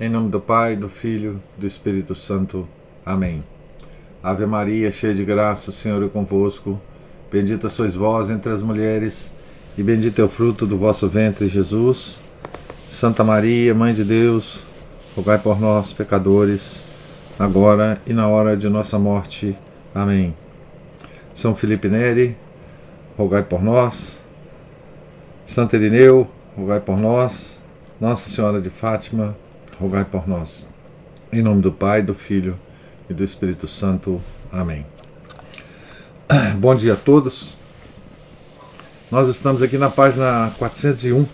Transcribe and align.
Em 0.00 0.08
nome 0.08 0.28
do 0.28 0.40
Pai, 0.40 0.74
do 0.74 0.88
Filho, 0.88 1.40
do 1.56 1.68
Espírito 1.68 2.16
Santo. 2.16 2.66
Amém. 3.06 3.44
Ave 4.20 4.44
Maria, 4.44 4.90
cheia 4.90 5.14
de 5.14 5.24
graça, 5.24 5.70
o 5.70 5.72
Senhor 5.72 6.02
é 6.02 6.08
convosco. 6.08 6.80
Bendita 7.30 7.68
sois 7.68 7.94
vós 7.94 8.28
entre 8.28 8.50
as 8.50 8.60
mulheres, 8.60 9.30
e 9.78 9.84
bendito 9.84 10.20
é 10.20 10.24
o 10.24 10.28
fruto 10.28 10.66
do 10.66 10.76
vosso 10.76 11.08
ventre, 11.08 11.46
Jesus. 11.46 12.18
Santa 12.88 13.22
Maria, 13.22 13.72
Mãe 13.72 13.94
de 13.94 14.02
Deus, 14.02 14.64
rogai 15.14 15.38
por 15.38 15.60
nós, 15.60 15.92
pecadores, 15.92 16.82
agora 17.38 18.02
e 18.04 18.12
na 18.12 18.26
hora 18.26 18.56
de 18.56 18.68
nossa 18.68 18.98
morte. 18.98 19.56
Amém. 19.94 20.34
São 21.32 21.54
Felipe 21.54 21.88
Neri, 21.88 22.36
rogai 23.16 23.44
por 23.44 23.62
nós. 23.62 24.18
Santo 25.46 25.76
Irineu, 25.76 26.28
rogai 26.56 26.80
por 26.80 26.96
nós. 26.96 27.62
Nossa 28.00 28.28
Senhora 28.28 28.60
de 28.60 28.70
Fátima, 28.70 29.36
rogai 29.78 30.04
por 30.04 30.28
nós. 30.28 30.66
Em 31.32 31.42
nome 31.42 31.60
do 31.60 31.72
Pai, 31.72 32.02
do 32.02 32.14
Filho 32.14 32.58
e 33.08 33.14
do 33.14 33.24
Espírito 33.24 33.66
Santo. 33.66 34.22
Amém. 34.50 34.86
Bom 36.58 36.74
dia 36.74 36.94
a 36.94 36.96
todos. 36.96 37.56
Nós 39.10 39.28
estamos 39.28 39.62
aqui 39.62 39.76
na 39.78 39.90
página 39.90 40.52
401 40.58 41.26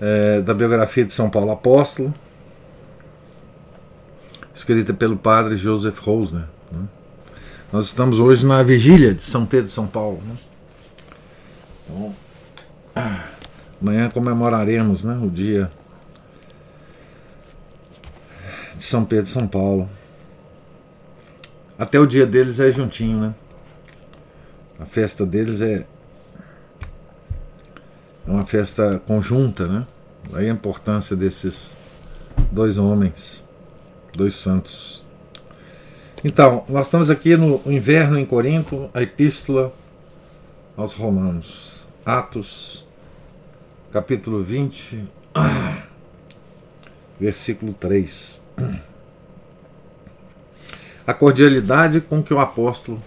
é, 0.00 0.40
da 0.40 0.52
biografia 0.52 1.04
de 1.04 1.12
São 1.12 1.30
Paulo 1.30 1.50
Apóstolo, 1.50 2.12
escrita 4.54 4.92
pelo 4.92 5.16
padre 5.16 5.56
Joseph 5.56 5.98
Rosner. 5.98 6.44
Né? 6.70 6.82
Nós 7.72 7.86
estamos 7.86 8.18
hoje 8.20 8.44
na 8.44 8.62
vigília 8.62 9.14
de 9.14 9.24
São 9.24 9.46
Pedro 9.46 9.66
de 9.66 9.72
São 9.72 9.86
Paulo. 9.86 10.20
Né? 10.26 10.34
Então, 11.88 12.14
amanhã 13.80 14.10
comemoraremos 14.10 15.04
né, 15.04 15.18
o 15.22 15.30
dia 15.30 15.70
de 18.84 18.90
São 18.90 19.02
Pedro 19.02 19.24
e 19.24 19.32
São 19.32 19.48
Paulo. 19.48 19.88
Até 21.78 21.98
o 21.98 22.06
dia 22.06 22.26
deles 22.26 22.60
é 22.60 22.70
juntinho, 22.70 23.18
né? 23.18 23.34
A 24.78 24.84
festa 24.84 25.24
deles 25.24 25.62
é 25.62 25.86
é 28.26 28.30
uma 28.30 28.44
festa 28.44 29.00
conjunta, 29.06 29.66
né? 29.66 29.86
Aí 30.34 30.48
a 30.48 30.52
importância 30.52 31.16
desses 31.16 31.76
dois 32.52 32.76
homens, 32.76 33.42
dois 34.14 34.34
santos. 34.34 35.02
Então, 36.22 36.64
nós 36.68 36.86
estamos 36.86 37.10
aqui 37.10 37.36
no 37.36 37.60
inverno 37.66 38.18
em 38.18 38.24
Corinto, 38.24 38.90
a 38.94 39.02
epístola 39.02 39.72
aos 40.76 40.94
Romanos, 40.94 41.86
Atos, 42.04 42.86
capítulo 43.92 44.42
20, 44.42 45.04
versículo 47.20 47.74
3 47.74 48.43
a 51.06 51.12
cordialidade 51.12 52.00
com 52.00 52.22
que 52.22 52.32
o 52.32 52.38
apóstolo 52.38 53.02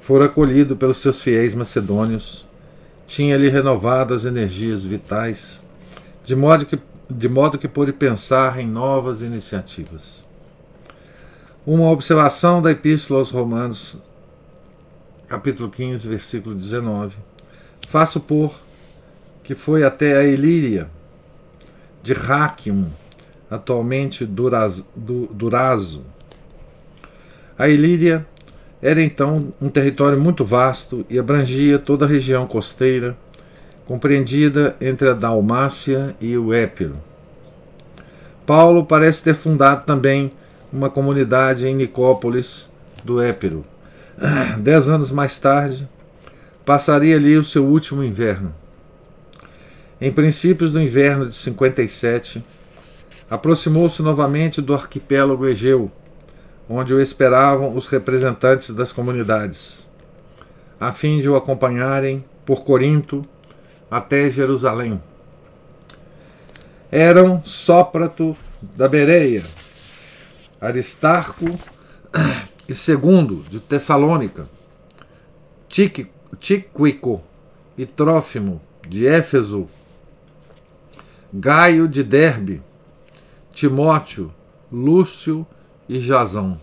fora 0.00 0.26
acolhido 0.26 0.76
pelos 0.76 0.98
seus 0.98 1.22
fiéis 1.22 1.54
macedônios 1.54 2.46
tinha-lhe 3.06 3.48
renovado 3.48 4.12
as 4.12 4.24
energias 4.24 4.84
vitais, 4.84 5.62
de 6.24 6.36
modo 6.36 6.66
que, 6.66 6.78
de 7.08 7.28
modo 7.28 7.58
que 7.58 7.68
pôde 7.68 7.92
pensar 7.92 8.58
em 8.58 8.66
novas 8.66 9.22
iniciativas. 9.22 10.24
Uma 11.66 11.90
observação 11.90 12.60
da 12.60 12.70
Epístola 12.70 13.20
aos 13.20 13.30
Romanos, 13.30 13.98
capítulo 15.28 15.70
15, 15.70 16.06
versículo 16.06 16.54
19. 16.54 17.16
Faço 17.88 18.20
por 18.20 18.54
que 19.42 19.54
foi 19.54 19.84
até 19.84 20.16
a 20.16 20.24
Ilíria, 20.24 20.90
de 22.02 22.12
Ráquium, 22.12 22.90
atualmente 23.50 24.24
Duraz, 24.24 24.84
du, 24.94 25.26
Durazo. 25.32 26.02
A 27.58 27.68
Ilíria 27.68 28.26
era 28.82 29.00
então 29.00 29.52
um 29.60 29.68
território 29.68 30.20
muito 30.20 30.44
vasto 30.44 31.06
e 31.08 31.18
abrangia 31.18 31.78
toda 31.78 32.04
a 32.04 32.08
região 32.08 32.46
costeira, 32.46 33.16
compreendida 33.86 34.76
entre 34.80 35.08
a 35.08 35.14
Dalmácia 35.14 36.14
e 36.20 36.36
o 36.36 36.52
Épiro. 36.52 36.96
Paulo 38.46 38.84
parece 38.84 39.22
ter 39.22 39.34
fundado 39.34 39.84
também 39.84 40.32
uma 40.72 40.90
comunidade 40.90 41.66
em 41.66 41.74
Nicópolis 41.74 42.70
do 43.02 43.20
Épiro. 43.22 43.64
Dez 44.58 44.88
anos 44.88 45.10
mais 45.10 45.38
tarde, 45.38 45.88
passaria 46.64 47.16
ali 47.16 47.38
o 47.38 47.44
seu 47.44 47.64
último 47.64 48.02
inverno. 48.02 48.54
Em 50.00 50.12
princípios 50.12 50.72
do 50.72 50.80
inverno 50.80 51.26
de 51.26 51.34
57, 51.34 52.42
aproximou-se 53.28 54.02
novamente 54.02 54.60
do 54.60 54.74
arquipélago 54.74 55.46
Egeu, 55.46 55.90
onde 56.68 56.94
o 56.94 57.00
esperavam 57.00 57.76
os 57.76 57.88
representantes 57.88 58.70
das 58.70 58.92
comunidades, 58.92 59.88
a 60.80 60.92
fim 60.92 61.20
de 61.20 61.28
o 61.28 61.36
acompanharem 61.36 62.24
por 62.44 62.64
Corinto 62.64 63.26
até 63.90 64.30
Jerusalém. 64.30 65.00
Eram 66.90 67.42
Sóprato 67.44 68.36
da 68.62 68.88
Bereia, 68.88 69.42
Aristarco 70.60 71.46
e 72.68 72.74
Segundo 72.74 73.44
de 73.50 73.60
Tessalônica, 73.60 74.48
Tíquico 75.68 77.22
e 77.76 77.84
Trófimo 77.84 78.60
de 78.88 79.06
Éfeso, 79.06 79.68
Gaio 81.32 81.88
de 81.88 82.02
Derbe, 82.04 82.62
Timóteo, 83.54 84.34
Lúcio 84.70 85.46
e 85.88 86.00
Jazão. 86.00 86.60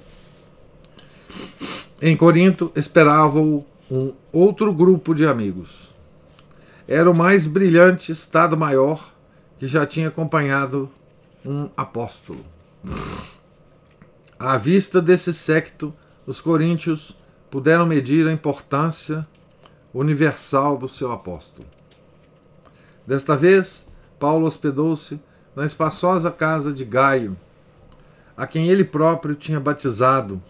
Em 2.01 2.17
Corinto 2.17 2.69
esperavam 2.75 3.65
um 3.89 4.13
outro 4.31 4.73
grupo 4.73 5.15
de 5.15 5.25
amigos. 5.25 5.89
Era 6.85 7.09
o 7.09 7.15
mais 7.15 7.47
brilhante 7.47 8.11
Estado-Maior 8.11 9.09
que 9.57 9.67
já 9.67 9.85
tinha 9.85 10.09
acompanhado 10.09 10.89
um 11.45 11.69
apóstolo. 11.77 12.43
À 14.37 14.57
vista 14.57 15.01
desse 15.01 15.33
secto, 15.33 15.93
os 16.27 16.41
coríntios 16.41 17.15
puderam 17.49 17.85
medir 17.85 18.27
a 18.27 18.33
importância 18.33 19.25
universal 19.93 20.77
do 20.77 20.89
seu 20.89 21.11
apóstolo. 21.11 21.67
Desta 23.07 23.35
vez, 23.37 23.87
Paulo 24.19 24.45
hospedou-se 24.45 25.19
na 25.55 25.65
espaçosa 25.65 26.31
casa 26.31 26.71
de 26.71 26.85
Gaio, 26.85 27.35
a 28.35 28.47
quem 28.47 28.69
ele 28.69 28.83
próprio 28.83 29.35
tinha 29.35 29.59
batizado. 29.59 30.41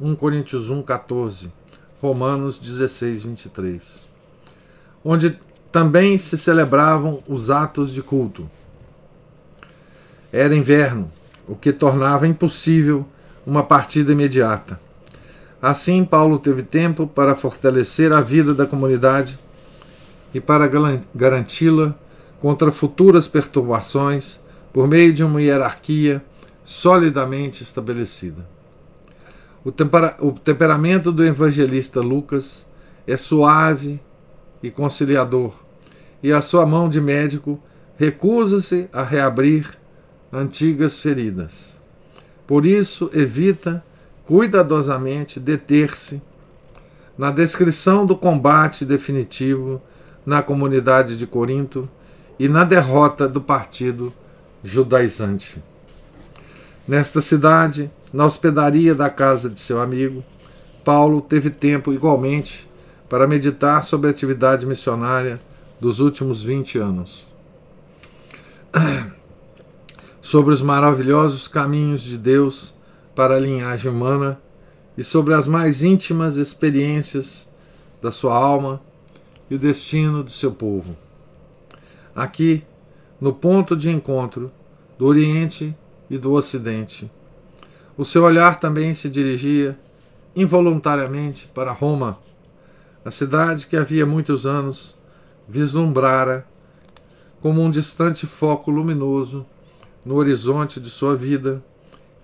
1 0.00 0.16
Coríntios 0.16 0.70
1, 0.70 0.82
14, 0.82 1.52
Romanos 2.00 2.58
16, 2.58 3.22
23. 3.22 4.10
Onde 5.04 5.38
também 5.70 6.18
se 6.18 6.36
celebravam 6.38 7.22
os 7.28 7.50
atos 7.50 7.92
de 7.92 8.02
culto. 8.02 8.50
Era 10.32 10.54
inverno, 10.54 11.10
o 11.46 11.54
que 11.54 11.72
tornava 11.72 12.26
impossível 12.26 13.06
uma 13.46 13.62
partida 13.62 14.12
imediata. 14.12 14.80
Assim, 15.60 16.04
Paulo 16.04 16.38
teve 16.38 16.62
tempo 16.62 17.06
para 17.06 17.34
fortalecer 17.34 18.12
a 18.12 18.20
vida 18.20 18.52
da 18.52 18.66
comunidade 18.66 19.38
e 20.32 20.40
para 20.40 20.68
garanti-la 21.14 21.94
contra 22.44 22.70
futuras 22.70 23.26
perturbações 23.26 24.38
por 24.70 24.86
meio 24.86 25.14
de 25.14 25.24
uma 25.24 25.40
hierarquia 25.40 26.22
solidamente 26.62 27.62
estabelecida. 27.62 28.46
O, 29.64 29.72
tempera 29.72 30.14
o 30.20 30.30
temperamento 30.30 31.10
do 31.10 31.24
evangelista 31.24 32.02
Lucas 32.02 32.66
é 33.06 33.16
suave 33.16 33.98
e 34.62 34.70
conciliador, 34.70 35.54
e 36.22 36.34
a 36.34 36.42
sua 36.42 36.66
mão 36.66 36.86
de 36.86 37.00
médico 37.00 37.58
recusa-se 37.96 38.90
a 38.92 39.02
reabrir 39.02 39.78
antigas 40.30 40.98
feridas. 40.98 41.80
Por 42.46 42.66
isso, 42.66 43.08
evita 43.14 43.82
cuidadosamente 44.26 45.40
deter-se 45.40 46.20
na 47.16 47.30
descrição 47.30 48.04
do 48.04 48.14
combate 48.14 48.84
definitivo 48.84 49.80
na 50.26 50.42
comunidade 50.42 51.16
de 51.16 51.26
Corinto 51.26 51.88
e 52.38 52.48
na 52.48 52.64
derrota 52.64 53.28
do 53.28 53.40
partido 53.40 54.12
judaizante. 54.62 55.62
Nesta 56.86 57.20
cidade, 57.20 57.90
na 58.12 58.24
hospedaria 58.24 58.94
da 58.94 59.08
casa 59.08 59.48
de 59.48 59.58
seu 59.58 59.80
amigo, 59.80 60.24
Paulo 60.84 61.20
teve 61.20 61.50
tempo 61.50 61.92
igualmente 61.92 62.68
para 63.08 63.26
meditar 63.26 63.84
sobre 63.84 64.08
a 64.08 64.10
atividade 64.10 64.66
missionária 64.66 65.40
dos 65.80 66.00
últimos 66.00 66.42
20 66.42 66.78
anos. 66.78 67.26
sobre 70.20 70.54
os 70.54 70.62
maravilhosos 70.62 71.46
caminhos 71.46 72.02
de 72.02 72.16
Deus 72.16 72.74
para 73.14 73.36
a 73.36 73.38
linhagem 73.38 73.92
humana 73.92 74.40
e 74.96 75.04
sobre 75.04 75.34
as 75.34 75.46
mais 75.46 75.82
íntimas 75.82 76.36
experiências 76.36 77.48
da 78.02 78.10
sua 78.10 78.34
alma 78.34 78.80
e 79.50 79.54
o 79.54 79.58
destino 79.58 80.22
do 80.22 80.30
seu 80.30 80.50
povo. 80.50 80.96
Aqui, 82.14 82.62
no 83.20 83.32
ponto 83.32 83.76
de 83.76 83.90
encontro 83.90 84.52
do 84.98 85.06
Oriente 85.06 85.76
e 86.08 86.16
do 86.16 86.32
Ocidente. 86.32 87.10
O 87.96 88.04
seu 88.04 88.24
olhar 88.24 88.60
também 88.60 88.94
se 88.94 89.08
dirigia 89.08 89.78
involuntariamente 90.34 91.48
para 91.54 91.72
Roma, 91.72 92.18
a 93.04 93.10
cidade 93.10 93.66
que 93.66 93.76
havia 93.76 94.06
muitos 94.06 94.46
anos 94.46 94.96
vislumbrara 95.48 96.46
como 97.40 97.62
um 97.62 97.70
distante 97.70 98.26
foco 98.26 98.70
luminoso 98.70 99.44
no 100.04 100.16
horizonte 100.16 100.80
de 100.80 100.90
sua 100.90 101.14
vida 101.14 101.62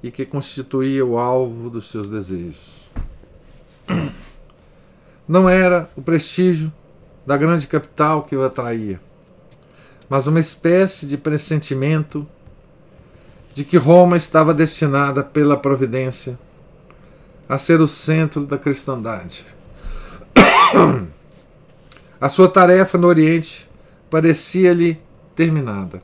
e 0.03 0.11
que 0.11 0.25
constituía 0.25 1.05
o 1.05 1.19
alvo 1.19 1.69
dos 1.69 1.91
seus 1.91 2.09
desejos. 2.09 2.89
Não 5.29 5.49
era 5.49 5.89
o 5.95 6.03
prestígio 6.03 6.73
da 7.27 7.37
grande 7.37 7.67
capital 7.69 8.25
que 8.25 8.35
o 8.35 8.43
atraía, 8.43 9.01
mas 10.11 10.27
uma 10.27 10.41
espécie 10.41 11.07
de 11.07 11.17
pressentimento 11.17 12.27
de 13.55 13.63
que 13.65 13.77
Roma 13.77 14.17
estava 14.17 14.53
destinada 14.53 15.23
pela 15.23 15.57
providência 15.57 16.37
a 17.49 17.57
ser 17.57 17.81
o 17.81 17.87
centro 17.87 18.45
da 18.45 18.59
cristandade. 18.59 19.47
A 22.21 22.29
sua 22.29 22.51
tarefa 22.51 22.99
no 22.99 23.07
Oriente 23.07 23.71
parecia-lhe 24.11 25.01
terminada. 25.35 26.03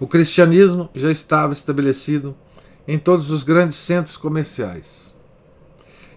O 0.00 0.06
cristianismo 0.06 0.88
já 0.94 1.10
estava 1.10 1.52
estabelecido 1.52 2.34
em 2.88 2.98
todos 2.98 3.30
os 3.30 3.42
grandes 3.42 3.76
centros 3.76 4.16
comerciais. 4.16 5.14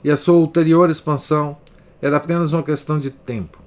E 0.03 0.09
a 0.09 0.15
sua 0.15 0.35
ulterior 0.35 0.89
expansão 0.89 1.57
era 2.01 2.17
apenas 2.17 2.53
uma 2.53 2.63
questão 2.63 2.97
de 2.97 3.11
tempo. 3.11 3.64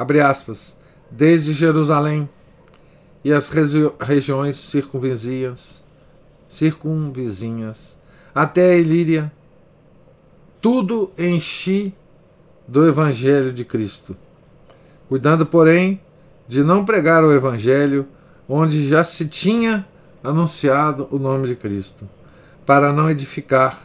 Abre 0.00 0.22
aspas. 0.22 0.74
Desde 1.10 1.52
Jerusalém 1.52 2.26
e 3.22 3.30
as 3.30 3.50
regiões 4.00 4.56
circunvizinhas, 4.56 5.84
circunvizinhas 6.48 7.98
até 8.34 8.70
a 8.70 8.76
Ilíria, 8.78 9.30
tudo 10.58 11.10
enchi 11.18 11.92
do 12.66 12.88
Evangelho 12.88 13.52
de 13.52 13.62
Cristo, 13.62 14.16
cuidando, 15.06 15.44
porém, 15.44 16.00
de 16.48 16.64
não 16.64 16.82
pregar 16.82 17.22
o 17.22 17.30
Evangelho 17.30 18.06
onde 18.48 18.88
já 18.88 19.04
se 19.04 19.28
tinha 19.28 19.86
anunciado 20.24 21.08
o 21.10 21.18
nome 21.18 21.46
de 21.46 21.56
Cristo, 21.56 22.08
para 22.64 22.90
não 22.90 23.10
edificar 23.10 23.82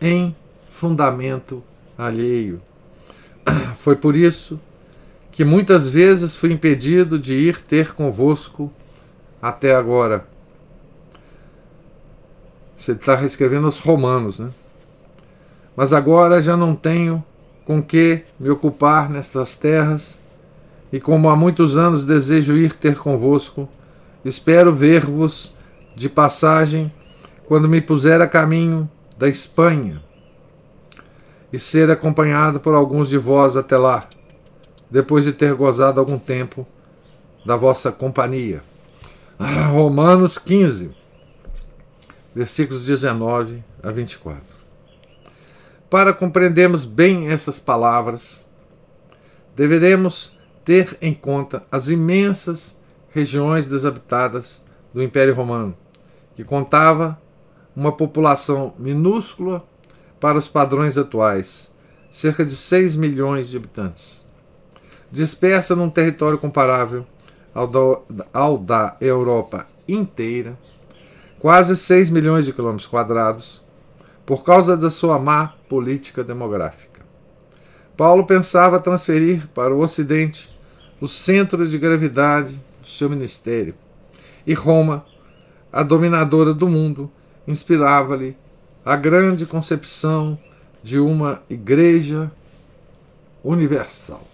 em 0.00 0.34
fundamento 0.68 1.62
alheio. 1.96 2.60
Foi 3.78 3.94
por 3.94 4.16
isso 4.16 4.58
que 4.58 4.71
muitas 5.44 5.88
vezes 5.88 6.36
fui 6.36 6.52
impedido 6.52 7.18
de 7.18 7.34
ir 7.34 7.62
ter 7.62 7.94
convosco 7.94 8.70
até 9.40 9.74
agora. 9.74 10.26
Você 12.76 12.92
está 12.92 13.16
reescrevendo 13.16 13.66
os 13.66 13.78
Romanos, 13.78 14.38
né? 14.38 14.50
Mas 15.74 15.92
agora 15.92 16.40
já 16.40 16.56
não 16.56 16.76
tenho 16.76 17.24
com 17.64 17.82
que 17.82 18.24
me 18.38 18.50
ocupar 18.50 19.08
nestas 19.08 19.56
terras, 19.56 20.20
e 20.92 21.00
como 21.00 21.30
há 21.30 21.36
muitos 21.36 21.78
anos 21.78 22.04
desejo 22.04 22.56
ir 22.56 22.74
ter 22.74 22.98
convosco, 22.98 23.68
espero 24.24 24.74
ver-vos 24.74 25.54
de 25.96 26.08
passagem 26.08 26.92
quando 27.46 27.68
me 27.68 27.80
puser 27.80 28.20
a 28.20 28.26
caminho 28.26 28.90
da 29.16 29.28
Espanha 29.28 30.02
e 31.52 31.58
ser 31.58 31.90
acompanhado 31.90 32.60
por 32.60 32.74
alguns 32.74 33.08
de 33.08 33.16
vós 33.16 33.56
até 33.56 33.76
lá, 33.76 34.02
depois 34.92 35.24
de 35.24 35.32
ter 35.32 35.54
gozado 35.54 35.98
algum 35.98 36.18
tempo 36.18 36.66
da 37.46 37.56
vossa 37.56 37.90
companhia. 37.90 38.62
Ah, 39.38 39.68
Romanos 39.68 40.36
15, 40.36 40.90
versículos 42.34 42.84
19 42.84 43.64
a 43.82 43.90
24. 43.90 44.42
Para 45.88 46.12
compreendermos 46.12 46.84
bem 46.84 47.30
essas 47.30 47.58
palavras, 47.58 48.44
deveremos 49.56 50.36
ter 50.62 50.98
em 51.00 51.14
conta 51.14 51.64
as 51.72 51.88
imensas 51.88 52.78
regiões 53.08 53.66
desabitadas 53.66 54.62
do 54.92 55.02
Império 55.02 55.34
Romano, 55.34 55.74
que 56.36 56.44
contava 56.44 57.18
uma 57.74 57.92
população 57.92 58.74
minúscula 58.78 59.64
para 60.20 60.36
os 60.36 60.46
padrões 60.46 60.98
atuais, 60.98 61.72
cerca 62.10 62.44
de 62.44 62.54
6 62.54 62.94
milhões 62.94 63.48
de 63.48 63.56
habitantes. 63.56 64.21
Dispersa 65.12 65.76
num 65.76 65.90
território 65.90 66.38
comparável 66.38 67.06
ao, 67.54 67.66
do, 67.66 68.00
ao 68.32 68.56
da 68.56 68.96
Europa 68.98 69.66
inteira, 69.86 70.58
quase 71.38 71.76
6 71.76 72.08
milhões 72.08 72.46
de 72.46 72.52
quilômetros 72.52 72.86
quadrados, 72.86 73.62
por 74.24 74.42
causa 74.42 74.74
da 74.74 74.90
sua 74.90 75.18
má 75.18 75.54
política 75.68 76.24
demográfica. 76.24 77.02
Paulo 77.94 78.24
pensava 78.24 78.80
transferir 78.80 79.46
para 79.48 79.74
o 79.74 79.80
Ocidente 79.80 80.48
o 80.98 81.06
centro 81.06 81.68
de 81.68 81.76
gravidade 81.76 82.58
do 82.80 82.88
seu 82.88 83.10
ministério, 83.10 83.74
e 84.46 84.54
Roma, 84.54 85.04
a 85.70 85.82
dominadora 85.82 86.54
do 86.54 86.68
mundo, 86.68 87.10
inspirava-lhe 87.46 88.36
a 88.84 88.96
grande 88.96 89.44
concepção 89.44 90.38
de 90.82 90.98
uma 90.98 91.42
igreja 91.50 92.30
universal, 93.44 94.26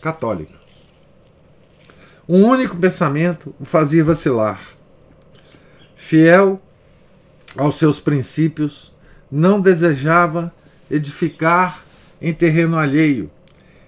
católica. 0.00 0.58
Um 2.28 2.44
único 2.44 2.76
pensamento 2.76 3.54
o 3.58 3.64
fazia 3.64 4.04
vacilar. 4.04 4.60
Fiel 5.96 6.60
aos 7.56 7.76
seus 7.76 7.98
princípios, 7.98 8.92
não 9.30 9.60
desejava 9.60 10.52
edificar 10.90 11.84
em 12.20 12.32
terreno 12.32 12.76
alheio 12.76 13.30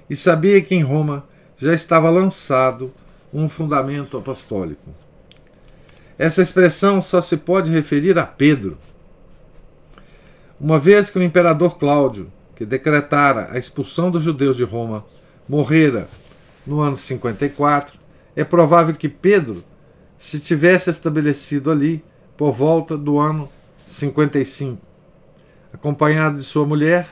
e 0.08 0.16
sabia 0.16 0.60
que 0.60 0.74
em 0.74 0.82
Roma 0.82 1.24
já 1.56 1.74
estava 1.74 2.10
lançado 2.10 2.92
um 3.32 3.48
fundamento 3.48 4.16
apostólico. 4.16 4.94
Essa 6.18 6.42
expressão 6.42 7.00
só 7.00 7.20
se 7.20 7.36
pode 7.36 7.70
referir 7.70 8.18
a 8.18 8.26
Pedro. 8.26 8.76
Uma 10.60 10.78
vez 10.78 11.08
que 11.08 11.18
o 11.18 11.22
imperador 11.22 11.78
Cláudio, 11.78 12.30
que 12.56 12.66
decretara 12.66 13.48
a 13.50 13.58
expulsão 13.58 14.10
dos 14.10 14.22
judeus 14.22 14.56
de 14.56 14.64
Roma, 14.64 15.04
morrera 15.50 16.08
no 16.64 16.80
ano 16.80 16.96
54, 16.96 17.98
é 18.36 18.44
provável 18.44 18.94
que 18.94 19.08
Pedro 19.08 19.64
se 20.16 20.38
tivesse 20.38 20.88
estabelecido 20.90 21.72
ali 21.72 22.04
por 22.36 22.52
volta 22.52 22.96
do 22.96 23.18
ano 23.18 23.48
55, 23.84 24.80
acompanhado 25.72 26.36
de 26.36 26.44
sua 26.44 26.64
mulher 26.64 27.08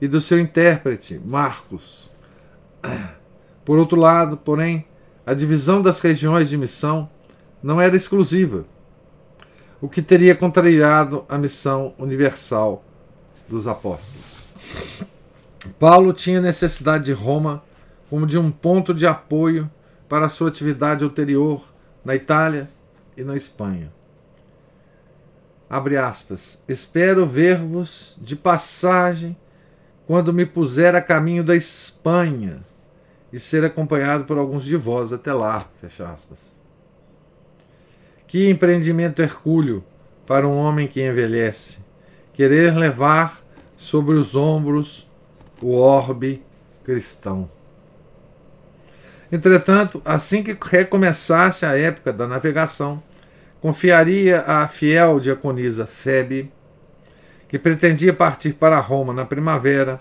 e 0.00 0.08
do 0.08 0.18
seu 0.18 0.40
intérprete, 0.40 1.20
Marcos. 1.22 2.10
Por 3.66 3.78
outro 3.78 4.00
lado, 4.00 4.38
porém, 4.38 4.86
a 5.26 5.34
divisão 5.34 5.82
das 5.82 6.00
regiões 6.00 6.48
de 6.48 6.56
missão 6.56 7.10
não 7.62 7.78
era 7.78 7.94
exclusiva, 7.94 8.64
o 9.78 9.90
que 9.90 10.00
teria 10.00 10.34
contrariado 10.34 11.22
a 11.28 11.36
missão 11.36 11.92
universal 11.98 12.82
dos 13.46 13.68
apóstolos. 13.68 15.17
Paulo 15.68 16.12
tinha 16.12 16.40
necessidade 16.40 17.04
de 17.04 17.12
Roma 17.12 17.62
como 18.08 18.26
de 18.26 18.38
um 18.38 18.50
ponto 18.50 18.94
de 18.94 19.06
apoio 19.06 19.70
para 20.08 20.28
sua 20.28 20.48
atividade 20.48 21.04
ulterior 21.04 21.62
na 22.04 22.14
Itália 22.14 22.70
e 23.16 23.22
na 23.22 23.36
Espanha. 23.36 23.92
Abre 25.68 25.96
aspas. 25.96 26.62
Espero 26.66 27.26
ver-vos 27.26 28.16
de 28.20 28.34
passagem 28.34 29.36
quando 30.06 30.32
me 30.32 30.46
puser 30.46 30.94
a 30.94 31.02
caminho 31.02 31.44
da 31.44 31.54
Espanha 31.54 32.64
e 33.30 33.38
ser 33.38 33.64
acompanhado 33.64 34.24
por 34.24 34.38
alguns 34.38 34.64
de 34.64 34.76
vós 34.76 35.12
até 35.12 35.32
lá. 35.32 35.66
Fecha 35.80 36.08
aspas. 36.08 36.56
Que 38.26 38.48
empreendimento 38.48 39.20
hercúleo 39.20 39.84
para 40.26 40.46
um 40.46 40.56
homem 40.56 40.86
que 40.86 41.06
envelhece, 41.06 41.78
querer 42.32 42.74
levar 42.76 43.42
sobre 43.76 44.16
os 44.16 44.36
ombros 44.36 45.07
o 45.62 45.74
orbe 45.74 46.42
cristão. 46.84 47.50
Entretanto, 49.30 50.00
assim 50.04 50.42
que 50.42 50.56
recomeçasse 50.60 51.66
a 51.66 51.76
época 51.78 52.12
da 52.12 52.26
navegação, 52.26 53.02
confiaria 53.60 54.40
à 54.40 54.66
fiel 54.68 55.20
diaconisa 55.20 55.86
Febe, 55.86 56.50
que 57.46 57.58
pretendia 57.58 58.12
partir 58.12 58.54
para 58.54 58.80
Roma 58.80 59.12
na 59.12 59.24
primavera, 59.24 60.00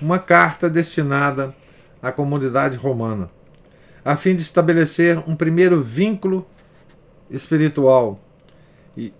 uma 0.00 0.18
carta 0.18 0.68
destinada 0.68 1.54
à 2.02 2.10
comunidade 2.10 2.76
romana, 2.76 3.30
a 4.04 4.16
fim 4.16 4.34
de 4.34 4.42
estabelecer 4.42 5.18
um 5.28 5.34
primeiro 5.34 5.82
vínculo 5.82 6.46
espiritual 7.30 8.20
e, 8.96 9.12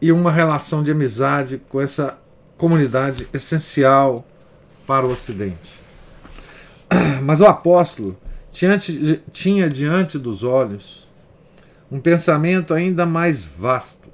e 0.00 0.12
uma 0.12 0.32
relação 0.32 0.82
de 0.82 0.90
amizade 0.90 1.60
com 1.68 1.80
essa 1.80 2.18
comunidade 2.56 3.28
essencial 3.32 4.24
para 4.86 5.06
o 5.06 5.10
Ocidente. 5.10 5.80
Mas 7.22 7.40
o 7.40 7.46
apóstolo 7.46 8.16
tinha, 8.52 9.68
diante 9.68 10.18
dos 10.18 10.44
olhos 10.44 11.04
um 11.90 12.00
pensamento 12.00 12.72
ainda 12.72 13.04
mais 13.04 13.44
vasto. 13.44 14.08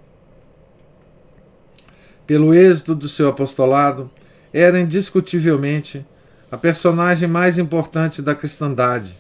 Pelo 2.26 2.54
êxito 2.54 2.94
do 2.94 3.08
seu 3.08 3.28
apostolado, 3.28 4.10
era 4.52 4.80
indiscutivelmente 4.80 6.04
a 6.50 6.56
personagem 6.56 7.28
mais 7.28 7.58
importante 7.58 8.20
da 8.20 8.34
cristandade. 8.34 9.14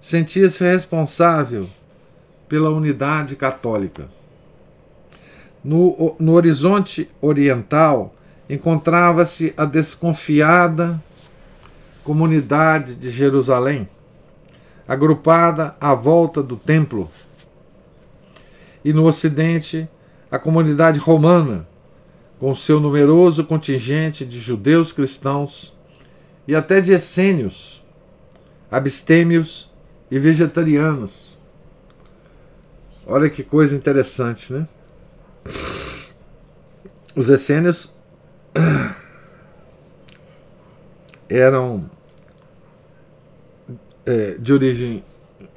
Sentia-se 0.00 0.62
responsável 0.64 1.68
pela 2.48 2.70
unidade 2.70 3.36
católica. 3.36 4.08
No, 5.62 6.14
no 6.18 6.32
horizonte 6.32 7.08
oriental 7.20 8.14
encontrava-se 8.48 9.54
a 9.56 9.64
desconfiada 9.64 11.02
comunidade 12.04 12.94
de 12.94 13.08
Jerusalém, 13.08 13.88
agrupada 14.86 15.74
à 15.80 15.94
volta 15.94 16.42
do 16.42 16.56
templo. 16.56 17.10
E 18.84 18.92
no 18.92 19.06
ocidente, 19.06 19.88
a 20.30 20.38
comunidade 20.38 20.98
romana, 20.98 21.66
com 22.38 22.54
seu 22.54 22.78
numeroso 22.78 23.44
contingente 23.44 24.26
de 24.26 24.38
judeus 24.38 24.92
cristãos 24.92 25.72
e 26.46 26.54
até 26.54 26.80
de 26.80 26.92
essênios, 26.92 27.82
abstêmios 28.70 29.70
e 30.10 30.18
vegetarianos. 30.18 31.38
Olha 33.06 33.30
que 33.30 33.42
coisa 33.42 33.74
interessante, 33.74 34.52
né? 34.52 34.68
Os 37.16 37.30
essênios 37.30 37.93
eram 41.28 41.90
é, 44.06 44.36
de 44.38 44.52
origem 44.52 45.04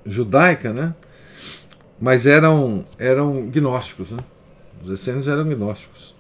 judaica, 0.06 0.74
né? 0.74 0.96
Mas 2.00 2.25
eram 2.25 2.86
eram 2.98 3.48
gnósticos, 3.50 4.12
né? 4.12 4.20
Os 4.84 4.92
essênios 4.92 5.27
eram 5.27 5.44
gnósticos. 5.44 6.16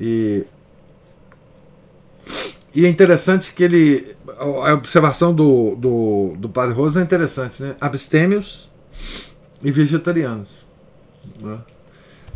E 0.00 0.44
e 2.74 2.86
é 2.86 2.88
interessante 2.88 3.52
que 3.52 3.64
ele. 3.64 4.16
A 4.38 4.72
observação 4.74 5.34
do, 5.34 5.74
do, 5.74 6.36
do 6.38 6.48
Padre 6.48 6.74
Rosa 6.74 7.00
é 7.00 7.02
interessante, 7.02 7.62
né? 7.62 7.74
Abstêmios 7.80 8.70
e 9.62 9.70
vegetarianos. 9.70 10.48
Né? 11.40 11.58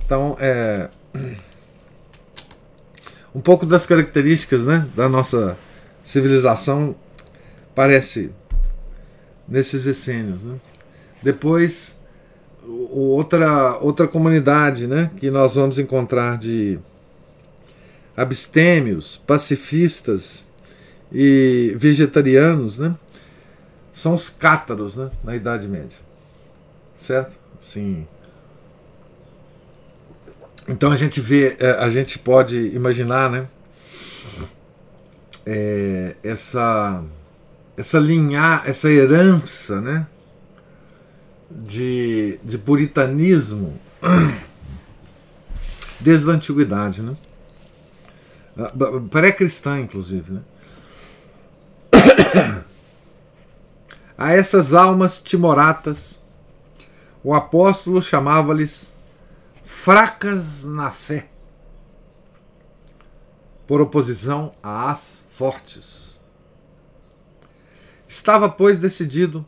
Então, 0.04 0.36
é. 0.40 0.88
Um 3.34 3.40
pouco 3.40 3.64
das 3.64 3.86
características 3.86 4.66
né, 4.66 4.86
da 4.94 5.08
nossa 5.08 5.56
civilização 6.02 6.94
parece 7.74 8.30
nesses 9.48 9.86
essênios. 9.86 10.42
Né? 10.42 10.56
Depois, 11.22 11.98
outra, 12.90 13.78
outra 13.78 14.06
comunidade 14.06 14.86
né, 14.86 15.10
que 15.16 15.30
nós 15.30 15.54
vamos 15.54 15.78
encontrar 15.78 16.36
de 16.36 16.78
abstêmios, 18.16 19.16
pacifistas 19.26 20.46
e 21.10 21.74
vegetarianos, 21.76 22.78
né, 22.78 22.94
são 23.92 24.14
os 24.14 24.28
cátaros 24.28 24.96
né, 24.96 25.10
na 25.22 25.36
Idade 25.36 25.68
Média. 25.68 25.98
Certo? 26.96 27.36
Sim. 27.58 28.06
Então 30.68 30.92
a 30.92 30.96
gente 30.96 31.20
vê, 31.20 31.56
é, 31.58 31.72
a 31.72 31.88
gente 31.88 32.18
pode 32.18 32.56
imaginar, 32.74 33.30
né? 33.30 33.48
É, 35.44 36.14
essa 36.22 37.02
essa 37.76 37.98
linha, 37.98 38.62
essa 38.64 38.90
herança, 38.90 39.80
né? 39.80 40.06
De, 41.50 42.38
de 42.42 42.56
puritanismo 42.56 43.78
desde 46.00 46.30
a 46.30 46.34
antiguidade, 46.34 47.02
né? 47.02 47.16
Ah, 48.56 48.72
pré-cristã, 49.10 49.80
inclusive. 49.80 50.32
Né? 50.32 50.40
A 54.16 54.32
essas 54.32 54.72
almas 54.72 55.20
timoratas, 55.20 56.22
o 57.24 57.34
apóstolo 57.34 58.00
chamava-lhes 58.00 58.94
fracas 59.72 60.62
na 60.62 60.92
fé, 60.92 61.28
por 63.66 63.80
oposição 63.80 64.52
às 64.62 65.20
fortes. 65.26 66.20
Estava, 68.06 68.48
pois, 68.48 68.78
decidido 68.78 69.44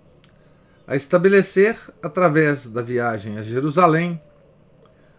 a 0.88 0.96
estabelecer, 0.96 1.78
através 2.02 2.66
da 2.66 2.82
viagem 2.82 3.38
a 3.38 3.42
Jerusalém, 3.42 4.20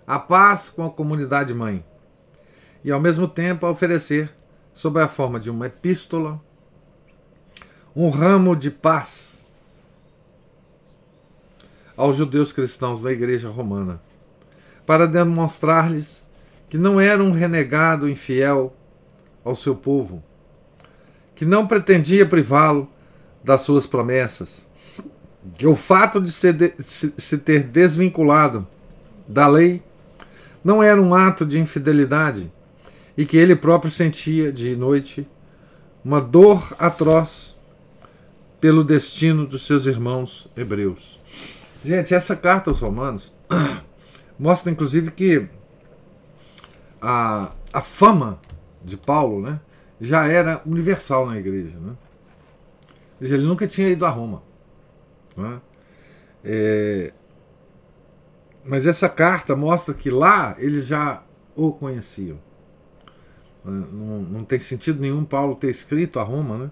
a 0.06 0.20
paz 0.20 0.70
com 0.70 0.84
a 0.84 0.92
comunidade 0.92 1.54
mãe 1.54 1.86
e 2.84 2.92
ao 2.92 3.00
mesmo 3.00 3.26
tempo 3.26 3.66
a 3.66 3.70
oferecer, 3.70 4.36
sob 4.74 5.00
a 5.00 5.08
forma 5.08 5.40
de 5.40 5.50
uma 5.50 5.68
epístola, 5.68 6.42
um 7.96 8.10
ramo 8.10 8.54
de 8.54 8.70
paz 8.70 9.46
aos 11.96 12.18
judeus 12.18 12.52
cristãos 12.52 13.02
da 13.02 13.14
Igreja 13.14 13.48
Romana, 13.50 14.02
para 14.86 15.08
demonstrar-lhes 15.08 16.24
que 16.70 16.78
não 16.78 17.00
era 17.00 17.24
um 17.24 17.32
renegado 17.32 18.10
infiel 18.10 18.76
ao 19.44 19.56
seu 19.56 19.76
povo, 19.76 20.24
que 21.36 21.46
não 21.46 21.68
pretendia 21.68 22.26
privá-lo 22.26 22.90
das 23.44 23.62
suas 23.62 23.86
promessas, 23.86 24.68
que 25.58 25.68
o 25.68 25.76
fato 25.76 26.20
de 26.20 26.32
se, 26.32 26.52
de 26.52 26.74
se 26.80 27.38
ter 27.38 27.64
desvinculado 27.64 28.68
da 29.28 29.48
lei 29.48 29.84
não 30.64 30.82
era 30.82 31.00
um 31.00 31.14
ato 31.14 31.46
de 31.46 31.60
infidelidade, 31.60 32.52
e 33.18 33.26
que 33.26 33.38
ele 33.38 33.56
próprio 33.56 33.92
sentia 33.92 34.52
de 34.52 34.76
noite 34.76 35.28
uma 36.04 36.20
dor 36.20 36.76
atroz 36.78 37.56
pelo 38.60 38.84
destino 38.84 39.46
dos 39.46 39.66
seus 39.66 39.86
irmãos 39.86 40.50
hebreus. 40.56 41.20
Gente, 41.84 42.14
essa 42.14 42.36
carta 42.36 42.70
aos 42.70 42.80
Romanos 42.80 43.32
mostra 44.38 44.72
inclusive 44.72 45.12
que 45.12 45.48
a, 47.02 47.52
a 47.74 47.82
fama 47.82 48.40
de 48.84 48.98
Paulo 48.98 49.42
né, 49.42 49.60
já 50.00 50.28
era 50.28 50.62
universal 50.66 51.26
na 51.26 51.38
igreja. 51.38 51.78
Né? 51.80 51.96
Ele 53.22 53.46
nunca 53.46 53.68
tinha 53.68 53.90
ido 53.90 54.06
a 54.06 54.10
Roma. 54.10 54.44
Né? 55.36 55.62
É, 56.44 57.14
mas 58.64 58.88
essa 58.88 59.08
carta 59.08 59.56
mostra 59.56 59.94
que 59.94 60.10
lá 60.10 60.56
eles 60.58 60.88
já 60.88 61.24
o 61.56 61.72
conheciam. 61.72 62.38
Não, 63.64 64.22
não 64.22 64.44
tem 64.44 64.60
sentido 64.60 65.02
nenhum 65.02 65.26
Paulo 65.26 65.56
ter 65.56 65.70
escrito 65.70 66.20
a 66.20 66.24
Roma, 66.24 66.58
né? 66.58 66.72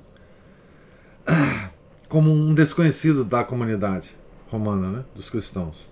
Como 2.08 2.32
um 2.32 2.54
desconhecido 2.54 3.26
da 3.26 3.44
comunidade 3.44 4.16
romana, 4.48 4.92
né? 4.92 5.06
Dos 5.16 5.28
cristãos. 5.30 5.90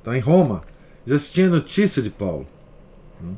Então, 0.00 0.14
em 0.14 0.20
Roma, 0.20 0.62
já 1.06 1.18
se 1.18 1.32
tinha 1.32 1.48
notícia 1.48 2.02
de 2.02 2.10
Paulo. 2.10 2.46
Né? 3.20 3.34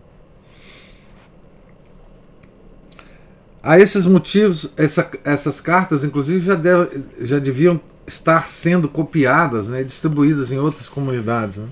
A 3.63 3.79
esses 3.79 4.07
motivos, 4.07 4.71
essa, 4.77 5.09
essas 5.25 5.61
cartas, 5.61 6.03
inclusive, 6.03 6.41
já, 6.41 6.55
deve, 6.55 7.03
já 7.21 7.39
deviam 7.39 7.81
estar 8.07 8.49
sendo 8.49 8.89
copiadas, 8.89 9.69
né, 9.69 9.85
distribuídas 9.85 10.51
em 10.51 10.59
outras 10.59 10.89
comunidades. 10.89 11.59
Né? 11.59 11.69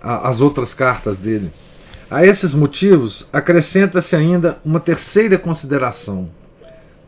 As 0.00 0.40
outras 0.40 0.72
cartas 0.72 1.18
dele. 1.18 1.50
A 2.08 2.24
esses 2.24 2.54
motivos, 2.54 3.26
acrescenta-se 3.32 4.14
ainda 4.14 4.58
uma 4.64 4.78
terceira 4.78 5.36
consideração. 5.36 6.30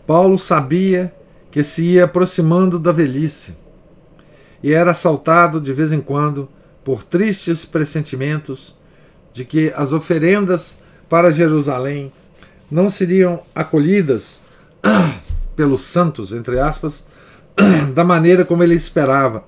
Paulo 0.07 0.37
sabia 0.37 1.15
que 1.51 1.63
se 1.63 1.85
ia 1.85 2.05
aproximando 2.05 2.79
da 2.79 2.93
velhice 2.93 3.55
e 4.63 4.73
era 4.73 4.91
assaltado 4.91 5.61
de 5.61 5.73
vez 5.73 5.93
em 5.93 6.01
quando 6.01 6.49
por 6.85 7.05
tristes 7.05 7.65
pressentimentos 7.65 8.79
de 9.33 9.45
que 9.45 9.73
as 9.77 9.93
oferendas 9.93 10.79
para 11.09 11.31
Jerusalém 11.31 12.13
não 12.71 12.89
seriam 12.89 13.43
acolhidas 13.55 14.41
pelos 15.57 15.83
santos, 15.83 16.33
entre 16.33 16.59
aspas, 16.59 17.05
da 17.95 18.05
maneira 18.05 18.45
como 18.45 18.63
ele 18.63 18.75
esperava, 18.75 19.45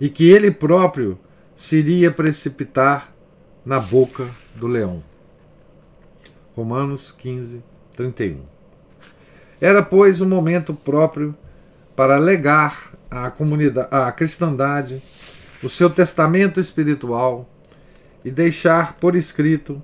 e 0.00 0.08
que 0.08 0.28
ele 0.28 0.50
próprio 0.50 1.18
se 1.54 1.76
iria 1.76 2.10
precipitar 2.10 3.12
na 3.64 3.78
boca 3.78 4.26
do 4.54 4.66
leão. 4.66 5.02
Romanos 6.56 7.12
15, 7.12 7.62
31. 7.94 8.40
Era, 9.60 9.82
pois, 9.82 10.20
o 10.20 10.24
um 10.24 10.28
momento 10.28 10.72
próprio 10.72 11.36
para 11.94 12.18
legar 12.18 12.92
à 13.10 13.30
comunidade, 13.30 13.88
à 13.90 14.10
cristandade, 14.10 15.02
o 15.62 15.68
seu 15.68 15.90
testamento 15.90 16.58
espiritual 16.58 17.48
e 18.24 18.30
deixar 18.30 18.94
por 18.94 19.14
escrito 19.16 19.82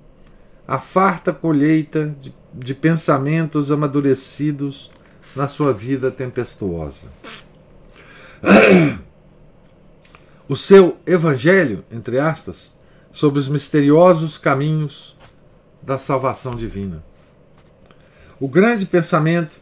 a 0.67 0.79
farta 0.79 1.31
colheita 1.31 2.15
de, 2.19 2.33
de 2.53 2.73
pensamentos 2.73 3.71
amadurecidos 3.71 4.91
na 5.35 5.47
sua 5.47 5.73
vida 5.73 6.11
tempestuosa. 6.11 7.07
O 10.49 10.55
seu 10.55 10.97
evangelho, 11.05 11.83
entre 11.91 12.19
aspas, 12.19 12.73
sobre 13.11 13.39
os 13.39 13.49
misteriosos 13.49 14.37
caminhos 14.37 15.15
da 15.81 15.97
salvação 15.97 16.55
divina. 16.55 17.03
O 18.39 18.47
grande 18.47 18.85
pensamento 18.85 19.59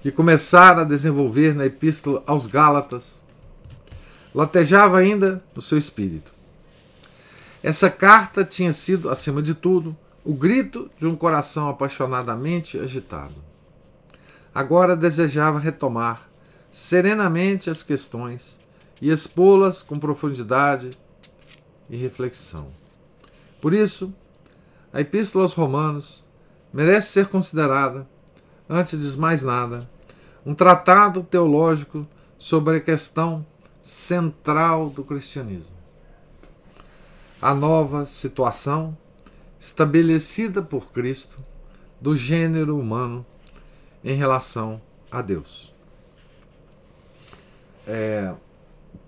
que 0.00 0.10
começara 0.10 0.82
a 0.82 0.84
desenvolver 0.84 1.54
na 1.54 1.66
epístola 1.66 2.22
aos 2.26 2.46
Gálatas 2.46 3.21
latejava 4.34 4.98
ainda 4.98 5.42
no 5.54 5.62
seu 5.62 5.76
espírito. 5.78 6.32
Essa 7.62 7.90
carta 7.90 8.44
tinha 8.44 8.72
sido, 8.72 9.08
acima 9.08 9.40
de 9.40 9.54
tudo, 9.54 9.96
o 10.24 10.34
grito 10.34 10.90
de 10.98 11.06
um 11.06 11.14
coração 11.14 11.68
apaixonadamente 11.68 12.78
agitado. 12.78 13.34
Agora 14.54 14.96
desejava 14.96 15.58
retomar 15.58 16.28
serenamente 16.70 17.70
as 17.70 17.82
questões 17.82 18.58
e 19.00 19.10
expô-las 19.10 19.82
com 19.82 19.98
profundidade 19.98 20.90
e 21.88 21.96
reflexão. 21.96 22.68
Por 23.60 23.72
isso, 23.72 24.12
a 24.92 25.00
Epístola 25.00 25.44
aos 25.44 25.54
Romanos 25.54 26.24
merece 26.72 27.12
ser 27.12 27.28
considerada, 27.28 28.08
antes 28.68 29.00
de 29.00 29.18
mais 29.18 29.42
nada, 29.42 29.88
um 30.44 30.54
tratado 30.54 31.22
teológico 31.22 32.06
sobre 32.38 32.78
a 32.78 32.80
questão 32.80 33.46
central 33.82 34.88
do 34.88 35.02
cristianismo. 35.02 35.76
A 37.40 37.54
nova 37.54 38.06
situação 38.06 38.96
estabelecida 39.58 40.62
por 40.62 40.92
Cristo 40.92 41.38
do 42.00 42.16
gênero 42.16 42.78
humano 42.78 43.26
em 44.04 44.14
relação 44.14 44.80
a 45.10 45.20
Deus. 45.20 45.72
É, 47.86 48.32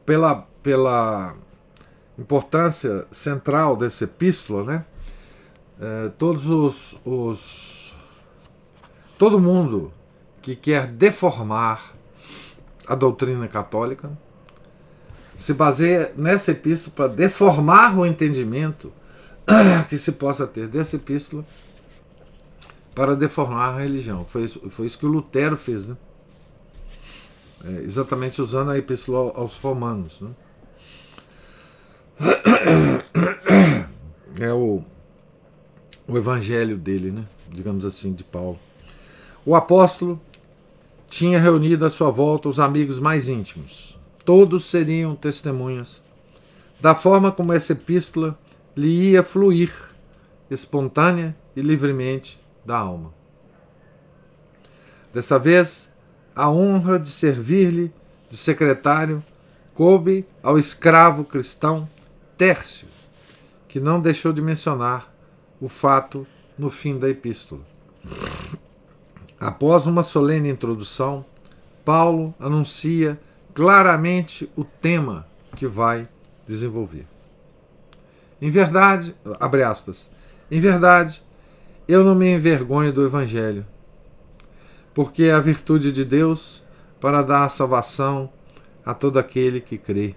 pela, 0.04 0.46
pela 0.62 1.36
importância 2.18 3.06
central 3.10 3.76
dessa 3.76 4.04
epístola, 4.04 4.64
né? 4.64 4.84
É, 5.80 6.08
todos 6.10 6.48
os, 6.48 6.96
os 7.04 7.94
todo 9.18 9.40
mundo 9.40 9.92
que 10.40 10.54
quer 10.54 10.86
deformar 10.86 11.94
a 12.86 12.94
doutrina 12.94 13.48
católica 13.48 14.16
se 15.44 15.52
baseia 15.52 16.10
nessa 16.16 16.52
epístola 16.52 16.96
para 16.96 17.08
deformar 17.08 17.98
o 17.98 18.06
entendimento 18.06 18.90
que 19.90 19.98
se 19.98 20.10
possa 20.10 20.46
ter 20.46 20.66
dessa 20.66 20.96
epístola 20.96 21.44
para 22.94 23.14
deformar 23.14 23.74
a 23.74 23.78
religião. 23.80 24.24
Foi 24.24 24.44
isso, 24.44 24.70
foi 24.70 24.86
isso 24.86 24.98
que 24.98 25.04
o 25.04 25.08
Lutero 25.10 25.54
fez, 25.58 25.88
né? 25.88 25.98
É, 27.62 27.82
exatamente 27.82 28.40
usando 28.40 28.70
a 28.70 28.78
epístola 28.78 29.32
aos 29.34 29.58
Romanos. 29.58 30.18
Né? 30.18 30.30
É 34.40 34.50
o, 34.50 34.82
o 36.08 36.16
evangelho 36.16 36.78
dele, 36.78 37.10
né? 37.10 37.26
digamos 37.50 37.84
assim, 37.84 38.14
de 38.14 38.24
Paulo. 38.24 38.58
O 39.44 39.54
apóstolo 39.54 40.18
tinha 41.10 41.38
reunido 41.38 41.84
à 41.84 41.90
sua 41.90 42.10
volta 42.10 42.48
os 42.48 42.58
amigos 42.58 42.98
mais 42.98 43.28
íntimos. 43.28 43.93
Todos 44.24 44.64
seriam 44.64 45.14
testemunhas 45.14 46.02
da 46.80 46.94
forma 46.94 47.32
como 47.32 47.52
essa 47.52 47.72
epístola 47.72 48.38
lhe 48.76 49.10
ia 49.10 49.22
fluir, 49.22 49.72
espontânea 50.50 51.34
e 51.56 51.62
livremente, 51.62 52.38
da 52.64 52.76
alma. 52.76 53.12
Dessa 55.12 55.38
vez, 55.38 55.90
a 56.34 56.50
honra 56.50 56.98
de 56.98 57.08
servir-lhe 57.08 57.92
de 58.30 58.36
secretário 58.36 59.22
coube 59.74 60.26
ao 60.42 60.58
escravo 60.58 61.24
cristão 61.24 61.88
Tércio, 62.36 62.88
que 63.68 63.78
não 63.78 64.00
deixou 64.00 64.32
de 64.32 64.42
mencionar 64.42 65.12
o 65.60 65.68
fato 65.68 66.26
no 66.58 66.68
fim 66.68 66.98
da 66.98 67.08
epístola. 67.08 67.62
Após 69.38 69.86
uma 69.86 70.02
solene 70.02 70.48
introdução, 70.48 71.24
Paulo 71.84 72.34
anuncia 72.38 73.18
claramente 73.54 74.50
o 74.56 74.64
tema 74.64 75.26
que 75.56 75.66
vai 75.66 76.08
desenvolver. 76.46 77.06
Em 78.42 78.50
verdade, 78.50 79.14
abre 79.38 79.62
aspas, 79.62 80.10
em 80.50 80.60
verdade, 80.60 81.22
eu 81.88 82.04
não 82.04 82.14
me 82.14 82.34
envergonho 82.34 82.92
do 82.92 83.06
evangelho, 83.06 83.64
porque 84.92 85.24
é 85.24 85.32
a 85.32 85.40
virtude 85.40 85.92
de 85.92 86.04
Deus 86.04 86.62
para 87.00 87.22
dar 87.22 87.44
a 87.44 87.48
salvação 87.48 88.30
a 88.84 88.92
todo 88.92 89.18
aquele 89.18 89.60
que 89.60 89.78
crê. 89.78 90.14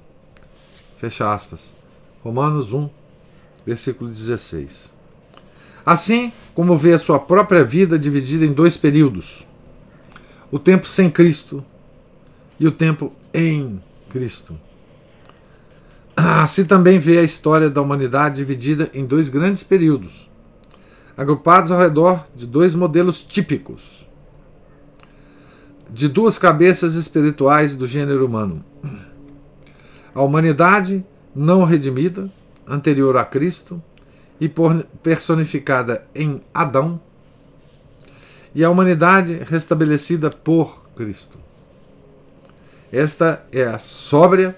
Fecha 0.97 1.32
aspas. 1.32 1.76
Romanos 2.23 2.73
1, 2.73 2.89
versículo 3.65 4.10
16. 4.10 4.91
Assim 5.86 6.34
como 6.54 6.76
vê 6.76 6.93
a 6.93 7.00
sua 7.00 7.19
própria 7.19 7.63
vida 7.63 7.97
dividida 7.97 8.45
em 8.45 8.52
dois 8.52 8.76
períodos: 8.76 9.45
o 10.52 10.60
tempo 10.60 10.88
sem 10.88 11.10
Cristo 11.10 11.63
e 12.60 12.67
o 12.67 12.71
tempo 12.71 13.13
em 13.34 13.82
Cristo. 14.10 14.58
Assim 16.16 16.66
também 16.66 16.98
vê 17.00 17.20
a 17.20 17.24
história 17.24 17.70
da 17.70 17.82
humanidade 17.82 18.38
dividida 18.38 18.90
em 18.94 19.06
dois 19.06 19.30
grandes 19.30 19.63
períodos, 19.63 20.30
agrupados 21.16 21.72
ao 21.72 21.80
redor 21.80 22.26
de 22.36 22.46
dois 22.46 22.74
modelos 22.74 23.24
típicos 23.24 23.98
de 25.90 26.08
duas 26.08 26.38
cabeças 26.38 26.96
espirituais 26.96 27.76
do 27.76 27.88
gênero 27.88 28.26
humano. 28.26 28.63
A 30.13 30.22
humanidade 30.22 31.06
não 31.36 31.63
redimida, 31.63 32.30
anterior 32.68 33.16
a 33.18 33.26
Cristo 33.26 33.82
e 34.40 34.52
personificada 35.02 36.06
em 36.13 36.42
Adão, 36.54 37.00
e 38.54 38.63
a 38.63 38.70
humanidade 38.70 39.42
restabelecida 39.44 40.30
por 40.30 40.90
Cristo. 40.96 41.38
Esta 42.98 43.46
é 43.52 43.62
a 43.62 43.78
sóbria 43.78 44.58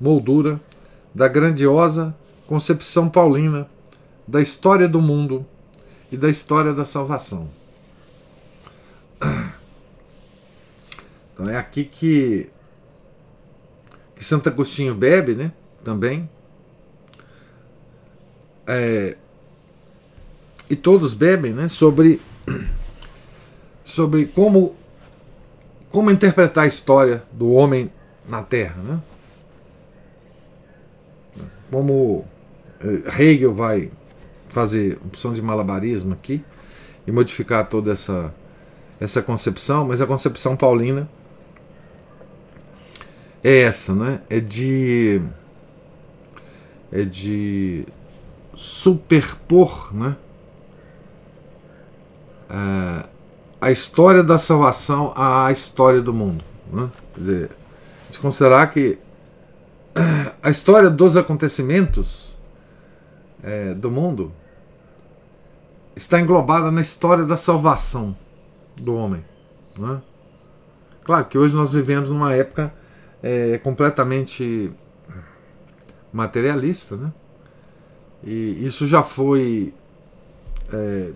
moldura 0.00 0.60
da 1.14 1.28
grandiosa 1.28 2.12
concepção 2.44 3.08
paulina 3.08 3.68
da 4.26 4.42
história 4.42 4.88
do 4.88 5.00
mundo 5.00 5.46
e 6.10 6.16
da 6.16 6.28
história 6.28 6.74
da 6.74 6.84
salvação. 6.84 7.48
Então 11.32 11.48
é 11.48 11.56
aqui 11.56 11.84
que, 11.84 12.50
que 14.16 14.24
Santo 14.24 14.48
Agostinho 14.48 14.92
bebe, 14.92 15.36
né? 15.36 15.52
Também. 15.84 16.28
É, 18.66 19.16
e 20.68 20.74
todos 20.74 21.14
bebem, 21.14 21.52
né? 21.52 21.68
Sobre, 21.68 22.20
sobre 23.84 24.26
como, 24.26 24.74
como 25.90 26.10
interpretar 26.10 26.64
a 26.64 26.66
história 26.66 27.22
do 27.32 27.50
homem 27.52 27.90
na 28.28 28.42
Terra, 28.42 28.82
né? 28.82 29.00
Como 31.70 32.24
é, 32.80 33.22
Hegel 33.22 33.54
vai 33.54 33.90
fazer 34.48 34.98
opção 35.04 35.32
de 35.32 35.42
malabarismo 35.42 36.12
aqui 36.12 36.42
e 37.06 37.12
modificar 37.12 37.66
toda 37.68 37.92
essa 37.92 38.32
essa 39.00 39.22
concepção, 39.22 39.86
mas 39.86 40.00
a 40.00 40.06
concepção 40.06 40.56
paulina 40.56 41.08
é 43.44 43.60
essa, 43.60 43.94
né? 43.94 44.20
É 44.28 44.40
de 44.40 45.20
é 46.90 47.04
de 47.04 47.86
superpor, 48.56 49.94
né? 49.94 50.16
A, 52.50 53.06
a 53.60 53.70
história 53.70 54.22
da 54.22 54.38
salvação 54.38 55.12
à 55.16 55.50
história 55.50 56.00
do 56.00 56.12
mundo, 56.12 56.44
né? 56.72 56.90
Quer 57.14 57.20
dizer, 57.20 57.50
de 58.10 58.18
considerar 58.18 58.70
que 58.70 58.98
a 60.42 60.50
história 60.50 60.88
dos 60.88 61.16
acontecimentos 61.16 62.36
é, 63.42 63.74
do 63.74 63.90
mundo 63.90 64.32
está 65.96 66.20
englobada 66.20 66.70
na 66.70 66.80
história 66.80 67.24
da 67.24 67.36
salvação 67.36 68.16
do 68.76 68.94
homem. 68.94 69.24
Né? 69.76 70.00
Claro 71.04 71.24
que 71.24 71.36
hoje 71.36 71.54
nós 71.54 71.72
vivemos 71.72 72.10
numa 72.10 72.32
época 72.34 72.72
é 73.22 73.58
completamente 73.58 74.72
materialista, 76.12 76.96
né? 76.96 77.12
E 78.22 78.64
isso 78.64 78.86
já 78.86 79.02
foi. 79.02 79.72
É, 80.72 81.12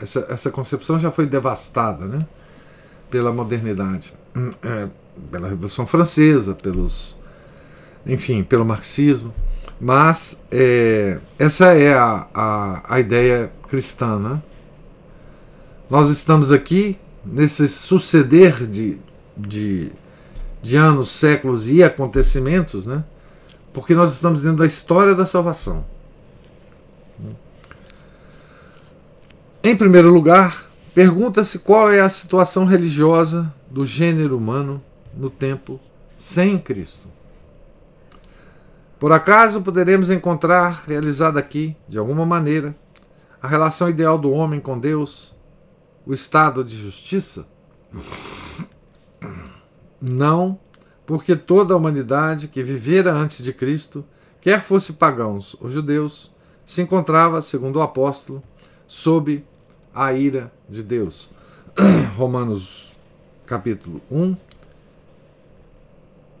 essa, 0.00 0.26
essa 0.28 0.50
concepção 0.50 0.98
já 0.98 1.10
foi 1.10 1.26
devastada, 1.26 2.06
né? 2.06 2.26
Pela 3.10 3.32
modernidade, 3.32 4.12
é, 4.62 4.88
pela 5.30 5.48
Revolução 5.48 5.86
Francesa, 5.86 6.54
pelos. 6.54 7.16
Enfim, 8.06 8.42
pelo 8.42 8.64
marxismo. 8.64 9.32
Mas 9.80 10.42
é, 10.50 11.18
essa 11.38 11.74
é 11.74 11.94
a, 11.94 12.26
a, 12.34 12.94
a 12.94 13.00
ideia 13.00 13.50
cristã, 13.68 14.18
né? 14.18 14.42
Nós 15.88 16.08
estamos 16.08 16.52
aqui 16.52 16.98
nesse 17.24 17.68
suceder 17.68 18.66
de, 18.66 18.98
de, 19.36 19.90
de 20.62 20.76
anos, 20.76 21.10
séculos 21.10 21.68
e 21.68 21.82
acontecimentos, 21.82 22.86
né? 22.86 23.04
porque 23.72 23.94
nós 23.94 24.12
estamos 24.12 24.42
dentro 24.42 24.58
da 24.58 24.66
história 24.66 25.14
da 25.14 25.26
salvação. 25.26 25.84
Em 29.62 29.76
primeiro 29.76 30.10
lugar, 30.10 30.64
pergunta-se 30.94 31.58
qual 31.58 31.92
é 31.92 32.00
a 32.00 32.08
situação 32.08 32.64
religiosa 32.64 33.52
do 33.70 33.84
gênero 33.84 34.38
humano 34.38 34.82
no 35.14 35.28
tempo 35.28 35.78
sem 36.16 36.58
Cristo. 36.58 37.06
Por 38.98 39.12
acaso 39.12 39.60
poderemos 39.60 40.10
encontrar 40.10 40.84
realizada 40.86 41.38
aqui, 41.38 41.76
de 41.86 41.98
alguma 41.98 42.24
maneira, 42.24 42.74
a 43.42 43.46
relação 43.46 43.90
ideal 43.90 44.16
do 44.16 44.30
homem 44.30 44.60
com 44.60 44.78
Deus, 44.78 45.36
o 46.06 46.14
estado 46.14 46.64
de 46.64 46.80
justiça? 46.80 47.46
Não, 50.00 50.58
porque 51.04 51.36
toda 51.36 51.74
a 51.74 51.76
humanidade 51.76 52.48
que 52.48 52.62
vivera 52.62 53.12
antes 53.12 53.44
de 53.44 53.52
Cristo, 53.52 54.06
quer 54.40 54.62
fosse 54.62 54.94
pagãos 54.94 55.54
ou 55.60 55.70
judeus, 55.70 56.34
se 56.64 56.80
encontrava, 56.80 57.42
segundo 57.42 57.76
o 57.76 57.82
apóstolo, 57.82 58.42
sob 58.86 59.44
a 60.00 60.14
ira 60.14 60.50
de 60.66 60.82
Deus. 60.82 61.28
Romanos 62.16 62.90
capítulo 63.44 64.00
1, 64.10 64.34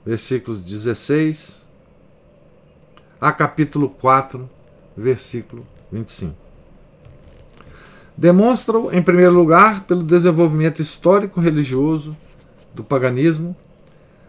versículos 0.06 0.62
16 0.62 1.62
a 3.20 3.30
capítulo 3.30 3.90
4, 3.90 4.48
versículo 4.96 5.66
25. 5.92 6.34
Demonstram, 8.16 8.90
em 8.90 9.02
primeiro 9.02 9.34
lugar, 9.34 9.84
pelo 9.84 10.04
desenvolvimento 10.04 10.80
histórico-religioso 10.80 12.16
do 12.72 12.82
paganismo, 12.82 13.54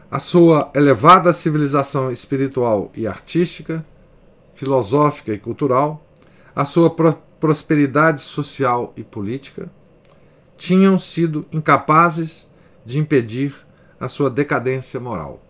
a 0.10 0.20
sua 0.20 0.70
elevada 0.76 1.32
civilização 1.32 2.12
espiritual 2.12 2.92
e 2.94 3.08
artística, 3.08 3.86
filosófica 4.56 5.32
e 5.34 5.40
cultural, 5.40 6.06
a 6.54 6.66
sua 6.66 6.90
prosperidade 7.42 8.22
social 8.22 8.94
e 8.96 9.04
política, 9.04 9.70
tinham 10.56 11.00
sido 11.00 11.44
incapazes 11.52 12.50
de 12.86 13.00
impedir 13.00 13.56
a 14.00 14.08
sua 14.08 14.30
decadência 14.30 15.00
moral. 15.00 15.42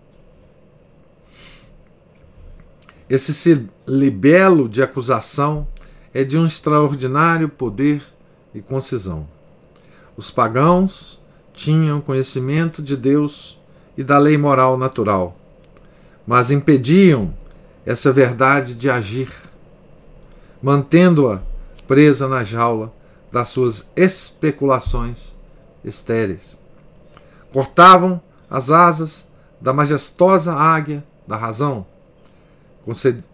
Esse 3.10 3.68
libelo 3.86 4.70
de 4.70 4.82
acusação 4.82 5.68
é 6.14 6.24
de 6.24 6.38
um 6.38 6.46
extraordinário 6.46 7.50
poder 7.50 8.02
e 8.56 8.62
concisão. 8.62 9.28
Os 10.16 10.32
pagãos 10.32 11.20
tinham 11.54 12.00
conhecimento 12.00 12.82
de 12.82 12.96
Deus 12.96 13.60
e 13.98 14.04
da 14.04 14.18
lei 14.18 14.38
moral 14.38 14.78
natural, 14.78 15.38
mas 16.26 16.52
impediam 16.52 17.34
essa 17.86 18.14
verdade 18.14 18.76
de 18.76 18.90
agir, 18.90 19.30
mantendo-a 20.62 21.51
presa 21.92 22.26
na 22.26 22.42
jaula 22.42 22.94
das 23.34 23.50
suas 23.50 23.86
especulações 23.98 25.38
estéreis. 25.84 26.58
Cortavam 27.52 28.22
as 28.50 28.72
asas 28.72 29.28
da 29.60 29.74
majestosa 29.74 30.54
águia 30.54 31.04
da 31.28 31.36
razão 31.36 31.86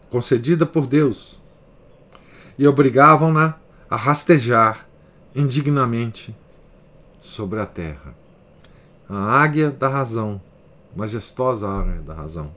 concedida 0.09 0.65
por 0.65 0.87
Deus, 0.87 1.39
e 2.57 2.67
obrigavam-na 2.67 3.53
a 3.87 3.95
rastejar 3.95 4.87
indignamente 5.35 6.35
sobre 7.21 7.59
a 7.59 7.65
terra. 7.67 8.15
A 9.07 9.39
águia 9.39 9.69
da 9.69 9.87
razão, 9.87 10.41
majestosa 10.95 11.69
águia 11.69 12.01
da 12.01 12.15
razão, 12.15 12.51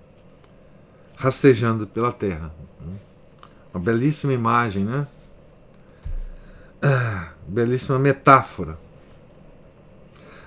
rastejando 1.18 1.86
pela 1.86 2.10
terra. 2.10 2.50
Uma 3.74 3.84
belíssima 3.84 4.32
imagem, 4.32 4.82
né? 4.82 5.06
Ah, 6.82 7.32
belíssima 7.46 7.98
metáfora. 7.98 8.78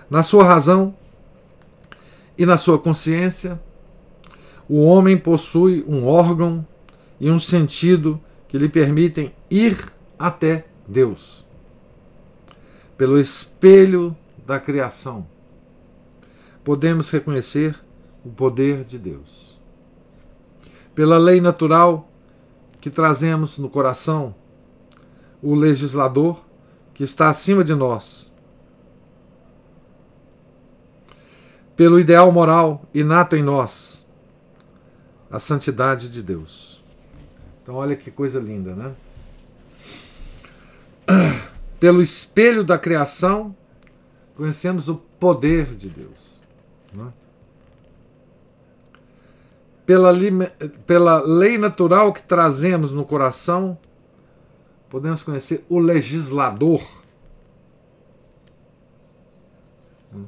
Na 0.09 0.23
sua 0.23 0.43
razão 0.43 0.95
e 2.37 2.45
na 2.45 2.57
sua 2.57 2.79
consciência, 2.79 3.59
o 4.67 4.81
homem 4.81 5.17
possui 5.17 5.83
um 5.87 6.07
órgão 6.07 6.65
e 7.19 7.29
um 7.29 7.39
sentido 7.39 8.19
que 8.47 8.57
lhe 8.57 8.67
permitem 8.67 9.33
ir 9.49 9.91
até 10.17 10.65
Deus. 10.87 11.45
Pelo 12.97 13.19
espelho 13.19 14.15
da 14.45 14.59
criação, 14.59 15.27
podemos 16.63 17.09
reconhecer 17.11 17.79
o 18.25 18.29
poder 18.29 18.83
de 18.83 18.97
Deus. 18.97 19.59
Pela 20.95 21.17
lei 21.17 21.41
natural 21.41 22.09
que 22.79 22.89
trazemos 22.89 23.57
no 23.57 23.69
coração, 23.69 24.35
o 25.43 25.53
legislador 25.53 26.41
que 26.93 27.03
está 27.03 27.27
acima 27.27 27.63
de 27.63 27.75
nós. 27.75 28.32
Pelo 31.75 31.99
ideal 31.99 32.32
moral 32.32 32.86
inato 32.93 33.36
em 33.36 33.43
nós, 33.43 34.08
a 35.29 35.39
santidade 35.39 36.10
de 36.10 36.23
Deus. 36.23 36.82
Então, 37.62 37.75
olha 37.75 37.95
que 37.95 38.10
coisa 38.10 38.39
linda, 38.39 38.73
né? 38.73 38.95
Pelo 41.79 42.01
espelho 42.01 42.63
da 42.63 42.77
criação, 42.77 43.56
conhecemos 44.36 44.88
o 44.88 44.95
poder 44.95 45.75
de 45.75 45.89
Deus. 45.89 46.39
Né? 46.93 47.12
Pela, 49.86 50.13
pela 50.86 51.21
lei 51.21 51.58
natural 51.58 52.13
que 52.13 52.23
trazemos 52.23 52.93
no 52.93 53.03
coração, 53.03 53.77
podemos 54.93 55.23
conhecer 55.23 55.65
o 55.67 55.79
legislador, 55.79 56.79
né? 60.12 60.23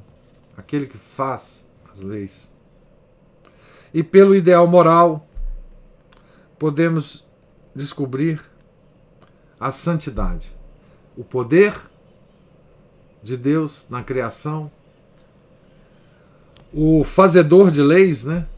aquele 0.56 0.86
que 0.86 0.98
faz 0.98 1.64
as 1.88 2.02
leis 2.02 2.50
e 3.94 4.02
pelo 4.02 4.34
ideal 4.34 4.66
moral, 4.66 5.24
podemos 6.58 7.24
descobrir 7.76 8.42
a 9.60 9.70
santidade, 9.70 10.52
o 11.16 11.22
poder 11.22 11.80
de 13.22 13.36
Deus 13.36 13.86
na 13.88 14.02
criação, 14.02 14.68
o 16.74 17.04
fazedor 17.04 17.70
de 17.70 17.82
leis, 17.82 18.24
né? 18.24 18.48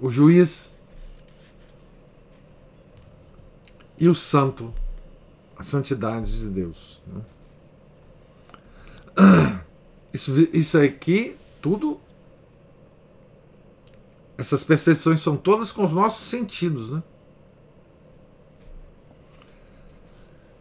o 0.00 0.08
juiz 0.08 0.72
e 3.98 4.08
o 4.08 4.14
santo, 4.14 4.72
a 5.56 5.62
santidade 5.62 6.38
de 6.38 6.48
Deus. 6.48 7.02
Né? 7.06 7.20
Isso, 10.12 10.32
isso 10.54 10.78
aqui 10.78 11.36
tudo 11.60 12.00
essas 14.38 14.62
percepções 14.62 15.20
são 15.20 15.36
todas 15.36 15.72
com 15.72 15.84
os 15.84 15.92
nossos 15.92 16.24
sentidos, 16.26 16.92
né? 16.92 17.02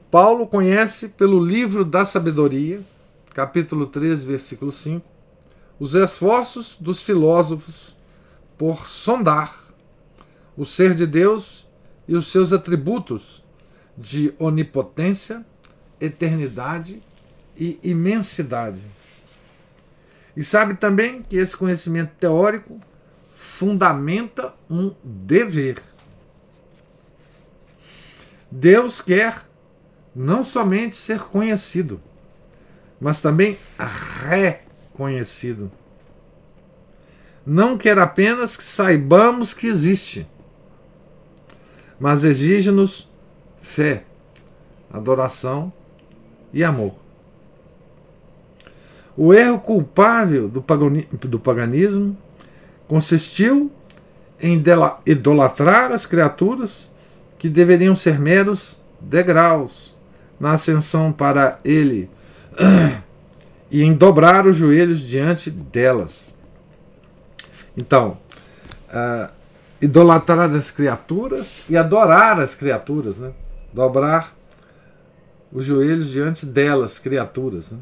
Paulo 0.10 0.48
conhece 0.48 1.10
pelo 1.10 1.40
livro 1.40 1.86
da 1.86 2.04
sabedoria, 2.04 2.82
capítulo 3.36 3.86
13, 3.86 4.26
versículo 4.26 4.72
5, 4.72 5.06
os 5.80 5.94
esforços 5.94 6.76
dos 6.80 7.02
filósofos 7.04 7.96
por 8.58 8.90
sondar 8.90 9.62
o 10.56 10.66
ser 10.66 10.96
de 10.96 11.06
Deus 11.06 11.67
e 12.08 12.16
os 12.16 12.32
seus 12.32 12.54
atributos 12.54 13.44
de 13.98 14.34
onipotência, 14.40 15.46
eternidade 16.00 17.02
e 17.56 17.80
imensidade. 17.84 18.84
E 20.36 20.44
sabe 20.44 20.76
também 20.76 21.24
que 21.24 21.36
esse 21.36 21.58
conhecimento 21.58 22.12
teórico 22.20 22.80
fundamenta 23.34 24.54
um 24.70 24.94
dever. 25.04 25.82
Deus 28.50 29.02
quer 29.02 29.46
não 30.16 30.44
somente 30.44 30.96
ser 30.96 31.20
conhecido, 31.20 32.02
mas 33.00 33.22
também 33.22 33.58
reconhecido. 34.30 35.72
Não 37.46 37.78
quer 37.78 37.98
apenas 38.00 38.58
que 38.58 38.64
saibamos 38.64 39.54
que 39.54 39.68
existe, 39.68 40.28
mas 42.00 42.24
exige-nos 42.24 43.10
fé, 43.60 44.04
adoração 44.92 45.72
e 46.54 46.64
amor. 46.64 46.94
O 49.16 49.34
erro 49.34 49.60
culpável 49.60 50.48
do 50.48 51.40
paganismo 51.40 52.16
consistiu 52.88 53.72
em 54.40 54.62
idolatrar 55.06 55.92
as 55.92 56.06
criaturas 56.06 56.92
que 57.40 57.50
deveriam 57.50 57.96
ser 57.96 58.20
meros 58.20 58.80
degraus 59.00 59.96
na 60.40 60.54
ascensão 60.54 61.12
para 61.12 61.60
ele 61.64 62.10
e 63.72 63.84
em 63.84 63.94
dobrar 63.94 64.46
os 64.46 64.56
joelhos 64.56 65.00
diante 65.00 65.50
delas. 65.50 66.36
Então, 67.76 68.18
uh, 68.90 69.32
idolatrar 69.82 70.52
as 70.54 70.72
criaturas 70.72 71.64
e 71.70 71.78
adorar 71.78 72.40
as 72.40 72.56
criaturas, 72.56 73.20
né? 73.20 73.34
Dobrar 73.74 74.36
os 75.52 75.66
joelhos 75.66 76.10
diante 76.10 76.46
delas, 76.46 77.00
criaturas. 77.00 77.72
Né? 77.72 77.80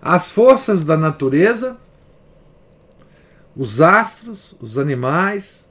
As 0.00 0.30
forças 0.30 0.84
da 0.84 0.96
natureza, 0.96 1.76
os 3.56 3.80
astros, 3.80 4.54
os 4.60 4.78
animais, 4.78 5.68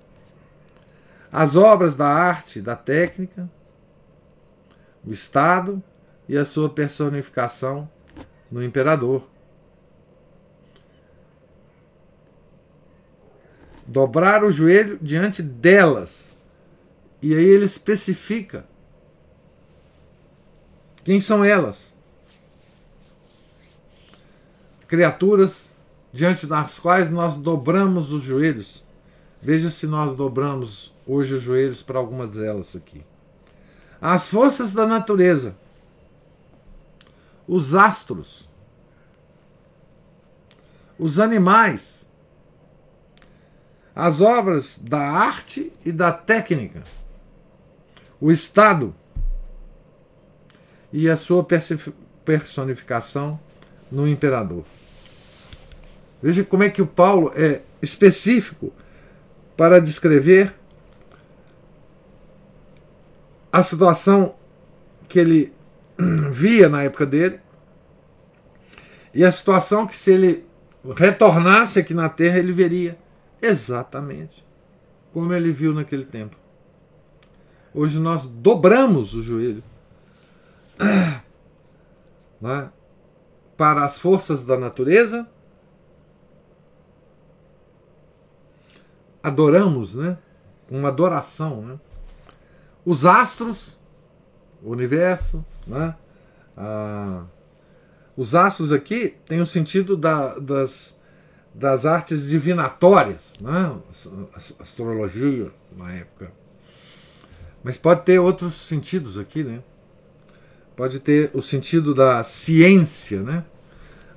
as 1.32 1.56
obras 1.56 1.96
da 1.96 2.08
arte, 2.08 2.62
da 2.62 2.76
técnica, 2.76 3.50
o 5.06 5.12
Estado 5.12 5.82
e 6.28 6.38
a 6.38 6.44
sua 6.44 6.70
personificação 6.70 7.90
no 8.52 8.64
imperador. 8.64 9.28
Dobrar 13.88 14.44
o 14.44 14.52
joelho 14.52 15.00
diante 15.02 15.42
delas. 15.42 16.38
E 17.22 17.34
aí 17.34 17.46
ele 17.46 17.66
especifica 17.66 18.66
quem 21.08 21.22
são 21.22 21.46
elas? 21.46 21.96
Criaturas 24.90 25.72
diante 26.12 26.46
das 26.46 26.78
quais 26.78 27.10
nós 27.10 27.38
dobramos 27.38 28.12
os 28.12 28.24
joelhos. 28.24 28.84
Veja 29.42 29.70
se 29.70 29.88
nós 29.88 30.16
dobramos 30.16 30.94
hoje 31.08 31.36
os 31.36 31.42
joelhos 31.42 31.82
para 31.82 31.98
algumas 31.98 32.32
delas 32.32 32.76
aqui. 32.76 33.06
As 34.02 34.28
forças 34.28 34.74
da 34.74 34.86
natureza, 34.86 35.56
os 37.48 37.74
astros, 37.74 38.46
os 41.00 41.20
animais, 41.22 42.06
as 43.98 44.22
obras 44.22 44.78
da 44.78 45.00
arte 45.00 45.74
e 45.84 45.92
da 45.92 46.12
técnica, 46.12 46.84
o 48.22 48.32
Estado 48.32 48.94
e 50.94 51.10
a 51.10 51.18
sua 51.18 51.44
personificação 52.24 53.40
no 53.92 54.08
imperador. 54.08 54.64
Veja 56.22 56.44
como 56.44 56.62
é 56.62 56.70
que 56.70 56.80
o 56.80 56.86
Paulo 56.86 57.32
é 57.36 57.62
específico 57.82 58.72
para 59.58 59.82
descrever 59.82 60.54
a 63.52 63.64
situação 63.64 64.36
que 65.10 65.18
ele 65.18 65.52
via 66.30 66.70
na 66.70 66.84
época 66.84 67.08
dele 67.08 67.40
e 69.12 69.26
a 69.26 69.32
situação 69.32 69.88
que 69.88 69.98
se 69.98 70.12
ele 70.12 70.46
retornasse 70.96 71.80
aqui 71.80 71.96
na 71.96 72.08
terra 72.10 72.38
ele 72.38 72.54
veria 72.54 72.96
exatamente 73.42 74.46
como 75.14 75.34
ele 75.34 75.52
viu 75.52 75.74
naquele 75.74 76.06
tempo. 76.06 76.38
Hoje 77.74 78.00
nós 78.00 78.26
dobramos 78.26 79.14
o 79.14 79.22
joelho 79.22 79.64
né, 82.42 82.72
para 83.56 83.84
as 83.84 83.98
forças 83.98 84.44
da 84.44 84.58
natureza. 84.58 85.28
Adoramos, 89.22 89.96
né? 89.96 90.18
Uma 90.70 90.90
adoração, 90.90 91.62
né? 91.62 91.80
Os 92.86 93.06
astros, 93.06 93.78
o 94.64 94.72
universo, 94.72 95.44
né? 95.66 95.96
Os 98.16 98.34
astros 98.34 98.72
aqui 98.72 99.16
têm 99.26 99.42
o 99.42 99.46
sentido 99.46 99.98
da, 99.98 100.40
das, 100.40 100.97
das 101.58 101.88
artes 101.88 102.30
divinatórias, 102.30 103.34
né? 103.42 103.76
astrologia 104.60 105.52
na 105.76 105.92
época. 105.92 106.32
Mas 107.64 107.78
pode 107.78 108.04
ter 108.04 108.20
outros 108.20 108.68
sentidos 108.68 109.18
aqui, 109.18 109.44
né? 109.44 109.62
pode 110.76 111.00
ter 111.00 111.32
o 111.34 111.42
sentido 111.42 111.96
da 111.96 112.24
ciência, 112.24 113.24
né? 113.24 113.44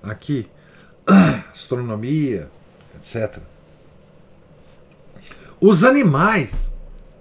Aqui, 0.03 0.46
astronomia, 1.50 2.50
etc. 2.94 3.38
Os 5.59 5.83
animais, 5.83 6.70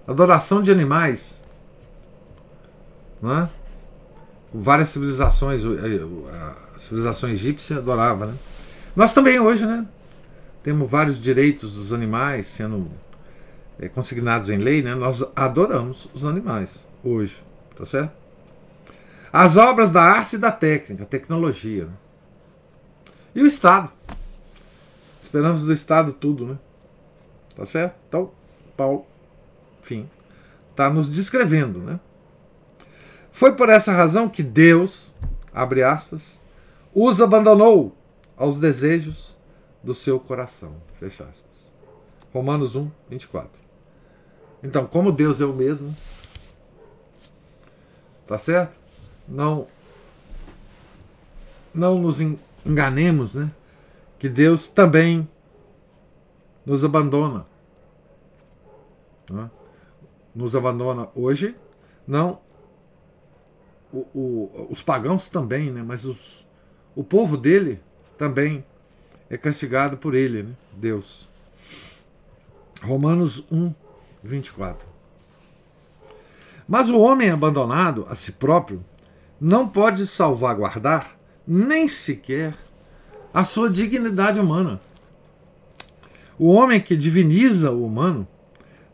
adoração 0.05 0.62
de 0.62 0.69
animais, 0.69 1.41
né? 3.21 3.49
Várias 4.53 4.89
civilizações, 4.89 5.62
a 5.63 6.79
civilização 6.79 7.29
egípcia 7.29 7.77
adorava, 7.77 8.25
né? 8.25 8.34
Nós 8.93 9.13
também 9.13 9.39
hoje, 9.39 9.65
né? 9.65 9.88
Temos 10.61 10.89
vários 10.89 11.19
direitos 11.19 11.75
dos 11.75 11.93
animais 11.93 12.47
sendo 12.47 12.89
é, 13.79 13.87
consignados 13.87 14.49
em 14.49 14.57
lei, 14.57 14.81
né? 14.81 14.93
Nós 14.93 15.23
adoramos 15.35 16.09
os 16.13 16.25
animais 16.25 16.85
hoje, 17.03 17.41
tá 17.75 17.85
certo? 17.85 18.11
As 19.31 19.57
obras 19.57 19.89
da 19.89 20.01
arte 20.01 20.35
e 20.35 20.39
da 20.39 20.51
técnica, 20.51 21.05
tecnologia. 21.05 21.85
Né? 21.85 21.93
E 23.35 23.41
o 23.41 23.47
Estado. 23.47 23.91
Esperamos 25.21 25.63
do 25.63 25.71
Estado 25.71 26.11
tudo, 26.11 26.45
né? 26.45 26.57
Tá 27.55 27.63
certo? 27.65 27.95
Então, 28.07 28.31
Paulo, 28.75 29.05
enfim, 29.81 30.09
está 30.71 30.89
nos 30.89 31.07
descrevendo, 31.07 31.79
né? 31.79 31.99
Foi 33.31 33.53
por 33.55 33.69
essa 33.69 33.93
razão 33.93 34.27
que 34.27 34.43
Deus, 34.43 35.13
abre 35.53 35.83
aspas, 35.83 36.39
os 36.93 37.21
abandonou 37.21 37.95
aos 38.35 38.57
desejos 38.57 39.37
do 39.83 39.93
seu 39.93 40.19
coração. 40.19 40.75
Fecha 40.99 41.23
aspas. 41.23 41.71
Romanos 42.33 42.75
1, 42.75 42.89
24. 43.09 43.49
Então, 44.63 44.85
como 44.85 45.11
Deus 45.11 45.39
é 45.41 45.45
o 45.45 45.53
mesmo, 45.53 45.95
tá 48.27 48.37
certo? 48.37 48.79
não 49.29 49.67
não 51.73 51.99
nos 51.99 52.19
enganemos, 52.19 53.35
né? 53.35 53.51
Que 54.17 54.27
Deus 54.27 54.67
também 54.67 55.29
nos 56.65 56.83
abandona. 56.83 57.45
Né? 59.29 59.49
Nos 60.33 60.55
abandona 60.55 61.07
hoje, 61.15 61.55
não 62.07 62.39
o, 63.93 63.99
o, 64.13 64.67
os 64.69 64.81
pagãos 64.81 65.29
também, 65.29 65.71
né? 65.71 65.83
Mas 65.83 66.05
os, 66.05 66.45
o 66.95 67.03
povo 67.03 67.37
dele 67.37 67.81
também 68.17 68.65
é 69.29 69.37
castigado 69.37 69.97
por 69.97 70.15
ele, 70.15 70.43
né? 70.43 70.53
Deus. 70.73 71.27
Romanos 72.81 73.43
1, 73.51 73.73
24. 74.23 74.87
Mas 76.67 76.89
o 76.89 76.97
homem 76.97 77.29
abandonado 77.29 78.05
a 78.09 78.15
si 78.15 78.31
próprio 78.31 78.83
não 79.39 79.67
pode 79.67 80.07
salvaguardar 80.07 81.17
nem 81.45 81.87
sequer 81.87 82.55
a 83.33 83.43
sua 83.43 83.69
dignidade 83.69 84.39
humana. 84.39 84.79
O 86.37 86.51
homem 86.51 86.79
que 86.79 86.95
diviniza 86.95 87.71
o 87.71 87.85
humano 87.85 88.27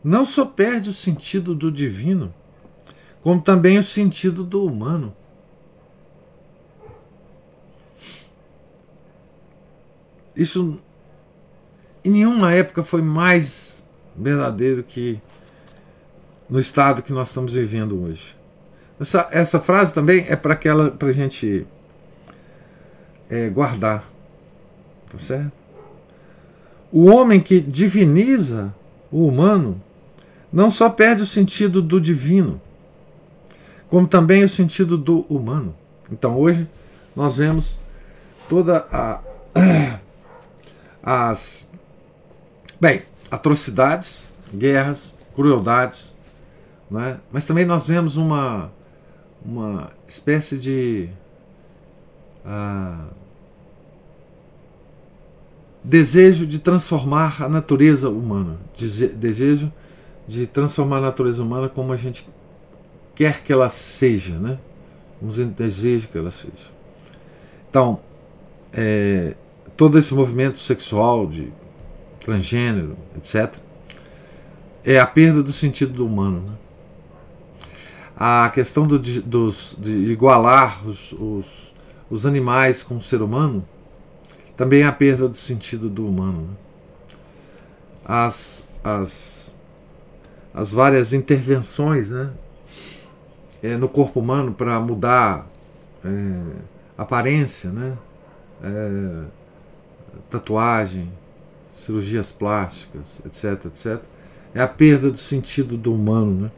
não 0.02 0.24
só 0.24 0.44
perde 0.44 0.90
o 0.90 0.94
sentido 0.94 1.54
do 1.54 1.70
divino, 1.70 2.32
como 3.22 3.40
também 3.40 3.78
o 3.78 3.82
sentido 3.82 4.44
do 4.44 4.64
humano. 4.64 5.14
Isso 10.36 10.78
em 12.04 12.10
nenhuma 12.10 12.52
época 12.52 12.84
foi 12.84 13.02
mais 13.02 13.84
verdadeiro 14.16 14.82
que 14.82 15.20
no 16.48 16.58
estado 16.58 17.02
que 17.02 17.12
nós 17.12 17.28
estamos 17.28 17.54
vivendo 17.54 18.00
hoje. 18.00 18.36
Essa, 19.00 19.28
essa 19.30 19.60
frase 19.60 19.92
também 19.92 20.26
é 20.28 20.36
para 20.36 20.54
aquela 20.54 20.90
para 20.90 21.08
a 21.08 21.12
gente 21.12 21.66
é, 23.28 23.48
guardar, 23.48 24.08
tá 25.10 25.18
certo? 25.18 25.52
O 26.92 27.06
homem 27.06 27.40
que 27.40 27.60
diviniza 27.60 28.74
o 29.10 29.26
humano 29.26 29.82
não 30.52 30.70
só 30.70 30.88
perde 30.88 31.22
o 31.22 31.26
sentido 31.26 31.82
do 31.82 32.00
divino, 32.00 32.60
como 33.88 34.06
também 34.06 34.44
o 34.44 34.48
sentido 34.48 34.96
do 34.96 35.20
humano. 35.28 35.74
Então 36.10 36.38
hoje 36.38 36.68
nós 37.14 37.36
vemos 37.36 37.78
toda 38.48 38.86
a 38.92 39.20
as 41.06 41.70
bem 42.80 43.02
atrocidades, 43.30 44.28
guerras, 44.52 45.14
crueldades, 45.36 46.16
né? 46.90 47.20
mas 47.30 47.46
também 47.46 47.64
nós 47.64 47.84
vemos 47.84 48.16
uma 48.16 48.72
uma 49.44 49.92
espécie 50.08 50.58
de 50.58 51.08
ah, 52.44 53.06
desejo 55.84 56.44
de 56.44 56.58
transformar 56.58 57.40
a 57.40 57.48
natureza 57.48 58.10
humana, 58.10 58.58
desejo 59.14 59.72
de 60.26 60.48
transformar 60.48 60.98
a 60.98 61.02
natureza 61.02 61.44
humana 61.44 61.68
como 61.68 61.92
a 61.92 61.96
gente 61.96 62.26
quer 63.14 63.44
que 63.44 63.52
ela 63.52 63.68
seja, 63.68 64.36
né? 64.36 64.58
Como 65.20 65.30
a 65.30 65.34
gente 65.34 65.54
deseja 65.54 66.08
que 66.08 66.18
ela 66.18 66.32
seja. 66.32 66.70
Então, 67.70 68.00
é, 68.72 69.34
todo 69.76 69.98
esse 69.98 70.14
movimento 70.14 70.58
sexual 70.58 71.26
de 71.26 71.52
transgênero, 72.20 72.96
etc., 73.16 73.54
é 74.84 74.98
a 74.98 75.06
perda 75.06 75.42
do 75.42 75.52
sentido 75.52 75.92
do 75.92 76.06
humano. 76.06 76.40
Né? 76.40 76.52
A 78.16 78.50
questão 78.54 78.86
do, 78.86 78.98
dos, 78.98 79.76
de 79.78 80.12
igualar 80.12 80.86
os, 80.86 81.12
os, 81.12 81.74
os, 82.08 82.24
animais 82.24 82.82
com 82.82 82.96
o 82.96 83.02
ser 83.02 83.20
humano 83.20 83.66
também 84.56 84.82
é 84.82 84.86
a 84.86 84.92
perda 84.92 85.28
do 85.28 85.36
sentido 85.36 85.90
do 85.90 86.08
humano. 86.08 86.42
Né? 86.42 86.54
As, 88.04 88.66
as, 88.82 89.54
as 90.54 90.70
várias 90.70 91.12
intervenções 91.12 92.10
né, 92.10 92.30
é, 93.62 93.76
no 93.76 93.88
corpo 93.88 94.20
humano 94.20 94.54
para 94.54 94.78
mudar 94.80 95.46
é, 96.04 96.08
aparência, 96.96 97.70
né, 97.70 97.98
é, 98.62 99.24
tatuagem, 100.30 101.10
cirurgias 101.78 102.32
plásticas, 102.32 103.20
etc, 103.24 103.66
etc, 103.66 104.02
é 104.54 104.60
a 104.60 104.68
perda 104.68 105.10
do 105.10 105.18
sentido 105.18 105.76
do 105.76 105.94
humano, 105.94 106.42
né? 106.42 106.50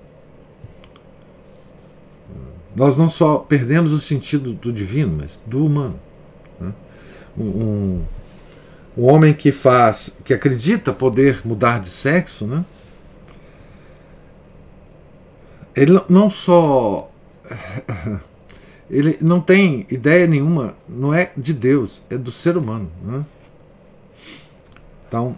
Nós 2.79 2.97
não 2.97 3.09
só 3.09 3.39
perdemos 3.39 3.93
o 3.93 3.99
sentido 3.99 4.53
do 4.53 4.73
divino, 4.73 5.17
mas 5.21 5.43
do 5.45 5.67
humano. 5.67 5.99
Né? 6.61 6.73
Um, 7.37 8.05
um, 8.97 9.05
homem 9.05 9.35
que 9.35 9.51
faz, 9.51 10.17
que 10.25 10.33
acredita 10.33 10.93
poder 10.93 11.41
mudar 11.45 11.81
de 11.81 11.89
sexo, 11.89 12.47
né? 12.47 12.65
Ele 15.75 16.01
não 16.09 16.31
só 16.31 17.11
ele 18.89 19.19
não 19.21 19.41
tem 19.41 19.85
ideia 19.91 20.27
nenhuma, 20.29 20.75
não 20.89 21.13
é 21.13 21.33
de 21.37 21.53
Deus, 21.53 22.03
é 22.09 22.17
do 22.17 22.31
ser 22.31 22.57
humano. 22.57 22.91
Né? 23.03 23.25
Então, 25.09 25.37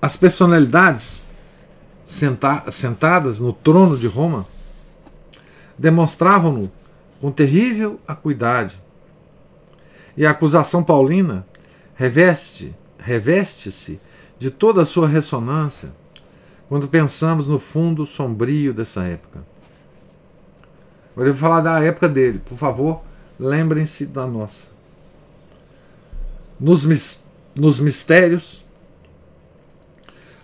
as 0.00 0.16
personalidades 0.16 1.22
senta 2.06 2.70
sentadas 2.70 3.40
no 3.40 3.52
trono 3.52 3.96
de 3.96 4.06
Roma 4.06 4.46
demonstravam-no 5.78 6.70
com 7.20 7.30
terrível 7.30 8.00
acuidade. 8.06 8.78
E 10.16 10.24
a 10.24 10.30
acusação 10.30 10.82
paulina 10.82 11.46
reveste 11.94 12.74
reveste-se 12.98 14.00
de 14.38 14.50
toda 14.50 14.82
a 14.82 14.86
sua 14.86 15.06
ressonância 15.06 15.92
quando 16.68 16.88
pensamos 16.88 17.48
no 17.48 17.58
fundo 17.58 18.06
sombrio 18.06 18.72
dessa 18.72 19.04
época. 19.04 19.44
Agora 21.12 21.28
eu 21.28 21.34
vou 21.34 21.40
falar 21.40 21.60
da 21.60 21.82
época 21.84 22.08
dele, 22.08 22.38
por 22.38 22.56
favor, 22.56 23.02
lembrem-se 23.38 24.06
da 24.06 24.26
nossa. 24.26 24.68
Nos, 26.58 27.23
nos 27.54 27.78
mistérios, 27.78 28.64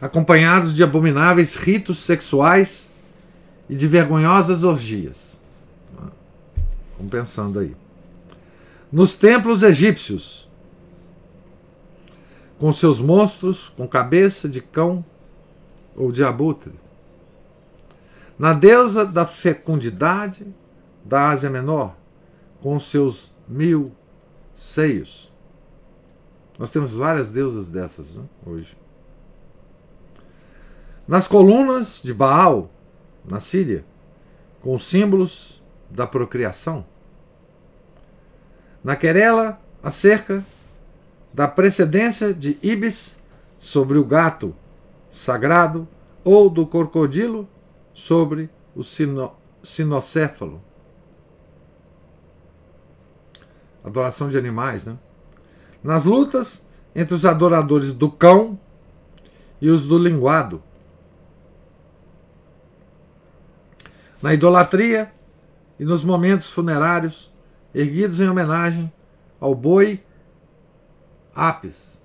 acompanhados 0.00 0.74
de 0.74 0.82
abomináveis 0.82 1.54
ritos 1.54 1.98
sexuais 2.00 2.90
e 3.68 3.74
de 3.74 3.86
vergonhosas 3.86 4.64
orgias. 4.64 5.38
Vamos 6.96 7.10
pensando 7.10 7.58
aí. 7.58 7.76
Nos 8.92 9.16
templos 9.16 9.62
egípcios, 9.62 10.48
com 12.58 12.72
seus 12.74 13.00
monstros 13.00 13.70
com 13.70 13.88
cabeça 13.88 14.46
de 14.46 14.60
cão 14.60 15.02
ou 15.96 16.12
de 16.12 16.22
abutre. 16.22 16.72
Na 18.38 18.52
deusa 18.52 19.04
da 19.04 19.26
fecundidade 19.26 20.46
da 21.04 21.30
Ásia 21.30 21.48
Menor, 21.48 21.96
com 22.60 22.78
seus 22.78 23.32
mil 23.48 23.92
seios. 24.54 25.29
Nós 26.60 26.70
temos 26.70 26.92
várias 26.92 27.30
deusas 27.30 27.70
dessas 27.70 28.18
né, 28.18 28.24
hoje. 28.44 28.76
Nas 31.08 31.26
colunas 31.26 32.02
de 32.04 32.12
Baal, 32.12 32.70
na 33.24 33.40
Síria, 33.40 33.82
com 34.60 34.74
os 34.74 34.86
símbolos 34.86 35.62
da 35.88 36.06
procriação. 36.06 36.84
Na 38.84 38.94
querela, 38.94 39.58
acerca 39.82 40.44
da 41.32 41.48
precedência 41.48 42.34
de 42.34 42.58
Ibis 42.62 43.16
sobre 43.56 43.96
o 43.96 44.04
gato 44.04 44.54
sagrado 45.08 45.88
ou 46.22 46.50
do 46.50 46.66
crocodilo 46.66 47.48
sobre 47.94 48.50
o 48.76 48.84
sino, 48.84 49.32
sinocéfalo. 49.62 50.60
Adoração 53.82 54.28
de 54.28 54.36
animais, 54.36 54.86
né? 54.86 54.98
Nas 55.82 56.04
lutas 56.04 56.60
entre 56.94 57.14
os 57.14 57.24
adoradores 57.24 57.94
do 57.94 58.10
cão 58.10 58.58
e 59.60 59.68
os 59.68 59.86
do 59.86 59.98
linguado. 59.98 60.62
Na 64.22 64.34
idolatria 64.34 65.10
e 65.78 65.84
nos 65.84 66.04
momentos 66.04 66.48
funerários 66.48 67.30
erguidos 67.74 68.20
em 68.20 68.28
homenagem 68.28 68.92
ao 69.40 69.54
boi 69.54 70.02
Apis. 71.34 71.98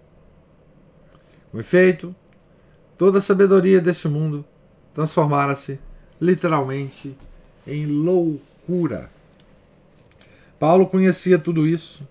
Com 1.52 1.60
efeito, 1.60 2.16
toda 2.98 3.18
a 3.18 3.22
sabedoria 3.22 3.82
deste 3.82 4.08
mundo 4.08 4.46
transformara-se 4.94 5.80
literalmente 6.22 7.18
em 7.68 7.86
loucura. 7.86 9.10
Paulo 10.58 10.88
conhecia 10.88 11.38
tudo 11.38 11.68
isso 11.68 12.08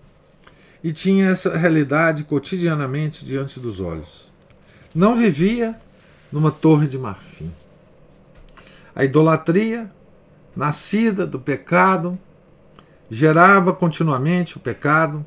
e 0.85 0.93
tinha 0.93 1.31
essa 1.31 1.57
realidade 1.57 2.23
cotidianamente 2.23 3.25
diante 3.25 3.59
dos 3.59 3.79
olhos. 3.79 4.31
Não 4.93 5.15
vivia 5.15 5.75
numa 6.31 6.51
torre 6.51 6.85
de 6.85 6.95
marfim. 6.95 7.51
A 8.95 9.03
idolatria, 9.03 9.91
nascida 10.55 11.25
do 11.25 11.39
pecado, 11.39 12.19
gerava 13.09 13.73
continuamente 13.73 14.57
o 14.57 14.59
pecado 14.59 15.25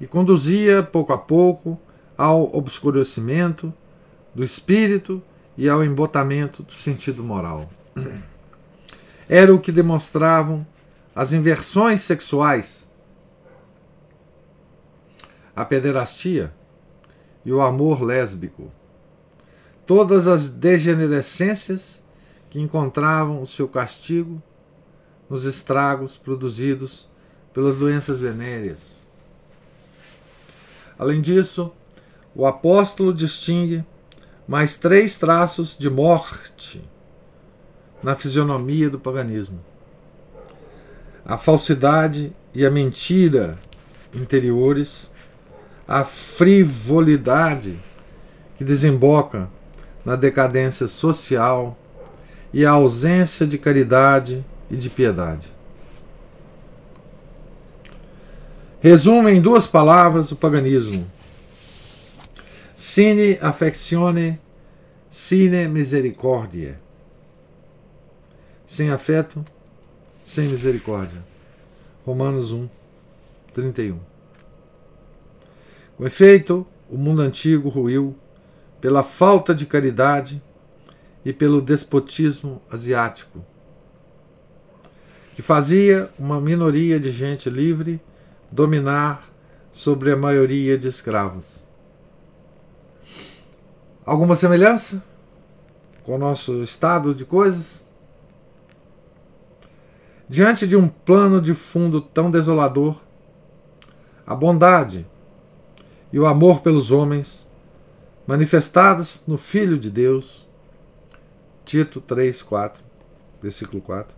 e 0.00 0.06
conduzia 0.06 0.82
pouco 0.82 1.12
a 1.12 1.18
pouco 1.18 1.78
ao 2.16 2.56
obscurecimento 2.56 3.70
do 4.34 4.42
espírito 4.42 5.22
e 5.54 5.68
ao 5.68 5.84
embotamento 5.84 6.62
do 6.62 6.72
sentido 6.72 7.22
moral. 7.22 7.68
Era 9.28 9.54
o 9.54 9.60
que 9.60 9.70
demonstravam 9.70 10.66
as 11.14 11.34
inversões 11.34 12.00
sexuais, 12.00 12.87
a 15.58 15.64
pederastia 15.64 16.52
e 17.44 17.52
o 17.52 17.60
amor 17.60 18.00
lésbico. 18.00 18.70
Todas 19.84 20.28
as 20.28 20.48
degenerescências 20.48 22.00
que 22.48 22.60
encontravam 22.60 23.42
o 23.42 23.46
seu 23.46 23.66
castigo 23.66 24.40
nos 25.28 25.46
estragos 25.46 26.16
produzidos 26.16 27.08
pelas 27.52 27.74
doenças 27.74 28.20
venéreas. 28.20 29.00
Além 30.96 31.20
disso, 31.20 31.72
o 32.36 32.46
apóstolo 32.46 33.12
distingue 33.12 33.84
mais 34.46 34.76
três 34.76 35.18
traços 35.18 35.76
de 35.76 35.90
morte 35.90 36.88
na 38.00 38.14
fisionomia 38.14 38.88
do 38.88 39.00
paganismo: 39.00 39.58
a 41.24 41.36
falsidade 41.36 42.32
e 42.54 42.64
a 42.64 42.70
mentira 42.70 43.58
interiores, 44.14 45.10
a 45.88 46.04
frivolidade 46.04 47.78
que 48.56 48.62
desemboca 48.62 49.48
na 50.04 50.14
decadência 50.14 50.86
social 50.86 51.76
e 52.52 52.66
a 52.66 52.72
ausência 52.72 53.46
de 53.46 53.56
caridade 53.56 54.44
e 54.70 54.76
de 54.76 54.90
piedade. 54.90 55.50
Resume 58.80 59.32
em 59.32 59.40
duas 59.40 59.66
palavras 59.66 60.30
o 60.30 60.36
paganismo 60.36 61.06
Sine 62.78 63.36
affectione, 63.42 64.40
sine 65.10 65.66
misericordia. 65.66 66.80
Sem 68.64 68.90
afeto, 68.90 69.44
sem 70.24 70.46
misericórdia. 70.46 71.20
Romanos 72.06 72.52
1, 72.52 72.68
31. 73.52 74.17
Com 75.98 76.06
efeito, 76.06 76.64
o 76.88 76.96
mundo 76.96 77.20
antigo 77.22 77.68
ruiu 77.68 78.16
pela 78.80 79.02
falta 79.02 79.52
de 79.52 79.66
caridade 79.66 80.40
e 81.24 81.32
pelo 81.32 81.60
despotismo 81.60 82.62
asiático, 82.70 83.44
que 85.34 85.42
fazia 85.42 86.08
uma 86.16 86.40
minoria 86.40 87.00
de 87.00 87.10
gente 87.10 87.50
livre 87.50 88.00
dominar 88.48 89.28
sobre 89.72 90.12
a 90.12 90.16
maioria 90.16 90.78
de 90.78 90.86
escravos. 90.86 91.60
Alguma 94.06 94.36
semelhança 94.36 95.02
com 96.04 96.14
o 96.14 96.18
nosso 96.18 96.62
estado 96.62 97.12
de 97.12 97.24
coisas? 97.24 97.84
Diante 100.28 100.64
de 100.64 100.76
um 100.76 100.88
plano 100.88 101.42
de 101.42 101.56
fundo 101.56 102.00
tão 102.00 102.30
desolador, 102.30 103.00
a 104.24 104.32
bondade 104.32 105.04
e 106.12 106.18
o 106.18 106.26
amor 106.26 106.60
pelos 106.60 106.90
homens, 106.90 107.46
manifestados 108.26 109.22
no 109.26 109.38
Filho 109.38 109.78
de 109.78 109.90
Deus, 109.90 110.46
Tito 111.64 112.00
3, 112.00 112.42
4, 112.42 112.82
versículo 113.42 113.82
4, 113.82 114.16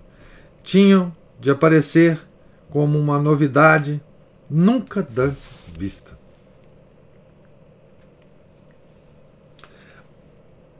tinham 0.62 1.14
de 1.38 1.50
aparecer 1.50 2.20
como 2.70 2.98
uma 2.98 3.18
novidade 3.18 4.00
nunca 4.48 5.06
antes 5.16 5.68
vista. 5.76 6.18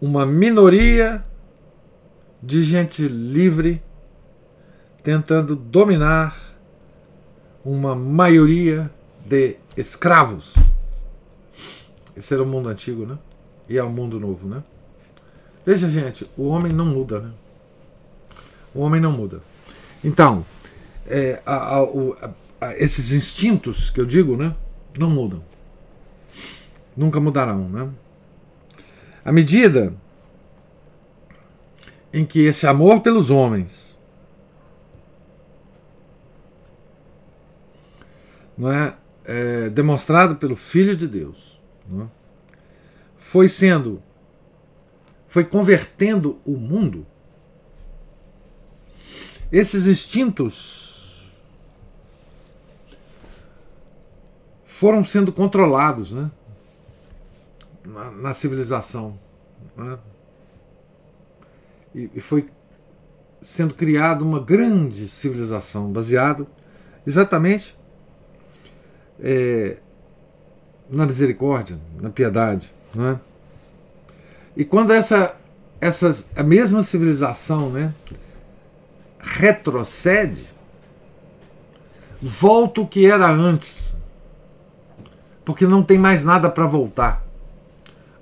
Uma 0.00 0.24
minoria 0.24 1.24
de 2.42 2.62
gente 2.62 3.06
livre 3.06 3.82
tentando 5.02 5.54
dominar 5.54 6.56
uma 7.64 7.94
maioria 7.94 8.90
de 9.26 9.56
escravos. 9.76 10.54
Esse 12.20 12.34
era 12.34 12.42
o 12.42 12.46
mundo 12.46 12.68
antigo, 12.68 13.06
né? 13.06 13.18
E 13.66 13.78
é 13.78 13.82
o 13.82 13.88
mundo 13.88 14.20
novo, 14.20 14.46
né? 14.46 14.62
Veja, 15.64 15.88
gente, 15.88 16.30
o 16.36 16.48
homem 16.48 16.70
não 16.70 16.84
muda, 16.84 17.18
né? 17.18 17.32
O 18.74 18.80
homem 18.80 19.00
não 19.00 19.10
muda. 19.10 19.40
Então, 20.04 20.44
é, 21.06 21.40
a, 21.46 21.78
a, 21.78 22.30
a, 22.60 22.76
esses 22.76 23.12
instintos 23.12 23.88
que 23.88 23.98
eu 23.98 24.04
digo, 24.04 24.36
né? 24.36 24.54
Não 24.98 25.08
mudam. 25.08 25.42
Nunca 26.94 27.18
mudarão, 27.18 27.70
né? 27.70 27.88
À 29.24 29.32
medida 29.32 29.94
em 32.12 32.26
que 32.26 32.40
esse 32.40 32.66
amor 32.66 33.00
pelos 33.00 33.30
homens 33.30 33.98
não 38.58 38.70
é, 38.70 38.94
é 39.24 39.70
demonstrado 39.70 40.36
pelo 40.36 40.54
Filho 40.54 40.94
de 40.94 41.08
Deus, 41.08 41.49
foi 43.16 43.48
sendo, 43.48 44.02
foi 45.28 45.44
convertendo 45.44 46.40
o 46.44 46.56
mundo. 46.56 47.06
Esses 49.52 49.86
instintos 49.86 51.30
foram 54.64 55.04
sendo 55.04 55.32
controlados, 55.32 56.12
né? 56.12 56.30
Na, 57.84 58.10
na 58.10 58.34
civilização. 58.34 59.18
Né? 59.76 59.98
E, 61.94 62.10
e 62.14 62.20
foi 62.20 62.48
sendo 63.42 63.74
criada 63.74 64.24
uma 64.24 64.40
grande 64.40 65.08
civilização 65.08 65.90
baseado 65.90 66.46
exatamente 67.06 67.76
é, 69.18 69.78
na 70.90 71.06
misericórdia, 71.06 71.78
na 72.00 72.10
piedade, 72.10 72.72
não 72.94 73.10
é? 73.10 73.20
E 74.56 74.64
quando 74.64 74.92
essa, 74.92 75.36
essa 75.80 76.26
a 76.34 76.42
mesma 76.42 76.82
civilização, 76.82 77.70
né, 77.70 77.94
retrocede, 79.18 80.46
volta 82.20 82.80
o 82.80 82.86
que 82.86 83.06
era 83.06 83.30
antes, 83.30 83.94
porque 85.44 85.66
não 85.66 85.82
tem 85.82 85.98
mais 85.98 86.24
nada 86.24 86.50
para 86.50 86.66
voltar. 86.66 87.24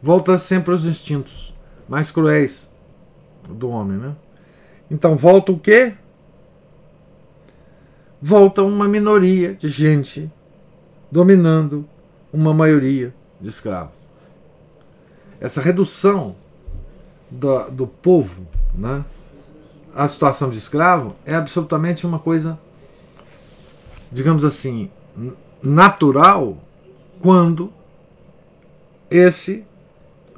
Volta 0.01 0.39
sempre 0.39 0.73
aos 0.73 0.85
instintos 0.85 1.55
mais 1.89 2.11
cruéis 2.11 2.71
do 3.49 3.71
homem, 3.71 3.97
né? 3.97 4.15
Então 4.91 5.17
volta 5.17 5.53
o 5.53 5.59
quê? 5.59 5.95
Volta 8.21 8.63
uma 8.63 8.87
minoria 8.87 9.55
de 9.55 9.69
gente 9.69 10.31
dominando 11.11 11.89
uma 12.33 12.53
maioria 12.53 13.15
de 13.41 13.49
escravos. 13.49 13.95
Essa 15.41 15.61
redução 15.61 16.35
do, 17.31 17.71
do 17.71 17.87
povo 17.87 18.47
né, 18.75 19.05
à 19.95 20.07
situação 20.09 20.51
de 20.51 20.59
escravo 20.59 21.15
é 21.25 21.35
absolutamente 21.35 22.07
uma 22.07 22.19
coisa, 22.19 22.59
digamos 24.11 24.45
assim, 24.45 24.91
natural 25.63 26.59
quando 27.21 27.73
esse 29.11 29.65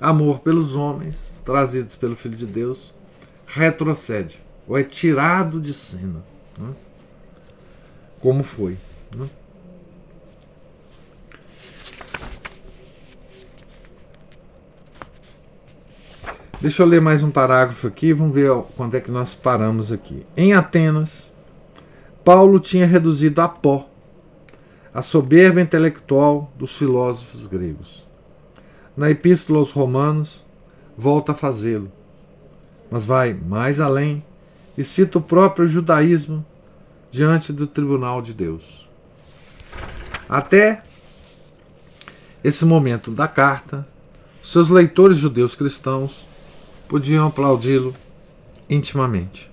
amor 0.01 0.41
pelos 0.41 0.77
homens, 0.77 1.17
trazidos 1.45 1.97
pelo 1.97 2.17
Filho 2.17 2.37
de 2.37 2.47
Deus, 2.47 2.93
retrocede 3.47 4.41
ou 4.67 4.79
é 4.79 4.85
tirado 4.85 5.61
de 5.61 5.75
cena. 5.75 6.23
Né? 6.57 6.73
Como 8.21 8.43
foi. 8.43 8.79
Né? 9.15 9.29
Deixa 16.61 16.83
eu 16.83 16.87
ler 16.87 17.01
mais 17.01 17.23
um 17.23 17.31
parágrafo 17.31 17.87
aqui, 17.87 18.13
vamos 18.13 18.35
ver 18.35 18.53
quando 18.77 18.95
é 18.95 19.01
que 19.01 19.11
nós 19.11 19.33
paramos 19.33 19.91
aqui. 19.91 20.27
Em 20.37 20.53
Atenas, 20.53 21.33
Paulo 22.23 22.61
tinha 22.61 22.87
reduzido 22.87 23.41
a 23.41 23.49
pó 23.49 23.89
a 24.93 25.01
soberba 25.01 25.63
intelectual 25.63 26.53
dos 26.57 26.77
filósofos 26.77 27.47
gregos. 27.47 28.05
Na 28.95 29.09
Epístola 29.09 29.59
aos 29.59 29.71
Romanos, 29.71 30.45
volta 30.99 31.33
a 31.33 31.35
fazê-lo, 31.35 31.91
mas 32.91 33.07
vai 33.07 33.33
mais 33.33 33.81
além 33.81 34.23
e 34.77 34.85
cita 34.85 35.17
o 35.17 35.23
próprio 35.23 35.67
judaísmo 35.67 36.45
diante 37.11 37.55
do 37.55 37.67
tribunal 37.67 38.21
de 38.21 38.35
Deus. 38.35 38.87
Até 40.29 40.83
esse 42.45 42.67
momento 42.67 43.11
da 43.11 43.27
carta, 43.27 43.89
seus 44.45 44.69
leitores 44.69 45.17
judeus 45.17 45.55
cristãos 45.55 46.29
podiam 46.91 47.29
aplaudi-lo 47.29 47.95
intimamente. 48.69 49.49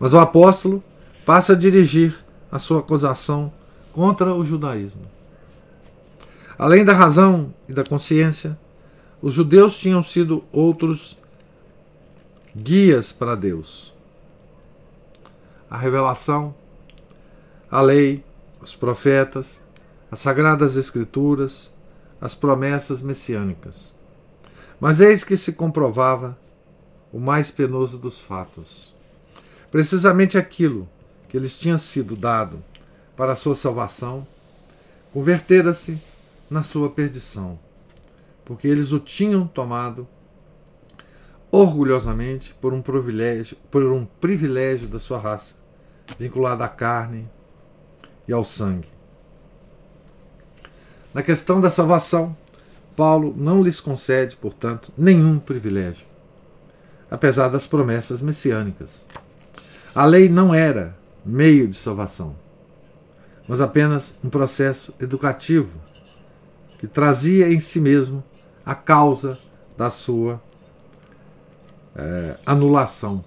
Mas 0.00 0.12
o 0.12 0.18
apóstolo 0.18 0.82
passa 1.24 1.52
a 1.52 1.56
dirigir 1.56 2.18
a 2.50 2.58
sua 2.58 2.80
acusação 2.80 3.52
contra 3.92 4.34
o 4.34 4.44
judaísmo. 4.44 5.02
Além 6.58 6.84
da 6.84 6.92
razão 6.92 7.54
e 7.68 7.72
da 7.72 7.84
consciência, 7.84 8.58
os 9.22 9.34
judeus 9.34 9.78
tinham 9.78 10.02
sido 10.02 10.42
outros 10.50 11.16
guias 12.56 13.12
para 13.12 13.36
Deus. 13.36 13.94
A 15.70 15.78
revelação, 15.78 16.52
a 17.70 17.80
lei, 17.80 18.24
os 18.60 18.74
profetas, 18.74 19.62
as 20.10 20.18
sagradas 20.18 20.76
escrituras, 20.76 21.72
as 22.20 22.34
promessas 22.34 23.00
messiânicas. 23.00 23.99
Mas 24.80 25.00
eis 25.00 25.22
que 25.22 25.36
se 25.36 25.52
comprovava 25.52 26.38
o 27.12 27.20
mais 27.20 27.50
penoso 27.50 27.98
dos 27.98 28.18
fatos. 28.18 28.94
Precisamente 29.70 30.38
aquilo 30.38 30.88
que 31.28 31.38
lhes 31.38 31.58
tinha 31.58 31.76
sido 31.76 32.16
dado 32.16 32.62
para 33.16 33.32
a 33.32 33.36
sua 33.36 33.54
salvação, 33.54 34.26
convertera-se 35.12 36.00
na 36.48 36.62
sua 36.62 36.88
perdição, 36.88 37.58
porque 38.44 38.66
eles 38.66 38.92
o 38.92 38.98
tinham 38.98 39.46
tomado 39.46 40.08
orgulhosamente 41.50 42.54
por 42.60 42.72
um 42.72 42.80
privilégio, 42.80 43.56
por 43.70 43.84
um 43.84 44.04
privilégio 44.04 44.88
da 44.88 44.98
sua 44.98 45.18
raça, 45.18 45.54
vinculado 46.18 46.62
à 46.62 46.68
carne 46.68 47.28
e 48.26 48.32
ao 48.32 48.44
sangue. 48.44 48.88
Na 51.12 51.22
questão 51.22 51.60
da 51.60 51.70
salvação, 51.70 52.36
Paulo 53.00 53.34
não 53.34 53.62
lhes 53.62 53.80
concede, 53.80 54.36
portanto, 54.36 54.92
nenhum 54.94 55.38
privilégio, 55.38 56.04
apesar 57.10 57.48
das 57.48 57.66
promessas 57.66 58.20
messiânicas. 58.20 59.06
A 59.94 60.04
lei 60.04 60.28
não 60.28 60.52
era 60.54 60.94
meio 61.24 61.66
de 61.66 61.78
salvação, 61.78 62.36
mas 63.48 63.62
apenas 63.62 64.14
um 64.22 64.28
processo 64.28 64.92
educativo 65.00 65.70
que 66.78 66.86
trazia 66.86 67.50
em 67.50 67.58
si 67.58 67.80
mesmo 67.80 68.22
a 68.66 68.74
causa 68.74 69.38
da 69.78 69.88
sua 69.88 70.38
é, 71.96 72.36
anulação. 72.44 73.24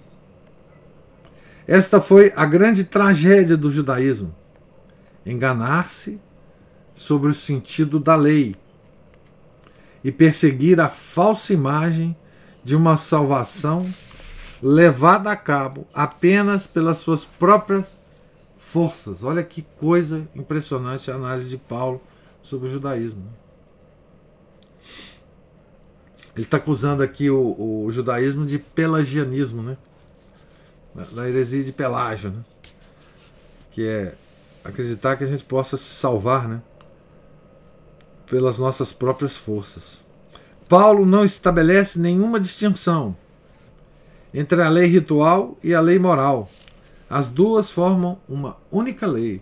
Esta 1.66 2.00
foi 2.00 2.32
a 2.36 2.46
grande 2.46 2.84
tragédia 2.84 3.56
do 3.56 3.72
judaísmo: 3.72 4.32
enganar-se 5.26 6.20
sobre 6.94 7.28
o 7.28 7.34
sentido 7.34 7.98
da 7.98 8.14
lei 8.14 8.54
e 10.04 10.12
perseguir 10.12 10.78
a 10.78 10.90
falsa 10.90 11.54
imagem 11.54 12.14
de 12.62 12.76
uma 12.76 12.96
salvação 12.96 13.86
levada 14.62 15.30
a 15.30 15.36
cabo 15.36 15.86
apenas 15.94 16.66
pelas 16.66 16.98
suas 16.98 17.24
próprias 17.24 17.98
forças. 18.56 19.24
Olha 19.24 19.42
que 19.42 19.62
coisa 19.78 20.28
impressionante 20.34 21.10
a 21.10 21.14
análise 21.14 21.48
de 21.48 21.56
Paulo 21.56 22.00
sobre 22.42 22.68
o 22.68 22.70
judaísmo. 22.70 23.20
Né? 23.20 23.30
Ele 26.36 26.44
está 26.44 26.58
acusando 26.58 27.02
aqui 27.02 27.30
o, 27.30 27.84
o, 27.86 27.92
judaísmo 27.92 28.44
de 28.44 28.58
pelagianismo, 28.58 29.62
né? 29.62 29.76
da 31.12 31.28
heresia 31.28 31.62
de 31.62 31.72
Pelágio, 31.72 32.30
né? 32.30 32.44
que 33.70 33.86
é 33.86 34.14
acreditar 34.64 35.16
que 35.16 35.24
a 35.24 35.26
gente 35.26 35.44
possa 35.44 35.76
se 35.76 35.84
salvar, 35.84 36.48
né? 36.48 36.62
Pelas 38.34 38.58
nossas 38.58 38.92
próprias 38.92 39.36
forças. 39.36 40.04
Paulo 40.68 41.06
não 41.06 41.24
estabelece 41.24 42.00
nenhuma 42.00 42.40
distinção 42.40 43.16
entre 44.34 44.60
a 44.60 44.68
lei 44.68 44.86
ritual 44.86 45.56
e 45.62 45.72
a 45.72 45.80
lei 45.80 46.00
moral. 46.00 46.50
As 47.08 47.28
duas 47.28 47.70
formam 47.70 48.18
uma 48.28 48.56
única 48.72 49.06
lei, 49.06 49.40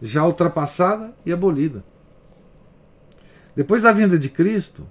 já 0.00 0.24
ultrapassada 0.24 1.12
e 1.26 1.32
abolida. 1.32 1.84
Depois 3.56 3.82
da 3.82 3.90
vinda 3.90 4.16
de 4.16 4.28
Cristo, 4.28 4.86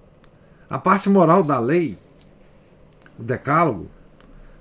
a 0.69 0.77
parte 0.77 1.07
moral 1.07 1.43
da 1.43 1.59
lei, 1.59 1.97
o 3.17 3.23
decálogo, 3.23 3.89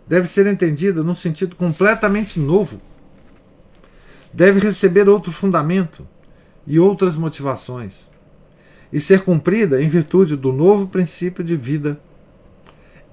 deve 0.06 0.28
ser 0.28 0.46
entendida 0.46 1.02
num 1.02 1.16
sentido 1.16 1.56
completamente 1.56 2.38
novo. 2.38 2.80
Deve 4.32 4.60
receber 4.60 5.08
outro 5.08 5.32
fundamento 5.32 6.06
e 6.64 6.78
outras 6.78 7.16
motivações, 7.16 8.11
e 8.92 9.00
ser 9.00 9.24
cumprida 9.24 9.82
em 9.82 9.88
virtude 9.88 10.36
do 10.36 10.52
novo 10.52 10.86
princípio 10.86 11.42
de 11.42 11.56
vida 11.56 11.98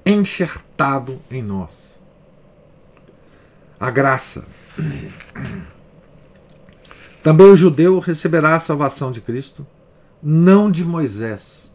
enxertado 0.06 1.22
em 1.32 1.42
nós. 1.42 2.00
A 3.80 3.90
graça. 3.90 4.46
Também 7.24 7.48
o 7.48 7.56
judeu 7.56 8.00
receberá 8.00 8.56
a 8.56 8.60
salvação 8.60 9.12
de 9.12 9.22
Cristo, 9.22 9.66
não 10.22 10.70
de 10.70 10.84
Moisés. 10.84 11.72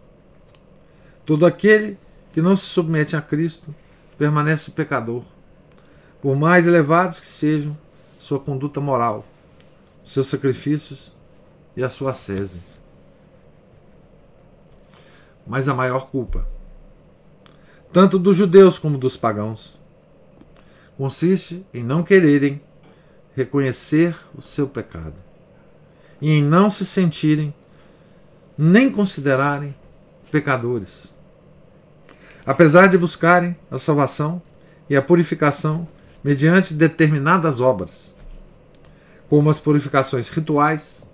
Todo 1.25 1.47
aquele 1.47 1.99
que 2.33 2.43
não 2.43 2.57
se 2.57 2.67
submete 2.67 3.17
a 3.17 3.23
Cristo 3.23 3.75
permanece 4.19 4.71
pecador, 4.71 5.23
por 6.21 6.37
mais 6.37 6.67
elevados 6.67 7.21
que 7.21 7.27
sejam 7.27 7.77
sua 8.19 8.39
conduta 8.39 8.81
moral, 8.81 9.25
seus 10.05 10.29
sacrifícios 10.29 11.13
e 11.77 11.83
a 11.83 11.89
sua 11.89 12.11
ascese. 12.11 12.74
Mas 15.47 15.69
a 15.69 15.75
maior 15.75 16.09
culpa 16.09 16.47
tanto 17.95 18.19
dos 18.19 18.37
judeus 18.37 18.77
como 18.77 18.99
dos 18.99 19.17
pagãos. 19.17 19.79
Consiste 20.99 21.65
em 21.73 21.81
não 21.81 22.03
quererem 22.03 22.61
reconhecer 23.37 24.19
o 24.37 24.43
seu 24.43 24.67
pecado 24.67 25.15
e 26.21 26.33
em 26.33 26.43
não 26.43 26.69
se 26.69 26.85
sentirem 26.85 27.55
nem 28.59 28.91
considerarem 28.91 29.77
pecadores. 30.29 31.15
Apesar 32.45 32.89
de 32.89 32.99
buscarem 32.99 33.57
a 33.71 33.79
salvação 33.79 34.43
e 34.91 34.97
a 34.97 35.03
purificação 35.03 35.87
mediante 36.23 36.75
determinadas 36.75 37.61
obras, 37.61 38.13
como 39.29 39.49
as 39.51 39.61
purificações 39.61 40.29
rituais, 40.31 41.07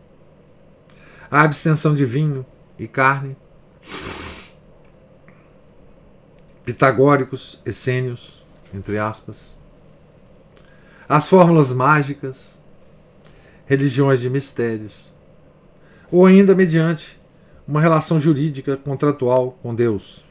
a 1.31 1.43
abstenção 1.43 1.95
de 1.95 2.07
vinho 2.07 2.47
e 2.79 2.89
carne, 2.89 3.37
pitagóricos, 6.65 7.61
essênios, 7.65 8.45
entre 8.73 8.99
aspas, 8.99 9.57
as 11.09 11.29
fórmulas 11.29 11.73
mágicas, 11.73 12.57
religiões 13.67 14.21
de 14.21 14.31
mistérios, 14.31 15.13
ou 16.11 16.27
ainda 16.27 16.55
mediante 16.55 17.21
uma 17.67 17.81
relação 17.81 18.21
jurídica 18.21 18.77
contratual 18.77 19.59
com 19.63 19.75
Deus. 19.75 20.25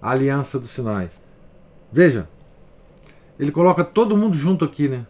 A 0.00 0.10
aliança 0.10 0.58
do 0.58 0.66
Sinai. 0.66 1.10
Veja, 1.92 2.28
ele 3.38 3.50
coloca 3.50 3.84
todo 3.84 4.16
mundo 4.16 4.36
junto 4.36 4.64
aqui, 4.64 4.88
né? 4.88 5.06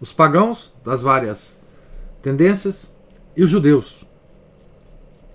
Os 0.00 0.12
pagãos 0.12 0.72
das 0.84 1.02
várias 1.02 1.60
tendências 2.22 2.90
e 3.36 3.42
os 3.42 3.50
judeus. 3.50 4.07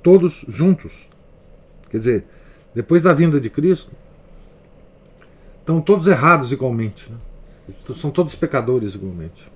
Todos 0.04 0.46
juntos. 0.48 1.08
Quer 1.90 1.98
dizer, 1.98 2.26
depois 2.76 3.02
da 3.02 3.14
vinda 3.14 3.40
de 3.40 3.50
Cristo, 3.50 3.92
estão 5.60 5.82
todos 5.82 6.08
errados 6.08 6.52
igualmente. 6.52 7.12
Né? 7.12 7.18
São 7.96 8.12
todos 8.12 8.36
pecadores 8.36 8.96
igualmente. 8.96 9.50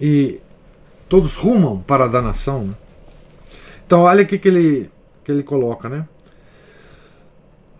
E 0.00 0.40
todos 1.08 1.36
rumam 1.36 1.80
para 1.82 2.04
a 2.04 2.08
danação. 2.08 2.68
Né? 2.68 2.74
Então, 3.86 4.00
olha 4.00 4.24
o 4.24 4.26
que, 4.26 4.48
ele, 4.48 4.90
que 5.22 5.30
ele 5.30 5.42
coloca. 5.42 5.88
Né? 5.88 6.08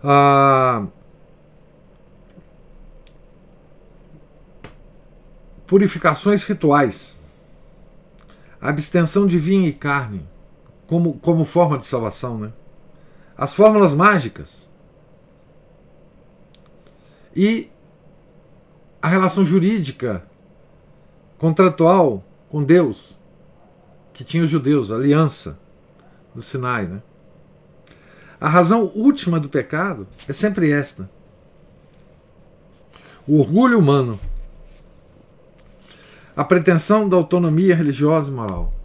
Ah, 0.04 0.86
purificações 5.66 6.44
rituais, 6.44 7.18
abstenção 8.60 9.26
de 9.26 9.38
vinho 9.38 9.66
e 9.66 9.72
carne, 9.72 10.22
como, 10.86 11.18
como 11.18 11.44
forma 11.44 11.78
de 11.78 11.86
salvação. 11.86 12.38
Né? 12.38 12.52
as 13.36 13.52
fórmulas 13.52 13.92
mágicas 13.92 14.68
e 17.34 17.68
a 19.02 19.08
relação 19.08 19.44
jurídica 19.44 20.24
contratual 21.36 22.24
com 22.48 22.62
Deus 22.62 23.14
que 24.14 24.24
tinha 24.24 24.42
os 24.42 24.48
judeus, 24.48 24.90
a 24.90 24.94
aliança 24.94 25.58
do 26.34 26.40
Sinai, 26.40 26.86
né? 26.86 27.02
A 28.40 28.48
razão 28.48 28.90
última 28.94 29.38
do 29.38 29.48
pecado 29.48 30.06
é 30.26 30.32
sempre 30.32 30.70
esta: 30.72 31.08
o 33.26 33.38
orgulho 33.38 33.78
humano, 33.78 34.18
a 36.34 36.42
pretensão 36.42 37.06
da 37.06 37.16
autonomia 37.16 37.76
religiosa 37.76 38.30
e 38.30 38.34
moral. 38.34 38.75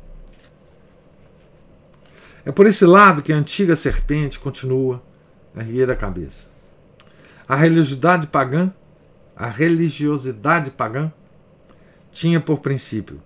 É 2.45 2.51
por 2.51 2.65
esse 2.65 2.85
lado 2.85 3.21
que 3.21 3.31
a 3.31 3.35
antiga 3.35 3.75
serpente 3.75 4.39
continua 4.39 5.01
a 5.55 5.59
erguer 5.59 5.91
a 5.91 5.95
cabeça. 5.95 6.49
A 7.47 7.55
religiosidade 7.55 8.27
pagã, 8.27 8.73
a 9.35 9.47
religiosidade 9.47 10.71
pagã 10.71 11.11
tinha 12.11 12.39
por 12.39 12.59
princípio, 12.59 13.21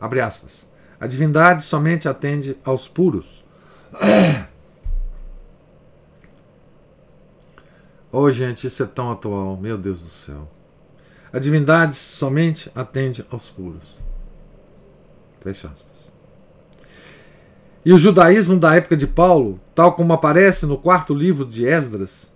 abre 0.00 0.20
aspas, 0.20 0.68
a 1.00 1.06
divindade 1.06 1.62
somente 1.62 2.08
atende 2.08 2.56
aos 2.64 2.88
puros. 2.88 3.44
Oh, 8.16 8.30
gente, 8.30 8.68
isso 8.68 8.80
é 8.80 8.86
tão 8.86 9.10
atual, 9.10 9.56
meu 9.56 9.76
Deus 9.76 10.00
do 10.00 10.08
céu. 10.08 10.48
A 11.32 11.40
divindade 11.40 11.96
somente 11.96 12.70
atende 12.72 13.26
aos 13.28 13.50
puros. 13.50 13.98
Fecha 15.40 15.66
aspas. 15.66 16.13
E 17.84 17.92
o 17.92 17.98
judaísmo 17.98 18.58
da 18.58 18.74
época 18.74 18.96
de 18.96 19.06
Paulo, 19.06 19.60
tal 19.74 19.92
como 19.92 20.12
aparece 20.14 20.64
no 20.64 20.78
quarto 20.78 21.12
livro 21.12 21.44
de 21.44 21.66
Esdras 21.66 22.32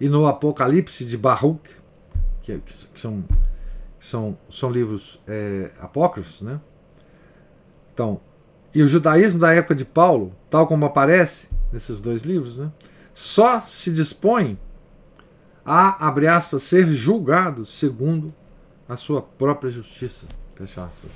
e 0.00 0.08
no 0.08 0.26
Apocalipse 0.26 1.04
de 1.04 1.16
Baruch, 1.16 1.70
que, 2.42 2.58
que 2.58 3.00
são, 3.00 3.24
são, 4.00 4.38
são 4.50 4.70
livros 4.70 5.20
é, 5.26 5.70
apócrifos, 5.80 6.42
né? 6.42 6.60
Então, 7.94 8.20
e 8.74 8.82
o 8.82 8.88
judaísmo 8.88 9.38
da 9.38 9.54
época 9.54 9.74
de 9.74 9.84
Paulo, 9.84 10.32
tal 10.50 10.66
como 10.66 10.84
aparece 10.84 11.48
nesses 11.72 12.00
dois 12.00 12.22
livros, 12.22 12.58
né? 12.58 12.72
Só 13.14 13.60
se 13.60 13.92
dispõe 13.92 14.58
a, 15.64 16.08
abre 16.08 16.26
aspas, 16.26 16.62
ser 16.62 16.88
julgado 16.88 17.64
segundo 17.64 18.34
a 18.88 18.96
sua 18.96 19.22
própria 19.22 19.70
justiça, 19.70 20.26
fecha 20.56 20.84
aspas. 20.84 21.10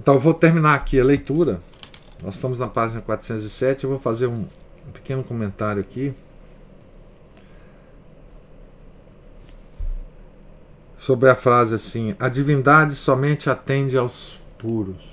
Então 0.00 0.14
eu 0.14 0.20
vou 0.20 0.32
terminar 0.32 0.74
aqui 0.74 0.98
a 0.98 1.04
leitura. 1.04 1.60
Nós 2.22 2.36
estamos 2.36 2.58
na 2.58 2.66
página 2.66 3.02
407. 3.02 3.84
Eu 3.84 3.90
vou 3.90 3.98
fazer 3.98 4.26
um, 4.26 4.46
um 4.88 4.92
pequeno 4.92 5.22
comentário 5.22 5.82
aqui. 5.82 6.14
Sobre 10.96 11.28
a 11.28 11.34
frase 11.34 11.74
assim: 11.74 12.16
A 12.18 12.30
divindade 12.30 12.94
somente 12.94 13.50
atende 13.50 13.98
aos 13.98 14.40
puros. 14.56 15.04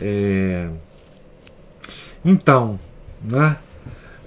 É... 0.00 0.68
Então, 2.24 2.78
né? 3.22 3.56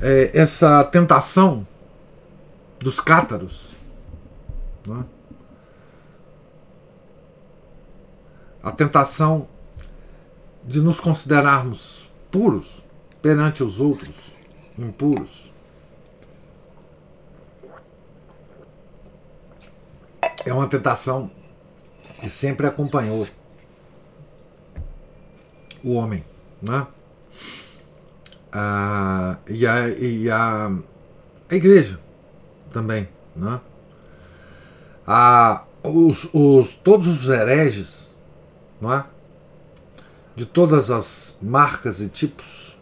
É, 0.01 0.31
essa 0.33 0.83
tentação 0.85 1.67
dos 2.79 2.99
cátaros, 2.99 3.67
né? 4.87 5.03
A 8.63 8.71
tentação 8.71 9.47
de 10.63 10.79
nos 10.79 10.99
considerarmos 10.99 12.09
puros 12.29 12.83
perante 13.21 13.63
os 13.63 13.79
outros 13.79 14.31
impuros. 14.77 15.51
É 20.45 20.53
uma 20.53 20.67
tentação 20.67 21.29
que 22.19 22.29
sempre 22.29 22.67
acompanhou 22.67 23.27
o 25.83 25.93
homem, 25.93 26.23
né? 26.61 26.87
Ah, 28.51 29.37
e 29.47 29.65
a, 29.65 29.87
e 29.89 30.29
a, 30.29 30.71
a 31.49 31.55
igreja 31.55 31.99
também, 32.71 33.07
né? 33.35 33.61
a, 35.05 35.63
os, 35.83 36.29
os, 36.33 36.73
todos 36.75 37.07
os 37.07 37.29
hereges, 37.29 38.10
não 38.81 38.91
é? 38.91 39.05
de 40.35 40.45
todas 40.45 40.89
as 40.89 41.37
marcas 41.41 42.01
e 42.01 42.09
tipos, 42.09 42.75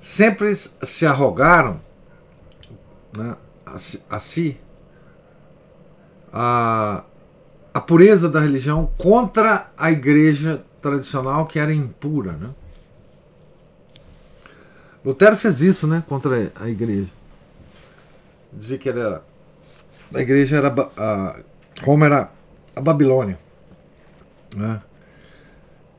sempre 0.00 0.54
se 0.56 1.04
arrogaram 1.04 1.80
né, 3.16 3.36
a, 4.08 4.18
si 4.18 4.56
a, 6.32 7.02
a 7.74 7.80
pureza 7.80 8.28
da 8.28 8.40
religião 8.40 8.90
contra 8.96 9.70
a 9.76 9.90
igreja 9.90 10.64
tradicional 10.80 11.46
que 11.46 11.58
era 11.58 11.72
impura. 11.72 12.32
Né? 12.32 12.50
Lutero 15.04 15.36
fez 15.36 15.60
isso 15.60 15.86
né, 15.86 16.04
contra 16.08 16.52
a 16.54 16.68
igreja. 16.68 17.10
Dizia 18.52 18.78
que 18.78 18.88
era, 18.88 19.22
a 20.14 20.20
igreja 20.20 20.56
era. 20.56 20.74
A, 20.96 21.36
Roma 21.82 22.06
era 22.06 22.30
a 22.74 22.80
Babilônia. 22.80 23.38
Né? 24.56 24.80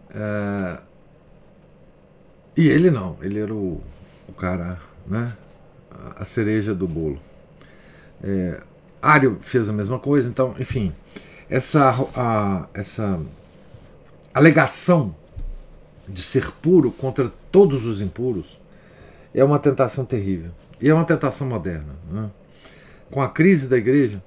É, 0.10 0.80
e 2.58 2.68
ele 2.68 2.90
não, 2.90 3.16
ele 3.22 3.40
era 3.40 3.54
o, 3.54 3.84
o 4.28 4.34
cara, 4.34 4.80
né? 5.06 5.38
A, 6.16 6.26
cereja 6.26 6.74
do 6.74 6.88
bolo. 6.88 7.20
É, 8.24 8.60
Ário 9.00 9.38
fez 9.42 9.70
a 9.70 9.74
mesma 9.74 10.00
coisa, 10.00 10.28
então, 10.28 10.56
enfim, 10.60 10.92
essa, 11.48 11.92
a, 12.16 12.68
essa 12.74 13.20
alegação 14.34 15.16
de 16.08 16.22
ser 16.22 16.52
puro 16.52 16.92
contra 16.92 17.32
todos 17.52 17.86
os 17.86 18.02
impuros 18.02 18.60
é 19.36 19.44
uma 19.44 19.60
tentação 19.60 20.04
terrível. 20.04 20.52
E 20.82 20.90
é 20.90 20.94
uma 20.94 21.06
tentação 21.06 21.48
moderna. 21.48 21.96
Né? 22.10 22.30
Com 23.12 23.22
a 23.22 23.30
crise 23.30 23.68
da 23.68 23.78
igreja, 23.78 24.22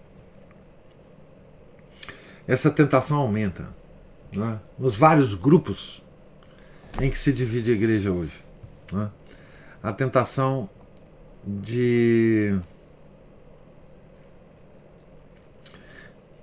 essa 2.47 2.71
tentação 2.71 3.17
aumenta. 3.17 3.80
Né? 4.35 4.59
Nos 4.79 4.97
vários 4.97 5.35
grupos 5.35 6.03
em 7.01 7.11
que 7.11 7.19
se 7.19 7.33
divide 7.33 7.71
a 7.71 7.75
igreja 7.75 8.11
hoje. 8.11 8.45
Né? 8.93 9.11
A 9.83 9.93
tentação 9.93 10.69
de. 11.45 12.59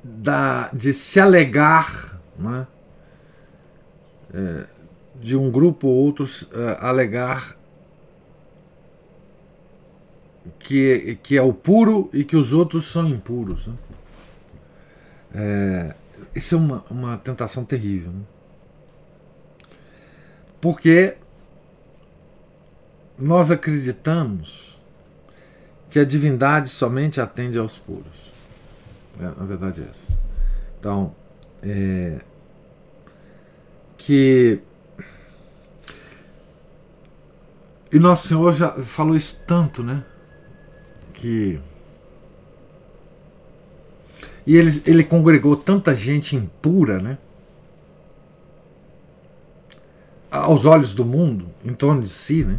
Da, 0.04 0.70
de 0.70 0.94
se 0.94 1.20
alegar 1.20 2.18
né? 2.38 2.66
é, 4.34 4.66
de 5.16 5.36
um 5.36 5.52
grupo 5.52 5.88
ou 5.88 6.06
outro 6.06 6.26
é, 6.26 6.78
alegar 6.80 7.58
que, 10.60 11.18
que 11.22 11.36
é 11.36 11.42
o 11.42 11.52
puro 11.52 12.10
e 12.14 12.24
que 12.24 12.38
os 12.38 12.54
outros 12.54 12.90
são 12.90 13.08
impuros. 13.10 13.68
Né? 13.68 13.74
É, 15.36 15.96
isso 16.38 16.56
é 16.56 16.58
uma, 16.58 16.86
uma 16.90 17.18
tentação 17.18 17.66
terrível. 17.66 18.12
Né? 18.12 18.22
Porque 20.62 21.18
nós 23.18 23.52
acreditamos 23.52 24.78
que 25.90 26.00
a 26.00 26.06
divindade 26.06 26.70
somente 26.70 27.20
atende 27.20 27.58
aos 27.58 27.78
puros. 27.78 28.32
É, 29.20 29.24
na 29.24 29.46
verdade 29.46 29.82
é 29.82 29.90
essa. 29.90 30.08
Então, 30.80 31.16
é, 31.64 32.20
que 33.98 34.62
e 37.92 37.98
Nosso 37.98 38.28
Senhor 38.28 38.52
já 38.54 38.72
falou 38.74 39.16
isso 39.16 39.40
tanto, 39.48 39.82
né? 39.82 40.04
Que 41.14 41.60
e 44.48 44.56
ele, 44.56 44.82
ele 44.86 45.04
congregou 45.04 45.58
tanta 45.58 45.94
gente 45.94 46.34
impura, 46.34 47.00
né? 47.00 47.18
Aos 50.32 50.64
olhos 50.64 50.94
do 50.94 51.04
mundo, 51.04 51.50
em 51.66 51.74
torno 51.74 52.02
de 52.02 52.08
si, 52.08 52.46
né? 52.46 52.58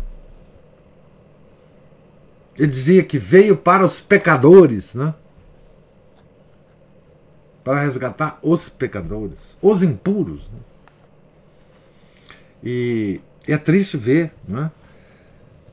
Ele 2.59 2.70
dizia 2.70 3.03
que 3.03 3.18
veio 3.18 3.57
para 3.57 3.86
os 3.86 3.99
pecadores, 4.01 4.95
né? 4.95 5.14
Para 7.64 7.80
resgatar 7.80 8.39
os 8.43 8.68
pecadores, 8.68 9.57
os 9.62 9.82
impuros. 9.82 10.43
Né? 10.43 10.59
E 12.62 13.20
é 13.47 13.57
triste 13.57 13.97
ver, 13.97 14.34
né? 14.47 14.70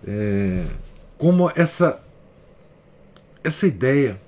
É, 0.07 0.65
como 1.17 1.51
essa 1.55 2.01
essa 3.43 3.67
ideia 3.67 4.19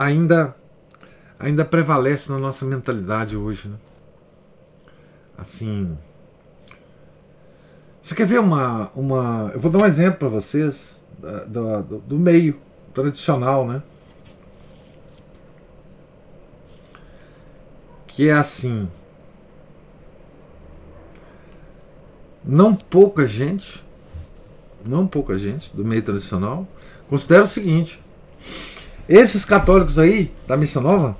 ainda 0.00 0.56
ainda 1.38 1.64
prevalece 1.64 2.32
na 2.32 2.38
nossa 2.38 2.64
mentalidade 2.64 3.36
hoje. 3.36 3.68
Né? 3.68 3.76
Assim. 5.36 5.96
Você 8.02 8.14
quer 8.14 8.26
ver 8.26 8.40
uma. 8.40 8.90
uma 8.96 9.50
eu 9.52 9.60
vou 9.60 9.70
dar 9.70 9.78
um 9.78 9.86
exemplo 9.86 10.18
para 10.18 10.28
vocês 10.28 11.02
do, 11.46 11.82
do, 11.82 11.98
do 11.98 12.18
meio 12.18 12.58
tradicional, 12.94 13.66
né? 13.66 13.82
Que 18.06 18.28
é 18.28 18.32
assim. 18.32 18.88
Não 22.42 22.74
pouca 22.74 23.26
gente, 23.26 23.84
não 24.86 25.06
pouca 25.06 25.36
gente 25.36 25.74
do 25.76 25.84
meio 25.84 26.02
tradicional 26.02 26.66
considera 27.08 27.44
o 27.44 27.46
seguinte: 27.48 28.02
esses 29.08 29.44
católicos 29.44 29.98
aí, 29.98 30.32
da 30.46 30.56
Missa 30.56 30.80
Nova, 30.80 31.16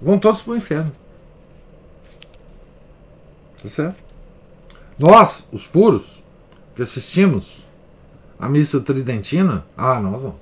vão 0.00 0.18
todos 0.18 0.42
para 0.42 0.52
o 0.52 0.56
inferno. 0.56 0.92
Tá 3.62 3.68
certo? 3.68 3.96
Nós, 4.98 5.46
os 5.52 5.66
puros, 5.66 6.22
que 6.74 6.82
assistimos 6.82 7.64
a 8.38 8.48
missa 8.48 8.80
tridentina, 8.80 9.64
ah, 9.76 10.00
nós 10.00 10.24
não. 10.24 10.36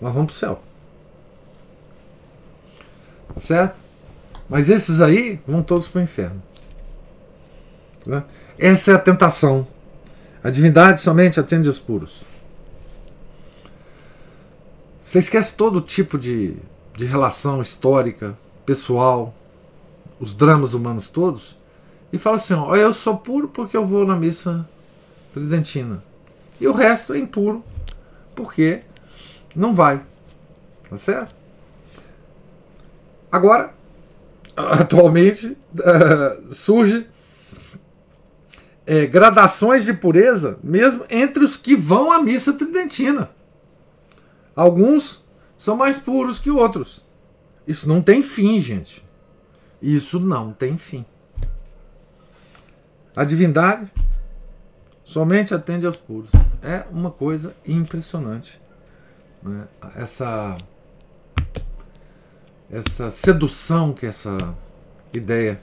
Nós 0.00 0.14
vamos 0.14 0.32
para 0.32 0.34
o 0.34 0.38
céu. 0.38 0.62
Tá 3.34 3.40
certo? 3.40 3.78
Mas 4.48 4.68
esses 4.68 5.00
aí 5.00 5.40
vão 5.46 5.62
todos 5.62 5.88
para 5.88 6.00
o 6.00 6.02
inferno. 6.02 6.42
Tá? 8.04 8.24
Essa 8.58 8.92
é 8.92 8.94
a 8.94 8.98
tentação. 8.98 9.66
A 10.42 10.50
divindade 10.50 11.00
somente 11.00 11.40
atende 11.40 11.68
os 11.68 11.78
puros. 11.78 12.24
Você 15.06 15.20
esquece 15.20 15.54
todo 15.54 15.80
tipo 15.80 16.18
de, 16.18 16.56
de 16.96 17.04
relação 17.04 17.62
histórica, 17.62 18.36
pessoal, 18.66 19.32
os 20.18 20.34
dramas 20.34 20.74
humanos 20.74 21.08
todos, 21.08 21.56
e 22.12 22.18
fala 22.18 22.34
assim: 22.36 22.54
ó, 22.54 22.74
eu 22.74 22.92
sou 22.92 23.16
puro 23.16 23.46
porque 23.46 23.76
eu 23.76 23.86
vou 23.86 24.04
na 24.04 24.16
missa 24.16 24.68
tridentina. 25.32 26.02
E 26.60 26.66
o 26.66 26.72
resto 26.72 27.14
é 27.14 27.18
impuro 27.18 27.64
porque 28.34 28.82
não 29.54 29.76
vai. 29.76 30.02
Tá 30.90 30.98
certo? 30.98 31.32
Agora, 33.30 33.72
atualmente, 34.56 35.56
surge 36.50 37.06
é, 38.84 39.06
gradações 39.06 39.84
de 39.84 39.92
pureza 39.92 40.58
mesmo 40.64 41.04
entre 41.08 41.44
os 41.44 41.56
que 41.56 41.76
vão 41.76 42.10
à 42.10 42.20
missa 42.20 42.52
tridentina. 42.52 43.35
Alguns 44.56 45.22
são 45.56 45.76
mais 45.76 45.98
puros 45.98 46.38
que 46.38 46.50
outros. 46.50 47.04
Isso 47.66 47.86
não 47.86 48.00
tem 48.00 48.22
fim, 48.22 48.60
gente. 48.60 49.04
Isso 49.82 50.18
não 50.18 50.52
tem 50.52 50.78
fim. 50.78 51.04
A 53.14 53.24
divindade 53.24 53.90
somente 55.04 55.54
atende 55.54 55.86
aos 55.86 55.96
puros. 55.96 56.30
É 56.62 56.86
uma 56.90 57.10
coisa 57.10 57.54
impressionante. 57.66 58.60
Né? 59.42 59.68
Essa, 59.94 60.56
essa 62.70 63.10
sedução 63.10 63.92
que 63.92 64.06
essa 64.06 64.36
ideia 65.12 65.60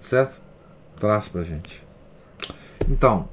certo? 0.00 0.40
traz 0.96 1.28
pra 1.28 1.42
gente. 1.42 1.82
Então, 2.88 3.28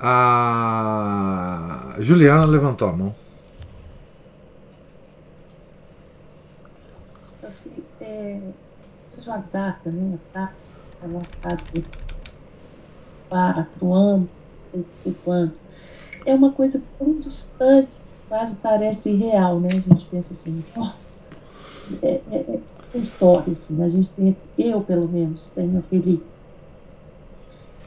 a 0.00 1.94
Juliana 1.98 2.46
levantou 2.46 2.88
a 2.88 2.92
mão. 2.92 3.14
É, 8.00 8.40
já 9.18 9.36
data, 9.36 9.90
né? 9.90 10.18
Tá, 10.32 10.52
tá 11.42 11.54
de 11.72 11.84
quatro 13.28 13.92
anos, 13.92 14.28
e 15.04 15.10
quanto. 15.24 15.58
É 16.24 16.34
uma 16.34 16.52
coisa 16.52 16.80
tão 16.98 17.20
distante, 17.20 17.98
quase 18.28 18.56
parece 18.56 19.10
irreal, 19.10 19.60
né? 19.60 19.68
A 19.72 19.76
gente 19.76 20.06
pensa 20.06 20.32
assim, 20.32 20.64
oh, 20.76 20.90
é, 22.02 22.20
é, 22.30 22.60
é 22.94 22.98
história, 22.98 23.52
assim, 23.52 23.82
a 23.82 23.88
gente 23.88 24.10
tem, 24.12 24.36
eu 24.56 24.80
pelo 24.80 25.08
menos, 25.08 25.48
tenho 25.48 25.78
aquele 25.78 26.22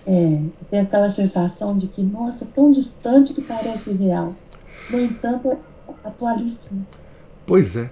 é, 0.06 0.42
tem 0.70 0.80
aquela 0.82 1.10
sensação 1.10 1.76
de 1.76 1.88
que, 1.88 2.02
nossa, 2.02 2.46
tão 2.46 2.72
distante 2.72 3.34
que 3.34 3.42
parece 3.42 3.92
real. 3.94 4.36
No 4.90 5.00
entanto, 5.00 5.52
é 5.52 5.58
atualíssimo. 6.04 6.86
Pois 7.46 7.76
é. 7.76 7.90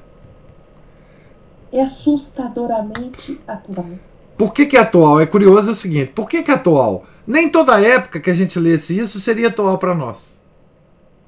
É 1.71 1.81
assustadoramente 1.81 3.39
atual. 3.47 3.89
Por 4.37 4.53
que, 4.53 4.65
que 4.65 4.75
é 4.75 4.81
atual? 4.81 5.19
É 5.19 5.25
curioso 5.25 5.69
é 5.69 5.71
o 5.71 5.75
seguinte: 5.75 6.11
por 6.11 6.27
que, 6.27 6.43
que 6.43 6.51
é 6.51 6.55
atual? 6.55 7.05
Nem 7.25 7.49
toda 7.49 7.79
época 7.79 8.19
que 8.19 8.29
a 8.29 8.33
gente 8.33 8.59
lesse 8.59 8.97
isso 8.97 9.19
seria 9.19 9.47
atual 9.47 9.77
para 9.77 9.95
nós. 9.95 10.39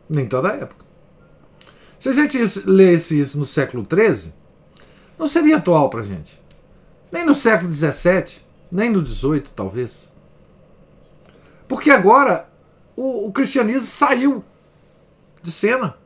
Nem 0.10 0.28
toda 0.28 0.50
época. 0.50 0.84
Se 2.00 2.10
a 2.10 2.12
gente 2.12 2.38
lesse 2.66 3.18
isso 3.18 3.40
no 3.40 3.46
século 3.46 3.88
XIII, 3.90 4.34
não 5.18 5.28
seria 5.28 5.58
atual 5.58 5.90
para 5.90 6.04
gente. 6.04 6.42
Nem 7.10 7.26
no 7.26 7.36
século 7.36 7.72
XVII, 7.72 8.42
nem 8.70 8.90
no 8.90 9.06
XVIII, 9.06 9.46
talvez. 9.56 10.12
Porque 11.74 11.90
agora 11.90 12.48
o, 12.96 13.26
o 13.26 13.32
cristianismo 13.32 13.88
saiu 13.88 14.46
de 15.42 15.52
cena 15.52 15.98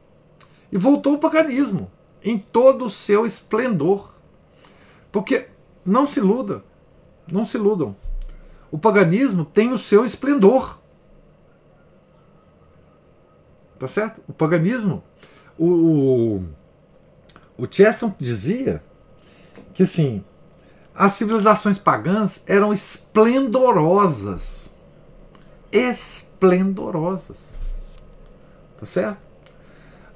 e 0.71 0.77
voltou 0.77 1.15
o 1.15 1.19
paganismo 1.19 1.91
em 2.23 2.39
todo 2.39 2.85
o 2.85 2.89
seu 2.89 3.25
esplendor. 3.25 4.13
Porque 5.11 5.49
não 5.85 6.05
se 6.05 6.21
iluda, 6.21 6.63
não 7.29 7.43
se 7.43 7.57
iludam. 7.57 7.97
O 8.71 8.79
paganismo 8.79 9.43
tem 9.43 9.73
o 9.73 9.77
seu 9.77 10.05
esplendor. 10.05 10.79
Tá 13.77 13.89
certo? 13.89 14.23
O 14.25 14.31
paganismo. 14.31 15.03
O, 15.57 15.65
o, 15.65 16.43
o 17.57 17.67
Cheston 17.69 18.15
dizia 18.17 18.81
que 19.73 19.83
assim, 19.83 20.23
as 20.95 21.11
civilizações 21.11 21.77
pagãs 21.77 22.41
eram 22.47 22.71
esplendorosas. 22.71 24.67
Esplendorosas. 25.71 27.37
Tá 28.79 28.85
certo? 28.85 29.19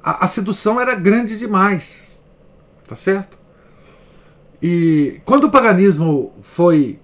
A, 0.03 0.25
a 0.25 0.27
sedução 0.27 0.79
era 0.79 0.95
grande 0.95 1.37
demais. 1.37 2.07
Tá 2.87 2.95
certo? 2.95 3.37
E 4.61 5.21
quando 5.25 5.45
o 5.45 5.51
paganismo 5.51 6.33
foi 6.41 6.99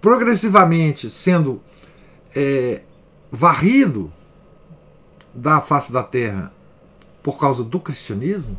progressivamente 0.00 1.10
sendo 1.10 1.60
é, 2.34 2.82
varrido 3.30 4.12
da 5.34 5.60
face 5.60 5.92
da 5.92 6.02
terra 6.02 6.52
por 7.22 7.38
causa 7.38 7.62
do 7.62 7.78
cristianismo, 7.80 8.56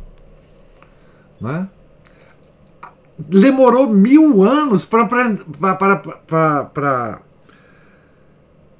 né? 1.40 1.68
demorou 3.18 3.88
mil 3.88 4.42
anos 4.42 4.84
para, 4.84 5.08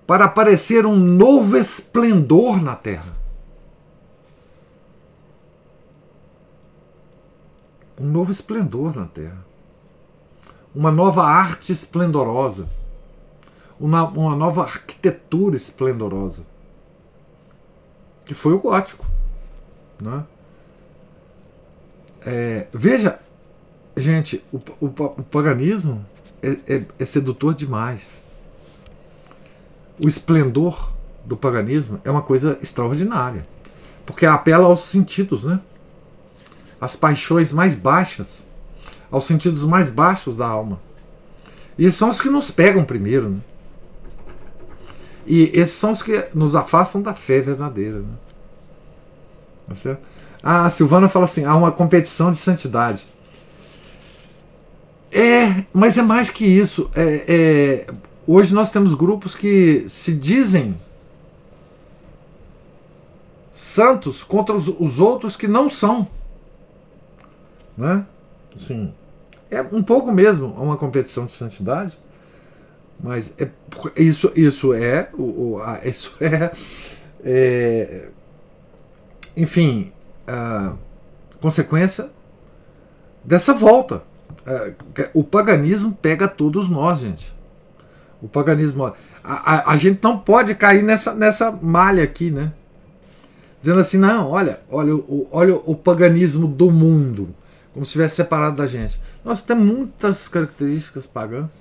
para, 0.09 0.25
aparecer 0.25 0.85
um 0.85 0.97
novo 0.97 1.57
esplendor 1.57 2.61
na 2.61 2.75
terra. 2.75 3.17
Um 8.01 8.07
novo 8.07 8.33
esplendor 8.33 8.97
na 8.97 9.07
terra 9.07 9.49
uma 10.75 10.93
nova 10.93 11.25
arte 11.25 11.73
esplendorosa, 11.73 12.69
uma, 13.81 14.05
uma 14.09 14.37
nova 14.37 14.63
arquitetura 14.63 15.57
esplendorosa, 15.57 16.45
que 18.25 18.33
foi 18.33 18.53
o 18.53 18.61
gótico. 18.61 19.05
Né? 20.01 20.25
É, 22.25 22.67
veja, 22.73 23.19
gente, 23.97 24.45
o, 24.53 24.59
o, 24.81 24.87
o 24.87 25.23
paganismo 25.25 26.05
é, 26.41 26.77
é, 26.77 26.85
é 26.97 27.05
sedutor 27.05 27.55
demais. 27.55 28.23
O 30.03 30.09
esplendor 30.09 30.93
do 31.25 31.37
paganismo 31.37 32.01
é 32.05 32.11
uma 32.11 32.23
coisa 32.23 32.59
extraordinária, 32.63 33.47
porque 34.07 34.25
apela 34.25 34.65
aos 34.65 34.85
sentidos, 34.85 35.45
né? 35.45 35.61
As 36.81 36.95
paixões 36.95 37.53
mais 37.53 37.75
baixas 37.75 38.47
aos 39.11 39.25
sentidos 39.25 39.65
mais 39.65 39.91
baixos 39.91 40.37
da 40.37 40.47
alma. 40.47 40.81
E 41.79 41.91
são 41.91 42.11
os 42.11 42.21
que 42.21 42.29
nos 42.29 42.51
pegam 42.51 42.85
primeiro. 42.85 43.31
Né? 43.31 43.41
E 45.27 45.51
esses 45.55 45.77
são 45.77 45.93
os 45.93 46.03
que 46.03 46.29
nos 46.35 46.57
afastam 46.57 47.01
da 47.01 47.15
fé 47.15 47.41
verdadeira. 47.41 48.01
Né? 48.01 48.15
Tá 49.69 49.75
certo? 49.75 50.03
Ah, 50.43 50.67
a 50.67 50.71
Silvana 50.71 51.09
fala 51.09 51.25
assim: 51.25 51.45
há 51.45 51.55
uma 51.55 51.71
competição 51.71 52.31
de 52.31 52.39
santidade. 52.39 53.07
É, 55.11 55.65
mas 55.73 55.97
é 55.97 56.03
mais 56.03 56.31
que 56.31 56.45
isso. 56.45 56.91
É, 56.95 57.25
é, 57.29 57.87
hoje 58.29 58.55
nós 58.55 58.71
temos 58.71 58.95
grupos 58.95 59.35
que 59.35 59.87
se 59.89 60.13
dizem 60.13 60.77
santos 63.51 64.23
contra 64.23 64.55
os, 64.55 64.69
os 64.69 65.01
outros 65.01 65.35
que 65.35 65.49
não 65.49 65.69
são. 65.69 66.07
Né? 67.77 68.05
Sim. 68.57 68.93
É 69.51 69.63
um 69.63 69.83
pouco 69.83 70.13
mesmo 70.13 70.49
uma 70.49 70.77
competição 70.77 71.25
de 71.25 71.33
santidade, 71.33 71.99
mas 73.01 73.33
é, 73.39 73.49
isso, 73.97 74.31
isso 74.37 74.75
é, 74.75 75.09
o, 75.15 75.59
isso 75.83 76.15
é, 76.21 76.53
é 77.25 78.09
enfim, 79.35 79.93
a 80.27 80.75
consequência 81.41 82.11
dessa 83.25 83.55
volta. 83.55 84.03
É, 84.47 84.73
o 85.15 85.25
paganismo 85.25 85.97
pega 86.01 86.29
todos 86.29 86.69
nós, 86.69 87.01
gente. 87.01 87.38
O 88.21 88.29
paganismo. 88.29 88.85
A, 88.85 88.95
a, 89.25 89.73
a, 89.73 89.77
gente 89.77 90.01
não 90.03 90.19
pode 90.19 90.55
cair 90.55 90.83
nessa, 90.83 91.15
nessa 91.15 91.51
malha 91.53 92.03
aqui, 92.03 92.31
né? 92.31 92.53
Dizendo 93.61 93.81
assim, 93.81 93.99
não, 93.99 94.31
olha, 94.31 94.61
olha, 94.71 94.95
o, 94.95 95.29
olha 95.31 95.57
o 95.57 95.75
paganismo 95.75 96.47
do 96.47 96.71
mundo 96.71 97.35
como 97.79 97.87
se 97.87 97.91
estivesse 97.91 98.17
separado 98.17 98.57
da 98.57 98.67
gente. 98.67 99.01
Nós 99.25 99.41
temos 99.41 99.65
muitas 99.65 100.27
características 100.27 101.07
pagãs. 101.07 101.53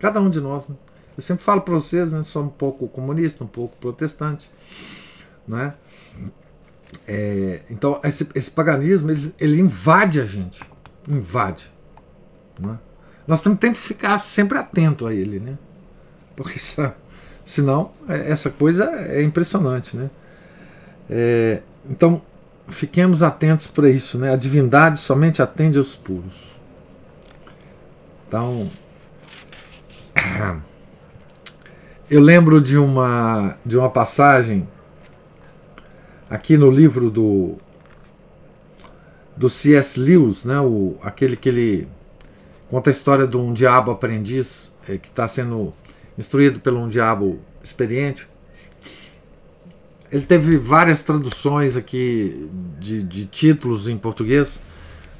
Cada 0.00 0.20
um 0.20 0.28
de 0.28 0.40
nós. 0.40 0.68
Né? 0.68 0.74
Eu 1.16 1.22
sempre 1.22 1.44
falo 1.44 1.60
para 1.60 1.74
vocês, 1.74 2.10
né? 2.10 2.22
Sou 2.24 2.42
um 2.42 2.48
pouco 2.48 2.88
comunista, 2.88 3.44
um 3.44 3.46
pouco 3.46 3.76
protestante. 3.76 4.50
Né? 5.46 5.74
É, 7.06 7.62
então, 7.70 8.00
esse, 8.02 8.28
esse 8.34 8.50
paganismo 8.50 9.08
ele, 9.08 9.32
ele, 9.38 9.60
invade 9.60 10.20
a 10.20 10.24
gente. 10.24 10.60
Invade. 11.06 11.70
Né? 12.58 12.76
Nós 13.30 13.40
temos, 13.42 13.60
que 13.60 13.74
ficar 13.74 14.18
sempre 14.18 14.58
atento 14.58 15.06
a 15.06 15.14
ele. 15.14 15.38
Né? 15.38 15.56
Porque 16.34 16.58
senão, 17.46 17.92
é, 18.08 18.28
essa 18.28 18.50
coisa 18.50 18.90
é 18.90 19.22
impressionante. 19.22 19.96
Né? 19.96 20.10
É, 21.08 21.62
então, 21.88 22.20
fiquemos 22.66 23.22
atentos 23.22 23.68
para 23.68 23.88
isso, 23.88 24.18
né? 24.18 24.32
A 24.32 24.36
divindade 24.36 24.98
somente 24.98 25.40
atende 25.40 25.78
aos 25.78 25.94
puros. 25.94 26.34
Então, 28.26 28.68
eu 32.10 32.20
lembro 32.20 32.60
de 32.60 32.76
uma 32.76 33.56
de 33.64 33.78
uma 33.78 33.90
passagem 33.90 34.68
aqui 36.28 36.56
no 36.56 36.68
livro 36.68 37.10
do 37.10 37.58
do 39.36 39.48
C.S. 39.48 40.00
Lewis, 40.00 40.44
né? 40.44 40.60
O, 40.60 40.96
aquele 41.00 41.36
que 41.36 41.48
ele 41.48 41.88
conta 42.70 42.88
a 42.88 42.92
história 42.92 43.26
de 43.26 43.36
um 43.36 43.52
diabo 43.52 43.90
aprendiz 43.90 44.72
é, 44.88 44.96
que 44.96 45.08
está 45.08 45.28
sendo 45.28 45.74
instruído 46.16 46.60
por 46.60 46.72
um 46.72 46.88
diabo 46.88 47.40
experiente 47.62 48.26
ele 50.10 50.24
teve 50.24 50.56
várias 50.56 51.02
traduções 51.02 51.76
aqui 51.76 52.48
de, 52.78 53.02
de 53.02 53.26
títulos 53.26 53.88
em 53.88 53.96
português 53.96 54.60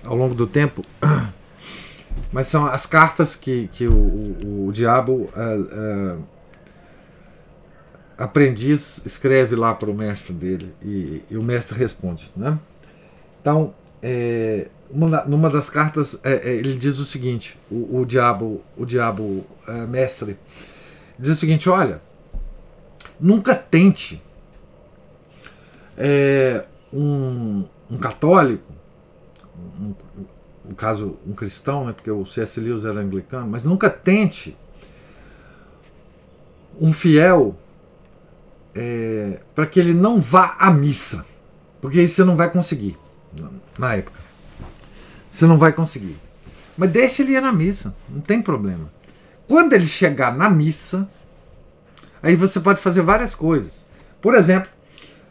ao 0.04 0.16
longo 0.16 0.34
do 0.34 0.46
tempo, 0.46 0.82
mas 2.32 2.48
são 2.48 2.66
as 2.66 2.86
cartas 2.86 3.36
que, 3.36 3.68
que 3.72 3.86
o, 3.86 3.94
o, 3.94 4.66
o 4.68 4.72
diabo 4.72 5.30
uh, 5.36 6.18
uh, 6.18 6.24
aprendiz 8.18 9.00
escreve 9.04 9.54
lá 9.54 9.74
para 9.74 9.90
o 9.90 9.94
mestre 9.94 10.32
dele 10.32 10.74
e, 10.82 11.22
e, 11.30 11.36
o 11.36 11.42
mestre 11.42 11.78
responde. 11.78 12.30
Né? 12.36 12.58
Então, 13.40 13.72
é, 14.02 14.68
uma, 14.90 15.24
numa 15.24 15.48
das 15.48 15.70
cartas 15.70 16.18
é, 16.24 16.50
é, 16.50 16.54
ele 16.54 16.74
diz 16.76 16.98
o 16.98 17.04
seguinte: 17.04 17.58
o, 17.70 18.00
o 18.00 18.04
diabo, 18.04 18.62
o 18.76 18.84
diabo 18.84 19.44
é, 19.66 19.86
mestre, 19.86 20.38
diz 21.18 21.36
o 21.36 21.40
seguinte: 21.40 21.68
olha, 21.68 22.00
nunca 23.18 23.54
tente 23.54 24.22
é, 25.96 26.64
um, 26.92 27.64
um, 27.90 27.98
católico, 27.98 28.72
um, 29.56 29.94
no 30.64 30.74
caso 30.74 31.18
um 31.26 31.32
cristão, 31.32 31.86
né, 31.86 31.92
porque 31.92 32.10
o 32.10 32.24
C.S. 32.24 32.58
Lewis 32.60 32.84
era 32.84 33.00
anglicano, 33.00 33.46
mas 33.46 33.64
nunca 33.64 33.88
tente 33.88 34.56
um 36.80 36.92
fiel 36.92 37.54
é, 38.74 39.40
para 39.54 39.66
que 39.66 39.78
ele 39.78 39.92
não 39.92 40.20
vá 40.20 40.56
à 40.58 40.70
missa, 40.70 41.26
porque 41.80 42.02
isso 42.02 42.16
você 42.16 42.24
não 42.24 42.36
vai 42.36 42.50
conseguir 42.50 42.96
na 43.80 43.94
época. 43.94 44.20
Você 45.30 45.46
não 45.46 45.58
vai 45.58 45.72
conseguir. 45.72 46.16
Mas 46.76 46.90
deixa 46.90 47.22
ele 47.22 47.32
ir 47.32 47.42
na 47.42 47.52
missa, 47.52 47.94
não 48.08 48.20
tem 48.20 48.40
problema. 48.40 48.90
Quando 49.48 49.72
ele 49.72 49.86
chegar 49.86 50.36
na 50.36 50.48
missa, 50.48 51.08
aí 52.22 52.36
você 52.36 52.60
pode 52.60 52.80
fazer 52.80 53.02
várias 53.02 53.34
coisas. 53.34 53.86
Por 54.20 54.34
exemplo, 54.34 54.70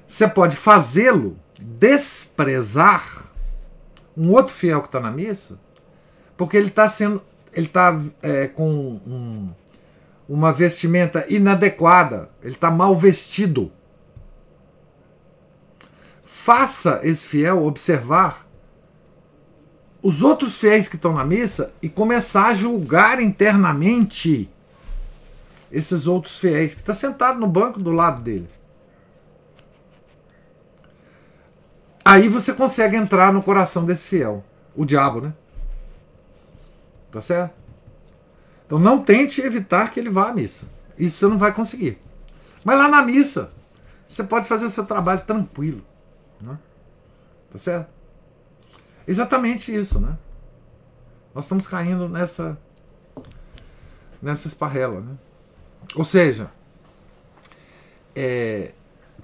você 0.08 0.28
pode 0.28 0.56
fazê-lo 0.56 1.38
desprezar 1.60 3.32
um 4.18 4.32
outro 4.32 4.54
fiel 4.54 4.82
que 4.82 4.88
está 4.88 5.00
na 5.00 5.12
missa, 5.12 5.60
porque 6.36 6.58
ele 6.58 6.68
está 6.68 6.90
sendo, 6.90 7.22
ele 7.54 7.68
está 7.68 8.00
é, 8.22 8.48
com 8.48 9.00
um, 9.06 9.50
uma 10.28 10.52
vestimenta 10.52 11.26
inadequada, 11.30 12.30
ele 12.44 12.56
está 12.56 12.70
mal 12.70 12.96
vestido. 12.96 13.72
Faça 16.24 17.00
esse 17.04 17.26
fiel 17.26 17.64
observar 17.64 18.48
os 20.02 20.24
outros 20.24 20.58
fiéis 20.58 20.88
que 20.88 20.96
estão 20.96 21.14
na 21.14 21.26
missa 21.26 21.74
e 21.82 21.90
começar 21.90 22.48
a 22.48 22.54
julgar 22.54 23.22
internamente 23.22 24.50
esses 25.72 26.08
outros 26.08 26.38
fiéis 26.38 26.74
que 26.74 26.82
está 26.82 26.94
sentado 26.94 27.40
no 27.40 27.48
banco 27.48 27.80
do 27.80 27.92
lado 27.92 28.22
dele. 28.22 28.50
Aí 32.04 32.28
você 32.28 32.54
consegue 32.54 32.96
entrar 32.96 33.32
no 33.32 33.44
coração 33.44 33.86
desse 33.86 34.04
fiel, 34.04 34.44
o 34.76 34.86
diabo, 34.86 35.22
né? 35.22 35.34
Tá 37.12 37.22
certo? 37.22 37.54
Então 38.66 38.80
não 38.80 39.02
tente 39.02 39.42
evitar 39.42 39.92
que 39.92 40.00
ele 40.00 40.10
vá 40.10 40.30
à 40.30 40.34
missa. 40.34 40.66
Isso 40.98 41.18
você 41.18 41.28
não 41.28 41.38
vai 41.38 41.54
conseguir. 41.54 42.00
Mas 42.64 42.78
lá 42.78 42.88
na 42.88 43.02
missa, 43.02 43.52
você 44.08 44.24
pode 44.24 44.48
fazer 44.48 44.66
o 44.66 44.70
seu 44.70 44.86
trabalho 44.86 45.22
tranquilo. 45.22 45.84
Né? 46.42 46.58
Tá 47.52 47.58
certo? 47.58 47.90
Exatamente 49.08 49.74
isso, 49.74 50.00
né? 50.00 50.18
Nós 51.34 51.46
estamos 51.46 51.68
caindo 51.68 52.08
nessa 52.08 52.58
nessa 54.22 54.48
esparrela, 54.48 55.00
né? 55.02 55.18
Ou 55.96 56.04
seja, 56.04 56.52
é, 58.16 58.74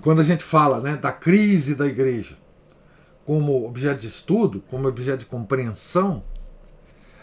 quando 0.02 0.22
a 0.22 0.24
gente 0.24 0.44
fala 0.44 0.80
né, 0.80 0.96
da 0.96 1.12
crise 1.12 1.76
da 1.76 1.86
igreja 1.86 2.38
como 3.26 3.66
objeto 3.66 4.02
de 4.02 4.08
estudo, 4.08 4.64
como 4.70 4.88
objeto 4.88 5.20
de 5.20 5.26
compreensão, 5.26 6.24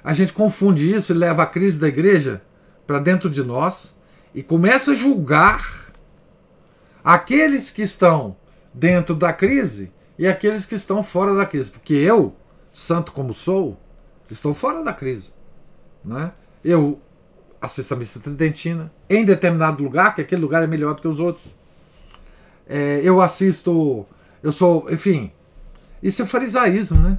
a 0.03 0.13
gente 0.13 0.33
confunde 0.33 0.93
isso 0.93 1.13
e 1.13 1.17
leva 1.17 1.45
a 1.45 1.47
crise 1.47 1.79
da 1.79 1.89
igreja 1.89 2.43
para 2.87 2.99
dentro 2.99 3.31
de 3.31 3.43
nós 3.43 3.97
e 4.35 4.43
começa 4.43 4.93
a 4.93 4.95
julgar 4.95 5.93
aqueles 7.05 7.71
que 7.71 7.83
estão 7.83 8.37
dentro 8.73 9.15
da 9.15 9.33
crise 9.33 9.93
e 10.19 10.27
aqueles 10.27 10.65
que 10.65 10.75
estão 10.75 11.03
fora 11.03 11.35
da 11.35 11.47
crise. 11.47 11.71
Porque 11.71 11.95
eu, 11.95 12.35
santo 12.73 13.13
como 13.13 13.35
sou, 13.35 13.79
estou 14.31 14.55
fora 14.55 14.83
da 14.83 14.93
crise. 14.93 15.33
Né? 16.05 16.33
Eu 16.65 17.01
assisto 17.61 17.95
a 17.95 17.97
missa 17.97 18.19
tridentina 18.19 18.93
em 19.09 19.25
determinado 19.25 19.83
lugar, 19.83 20.15
que 20.15 20.21
aquele 20.21 20.43
lugar 20.43 20.63
é 20.63 20.67
melhor 20.67 20.95
do 20.95 21.03
que 21.03 21.09
os 21.09 21.21
outros. 21.21 21.55
É, 22.67 23.01
eu 23.05 23.21
assisto, 23.21 24.07
eu 24.43 24.51
sou, 24.51 24.91
enfim, 24.91 25.33
isso 26.03 26.23
é 26.23 26.27
farisaísmo, 26.27 26.99
né? 27.01 27.19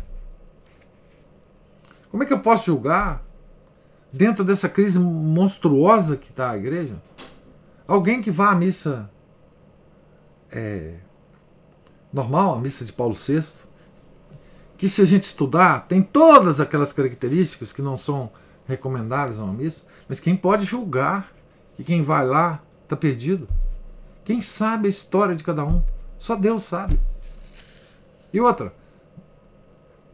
Como 2.10 2.24
é 2.24 2.26
que 2.26 2.34
eu 2.34 2.40
posso 2.40 2.66
julgar 2.66 3.24
dentro 4.12 4.44
dessa 4.44 4.70
crise 4.70 5.00
monstruosa 5.00 6.18
que 6.18 6.30
está 6.30 6.52
a 6.52 6.58
igreja? 6.58 7.02
Alguém 7.88 8.22
que 8.22 8.30
vá 8.30 8.52
à 8.52 8.56
missa 8.56 9.10
é, 10.52 10.96
normal, 12.14 12.54
a 12.54 12.60
missa 12.60 12.86
de 12.86 12.94
Paulo 12.94 13.16
VI, 13.16 13.44
que 14.78 14.88
se 14.88 15.02
a 15.02 15.06
gente 15.06 15.24
estudar, 15.24 15.88
tem 15.88 16.02
todas 16.02 16.60
aquelas 16.60 16.94
características 16.94 17.74
que 17.74 17.82
não 17.82 17.98
são 17.98 18.32
recomendáveis 18.68 19.40
a 19.40 19.44
uma 19.44 19.54
missa, 19.54 19.86
mas 20.08 20.20
quem 20.20 20.36
pode 20.36 20.66
julgar 20.66 21.34
que 21.76 21.84
quem 21.84 22.04
vai 22.04 22.26
lá 22.26 22.62
está 22.84 22.96
perdido? 22.96 23.48
Quem 24.24 24.40
sabe 24.40 24.88
a 24.88 24.90
história 24.90 25.36
de 25.36 25.44
cada 25.44 25.66
um? 25.66 25.84
Só 26.18 26.36
Deus 26.36 26.64
sabe. 26.64 27.00
E 28.32 28.40
outra, 28.40 28.74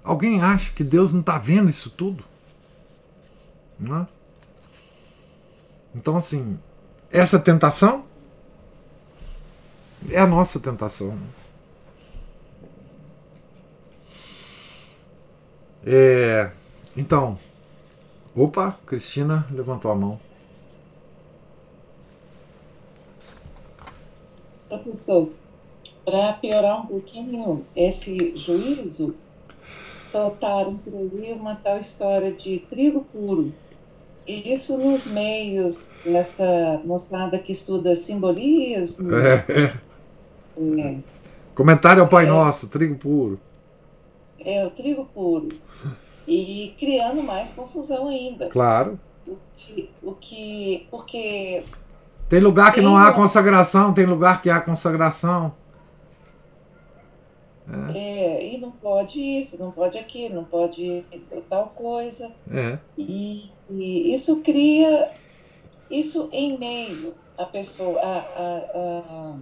alguém 0.04 0.42
acha 0.42 0.72
que 0.72 0.84
Deus 0.84 1.14
não 1.14 1.20
está 1.20 1.38
vendo 1.38 1.70
isso 1.70 1.90
tudo? 1.90 2.24
Não 3.80 3.98
é? 3.98 4.08
Então, 5.96 6.16
assim, 6.16 6.60
essa 7.12 7.40
tentação 7.40 8.06
é 10.10 10.20
a 10.20 10.28
nossa 10.28 10.60
tentação. 10.60 11.18
É, 15.86 16.52
então, 16.96 17.38
Opa, 18.36 18.78
Cristina 18.86 19.46
levantou 19.52 19.92
a 19.92 19.96
mão. 19.96 20.20
Professor, 24.68 25.30
para 26.06 26.34
piorar 26.34 26.82
um 26.82 26.86
pouquinho 26.86 27.66
esse 27.76 28.38
juízo, 28.38 29.16
soltaram 30.10 30.78
por 30.78 30.94
ali 30.94 31.34
uma 31.34 31.56
tal 31.56 31.80
história 31.80 32.32
de 32.32 32.60
trigo 32.70 33.02
puro. 33.12 33.52
E 34.28 34.54
isso 34.54 34.78
nos 34.78 35.08
meios 35.08 35.92
dessa 36.06 36.80
moçada 36.86 37.40
que 37.40 37.52
estuda 37.52 37.96
simbolismo. 37.96 39.16
É. 39.16 39.46
é. 40.80 40.98
Comentário 41.56 42.04
ao 42.04 42.08
Pai 42.08 42.26
é. 42.26 42.30
Nosso, 42.30 42.68
trigo 42.68 42.96
puro. 42.96 43.40
É, 44.46 44.66
o 44.66 44.72
trigo 44.72 45.06
puro 45.06 45.50
e 46.28 46.76
criando 46.78 47.24
mais 47.24 47.52
confusão 47.54 48.08
ainda. 48.08 48.50
Claro. 48.50 49.00
O 49.28 49.38
que, 49.58 49.90
o 50.02 50.14
que 50.14 50.88
porque 50.90 51.64
tem 52.30 52.40
lugar 52.40 52.70
que 52.70 52.76
tem 52.76 52.84
não 52.84 52.96
há 52.96 53.12
consagração, 53.12 53.92
tem 53.92 54.06
lugar 54.06 54.42
que 54.42 54.52
há 54.52 54.62
consagração. 54.62 55.52
É. 57.94 57.98
é. 57.98 58.54
e 58.54 58.58
não 58.60 58.72
pode 58.72 59.20
isso, 59.20 59.60
não 59.60 59.72
pode 59.72 59.98
aquilo, 59.98 60.36
não 60.36 60.44
pode 60.44 61.04
tal 61.50 61.70
coisa. 61.70 62.32
É. 62.52 62.78
E, 62.96 63.52
e, 63.70 64.14
isso 64.14 64.42
cria, 64.42 65.12
isso 65.90 66.30
em 66.32 66.58
meio 66.58 67.16
a 67.38 67.46
pessoa, 67.46 68.00
a, 68.00 68.18
a, 68.18 68.62
a 68.76 69.36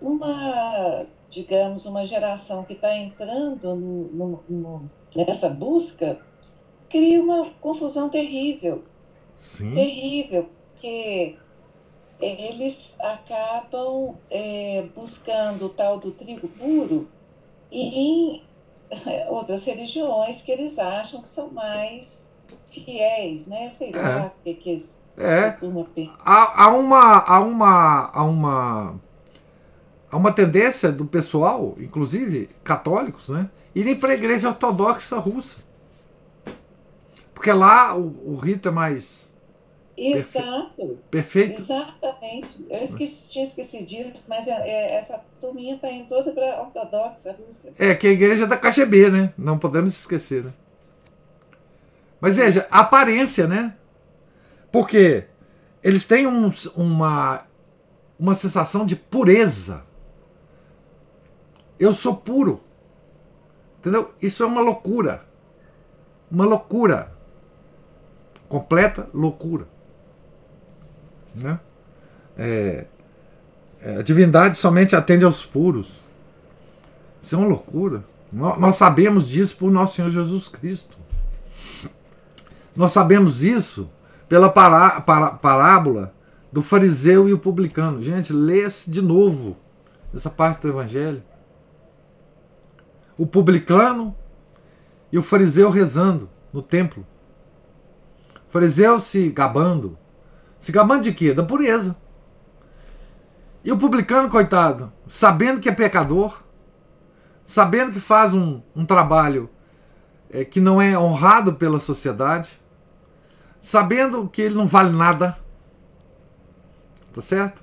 uma, 0.00 1.06
digamos, 1.30 1.86
uma 1.86 2.04
geração 2.04 2.64
que 2.64 2.72
está 2.72 2.94
entrando 2.96 3.74
no, 3.74 4.04
no, 4.08 4.44
no, 4.48 4.90
nessa 5.14 5.48
busca, 5.48 6.18
cria 6.88 7.22
uma 7.22 7.48
confusão 7.60 8.08
terrível. 8.08 8.84
Sim. 9.38 9.72
Terrível, 9.72 10.50
porque 10.72 11.36
eles 12.20 12.98
acabam 13.00 14.16
é, 14.30 14.84
buscando 14.94 15.66
o 15.66 15.68
tal 15.70 15.98
do 15.98 16.10
trigo 16.10 16.48
puro 16.48 17.08
em 17.72 18.42
outras 19.28 19.64
religiões 19.64 20.42
que 20.42 20.52
eles 20.52 20.78
acham 20.78 21.22
que 21.22 21.28
são 21.28 21.50
mais 21.50 22.30
fiéis, 22.66 23.46
né? 23.46 23.70
Sei 23.70 23.92
lá, 23.92 24.26
o 24.26 24.42
que, 24.42 24.54
que 24.54 24.76
é. 25.16 25.50
Há, 26.24 26.64
há, 26.64 26.68
uma, 26.68 27.18
há, 27.18 27.40
uma, 27.40 28.10
há, 28.12 28.24
uma, 28.24 29.00
há 30.10 30.16
uma 30.16 30.32
tendência 30.32 30.90
do 30.90 31.04
pessoal, 31.04 31.76
inclusive 31.78 32.48
católicos, 32.64 33.28
né? 33.28 33.50
irem 33.74 33.94
para 33.94 34.12
a 34.12 34.14
igreja 34.14 34.48
ortodoxa 34.48 35.18
russa. 35.18 35.56
Porque 37.34 37.52
lá 37.52 37.96
o, 37.96 38.34
o 38.34 38.36
rito 38.36 38.68
é 38.68 38.70
mais. 38.70 39.30
Exato. 39.96 40.98
Perfeito. 41.10 41.60
Exatamente. 41.60 42.66
Eu 42.68 42.82
esqueci, 42.82 43.30
tinha 43.30 43.44
esquecido 43.44 43.86
disso, 43.86 44.26
mas 44.28 44.46
é, 44.46 44.52
é, 44.52 44.96
essa 44.96 45.20
turminha 45.40 45.74
está 45.76 45.90
indo 45.90 46.08
toda 46.08 46.32
para 46.32 46.56
a 46.56 46.62
ortodoxa 46.62 47.32
russa. 47.32 47.72
É, 47.78 47.94
que 47.94 48.06
a 48.06 48.10
igreja 48.10 48.44
é 48.44 48.46
da 48.46 48.56
KGB, 48.56 49.10
né? 49.10 49.32
Não 49.36 49.58
podemos 49.58 49.92
esquecer, 49.92 50.44
né? 50.44 50.52
Mas 52.20 52.34
veja, 52.34 52.66
a 52.70 52.80
aparência, 52.80 53.46
né? 53.46 53.74
Porque 54.70 55.24
eles 55.82 56.04
têm 56.04 56.26
um, 56.26 56.50
uma, 56.76 57.46
uma 58.18 58.34
sensação 58.34 58.84
de 58.84 58.96
pureza. 58.96 59.84
Eu 61.80 61.94
sou 61.94 62.14
puro. 62.14 62.60
Entendeu? 63.78 64.10
Isso 64.20 64.42
é 64.42 64.46
uma 64.46 64.60
loucura. 64.60 65.24
Uma 66.30 66.44
loucura. 66.44 67.10
Completa 68.46 69.08
loucura. 69.14 69.66
Né? 71.34 71.58
É, 72.36 72.84
é, 73.80 73.96
a 73.96 74.02
divindade 74.02 74.58
somente 74.58 74.94
atende 74.94 75.24
aos 75.24 75.46
puros. 75.46 75.90
Isso 77.22 77.34
é 77.34 77.38
uma 77.38 77.48
loucura. 77.48 78.04
Nós 78.30 78.76
sabemos 78.76 79.26
disso 79.26 79.56
por 79.56 79.70
nosso 79.70 79.96
Senhor 79.96 80.10
Jesus 80.10 80.48
Cristo. 80.48 80.98
Nós 82.76 82.92
sabemos 82.92 83.42
isso 83.42 83.88
pela 84.28 84.48
pará, 84.48 85.00
pará, 85.00 85.30
parábola 85.30 86.14
do 86.52 86.62
fariseu 86.62 87.28
e 87.28 87.32
o 87.32 87.38
publicano. 87.38 88.02
Gente, 88.02 88.32
lê-se 88.32 88.90
de 88.90 89.00
novo 89.02 89.56
essa 90.14 90.30
parte 90.30 90.62
do 90.62 90.68
Evangelho 90.68 91.22
o 93.20 93.26
publicano 93.26 94.16
e 95.12 95.18
o 95.18 95.22
fariseu 95.22 95.68
rezando 95.68 96.30
no 96.50 96.62
templo. 96.62 97.06
O 98.48 98.50
fariseu 98.50 98.98
se 98.98 99.28
gabando. 99.28 99.98
Se 100.58 100.72
gabando 100.72 101.02
de 101.02 101.12
quê? 101.12 101.34
Da 101.34 101.42
pureza. 101.42 101.94
E 103.62 103.70
o 103.70 103.76
publicano, 103.76 104.30
coitado, 104.30 104.90
sabendo 105.06 105.60
que 105.60 105.68
é 105.68 105.72
pecador, 105.72 106.42
sabendo 107.44 107.92
que 107.92 108.00
faz 108.00 108.32
um, 108.32 108.62
um 108.74 108.86
trabalho 108.86 109.50
é, 110.30 110.42
que 110.42 110.58
não 110.58 110.80
é 110.80 110.98
honrado 110.98 111.52
pela 111.52 111.78
sociedade, 111.78 112.58
sabendo 113.60 114.30
que 114.30 114.40
ele 114.40 114.54
não 114.54 114.66
vale 114.66 114.96
nada, 114.96 115.36
tá 117.12 117.20
certo? 117.20 117.62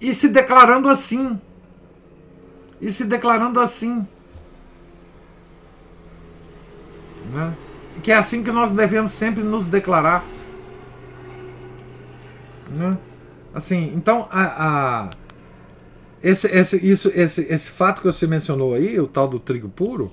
E 0.00 0.12
se 0.12 0.26
declarando 0.26 0.88
assim. 0.88 1.40
E 2.80 2.90
se 2.90 3.04
declarando 3.04 3.60
assim. 3.60 4.04
Né? 7.30 7.56
Que 8.02 8.12
é 8.12 8.16
assim 8.16 8.42
que 8.42 8.50
nós 8.50 8.72
devemos 8.72 9.12
sempre 9.12 9.42
nos 9.42 9.66
declarar. 9.66 10.24
Né? 12.70 12.96
Assim, 13.54 13.92
então 13.94 14.26
a, 14.30 15.04
a 15.04 15.10
esse, 16.22 16.46
esse, 16.48 16.76
isso, 16.76 17.10
esse, 17.14 17.42
esse 17.42 17.70
fato 17.70 18.00
que 18.00 18.06
você 18.06 18.26
mencionou 18.26 18.74
aí, 18.74 18.98
o 19.00 19.08
tal 19.08 19.26
do 19.26 19.40
trigo 19.40 19.68
puro, 19.68 20.12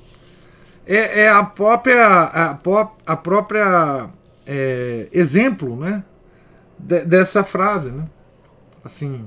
é, 0.85 1.21
é 1.21 1.29
a 1.29 1.43
própria, 1.43 2.07
a, 2.07 2.59
a 3.05 3.15
própria 3.15 4.09
é, 4.45 5.07
exemplo 5.11 5.75
né, 5.75 6.03
de, 6.79 7.05
dessa 7.05 7.43
frase. 7.43 7.91
Né? 7.91 8.07
Assim, 8.83 9.23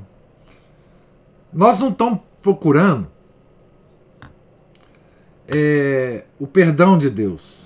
nós 1.53 1.79
não 1.79 1.91
estamos 1.91 2.19
procurando 2.43 3.07
é, 5.47 6.25
o 6.41 6.49
perdão 6.49 6.99
de 6.99 7.09
Deus. 7.09 7.62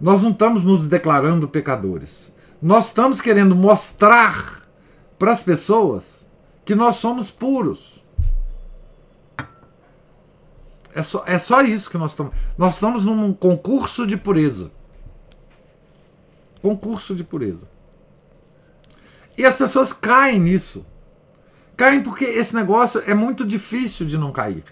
Nós 0.00 0.22
não 0.22 0.30
estamos 0.30 0.62
nos 0.62 0.86
declarando 0.86 1.48
pecadores. 1.48 2.32
Nós 2.60 2.86
estamos 2.86 3.20
querendo 3.20 3.54
mostrar 3.54 4.62
para 5.18 5.32
as 5.32 5.42
pessoas 5.42 6.26
que 6.64 6.74
nós 6.74 6.96
somos 6.96 7.30
puros. 7.30 8.02
É 10.94 11.02
só, 11.02 11.22
é 11.26 11.38
só 11.38 11.62
isso 11.62 11.90
que 11.90 11.98
nós 11.98 12.12
estamos. 12.12 12.34
Nós 12.56 12.74
estamos 12.74 13.04
num 13.04 13.32
concurso 13.32 14.06
de 14.06 14.16
pureza. 14.16 14.70
Concurso 16.60 17.14
de 17.14 17.22
pureza. 17.22 17.68
E 19.36 19.44
as 19.44 19.54
pessoas 19.54 19.92
caem 19.92 20.40
nisso. 20.40 20.84
Caem 21.76 22.02
porque 22.02 22.24
esse 22.24 22.56
negócio 22.56 23.00
é 23.06 23.14
muito 23.14 23.46
difícil 23.46 24.04
de 24.04 24.18
não 24.18 24.32
cair. 24.32 24.64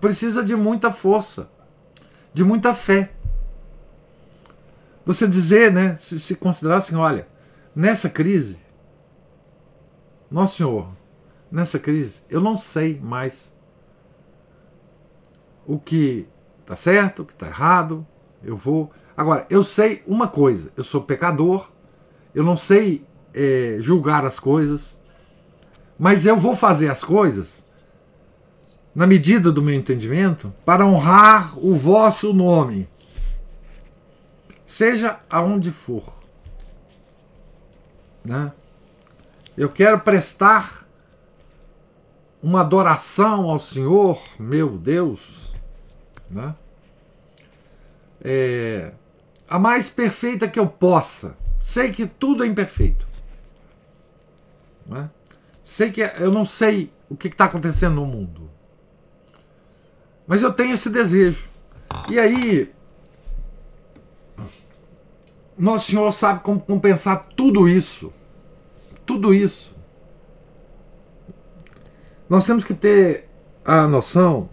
Precisa 0.00 0.44
de 0.44 0.54
muita 0.54 0.92
força, 0.92 1.50
de 2.32 2.44
muita 2.44 2.72
fé. 2.72 3.15
Você 5.06 5.28
dizer, 5.28 5.72
né, 5.72 5.96
se, 6.00 6.18
se 6.18 6.34
considerar 6.34 6.78
assim, 6.78 6.96
olha, 6.96 7.28
nessa 7.74 8.10
crise, 8.10 8.58
nosso 10.28 10.56
Senhor, 10.56 10.88
nessa 11.48 11.78
crise, 11.78 12.22
eu 12.28 12.40
não 12.40 12.58
sei 12.58 12.98
mais 13.00 13.56
o 15.64 15.78
que 15.78 16.26
está 16.60 16.74
certo, 16.74 17.22
o 17.22 17.24
que 17.24 17.32
está 17.32 17.46
errado, 17.46 18.04
eu 18.42 18.56
vou. 18.56 18.90
Agora, 19.16 19.46
eu 19.48 19.62
sei 19.62 20.02
uma 20.08 20.26
coisa: 20.26 20.72
eu 20.76 20.82
sou 20.82 21.00
pecador, 21.00 21.70
eu 22.34 22.42
não 22.42 22.56
sei 22.56 23.06
é, 23.32 23.76
julgar 23.78 24.24
as 24.24 24.40
coisas, 24.40 24.98
mas 25.96 26.26
eu 26.26 26.36
vou 26.36 26.56
fazer 26.56 26.88
as 26.88 27.04
coisas 27.04 27.64
na 28.92 29.06
medida 29.06 29.52
do 29.52 29.62
meu 29.62 29.74
entendimento 29.74 30.52
para 30.64 30.84
honrar 30.84 31.56
o 31.58 31.76
vosso 31.76 32.32
nome, 32.32 32.88
seja 34.66 35.20
aonde 35.30 35.70
for. 35.70 36.12
Né? 38.24 38.52
Eu 39.56 39.70
quero 39.70 40.00
prestar 40.00 40.86
uma 42.42 42.60
adoração 42.60 43.48
ao 43.48 43.58
Senhor, 43.58 44.20
meu 44.38 44.76
Deus, 44.76 45.54
né? 46.28 46.54
É, 48.20 48.92
a 49.48 49.58
mais 49.58 49.88
perfeita 49.88 50.48
que 50.48 50.58
eu 50.58 50.66
possa. 50.66 51.36
Sei 51.60 51.90
que 51.90 52.06
tudo 52.06 52.44
é 52.44 52.46
imperfeito. 52.46 53.06
Né? 54.84 55.08
Sei 55.62 55.90
que 55.90 56.00
eu 56.00 56.30
não 56.30 56.44
sei 56.44 56.92
o 57.08 57.16
que 57.16 57.28
está 57.28 57.44
acontecendo 57.44 57.96
no 57.96 58.06
mundo. 58.06 58.50
Mas 60.26 60.42
eu 60.42 60.52
tenho 60.52 60.74
esse 60.74 60.90
desejo. 60.90 61.48
E 62.08 62.18
aí, 62.18 62.72
Nosso 65.58 65.90
Senhor 65.90 66.10
sabe 66.12 66.40
como 66.40 66.60
compensar 66.60 67.26
tudo 67.36 67.68
isso. 67.68 68.12
Tudo 69.04 69.32
isso. 69.32 69.74
Nós 72.28 72.44
temos 72.44 72.64
que 72.64 72.74
ter 72.74 73.28
a 73.64 73.86
noção 73.86 74.48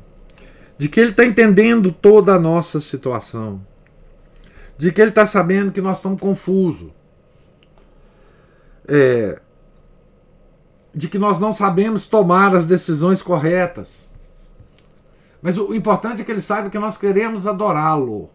de 0.77 0.87
que 0.87 0.99
Ele 0.99 1.11
está 1.11 1.25
entendendo 1.25 1.91
toda 1.91 2.33
a 2.33 2.39
nossa 2.39 2.79
situação. 2.79 3.61
De 4.77 4.91
que 4.91 5.01
Ele 5.01 5.09
está 5.09 5.25
sabendo 5.25 5.71
que 5.71 5.81
nós 5.81 5.97
estamos 5.97 6.21
confusos. 6.21 6.91
É, 8.87 9.39
de 10.93 11.07
que 11.07 11.17
nós 11.17 11.39
não 11.39 11.53
sabemos 11.53 12.05
tomar 12.05 12.55
as 12.55 12.65
decisões 12.65 13.21
corretas. 13.21 14.09
Mas 15.41 15.57
o 15.57 15.73
importante 15.73 16.21
é 16.21 16.25
que 16.25 16.31
ele 16.31 16.39
saiba 16.39 16.69
que 16.69 16.77
nós 16.79 16.95
queremos 16.95 17.47
adorá-lo 17.47 18.29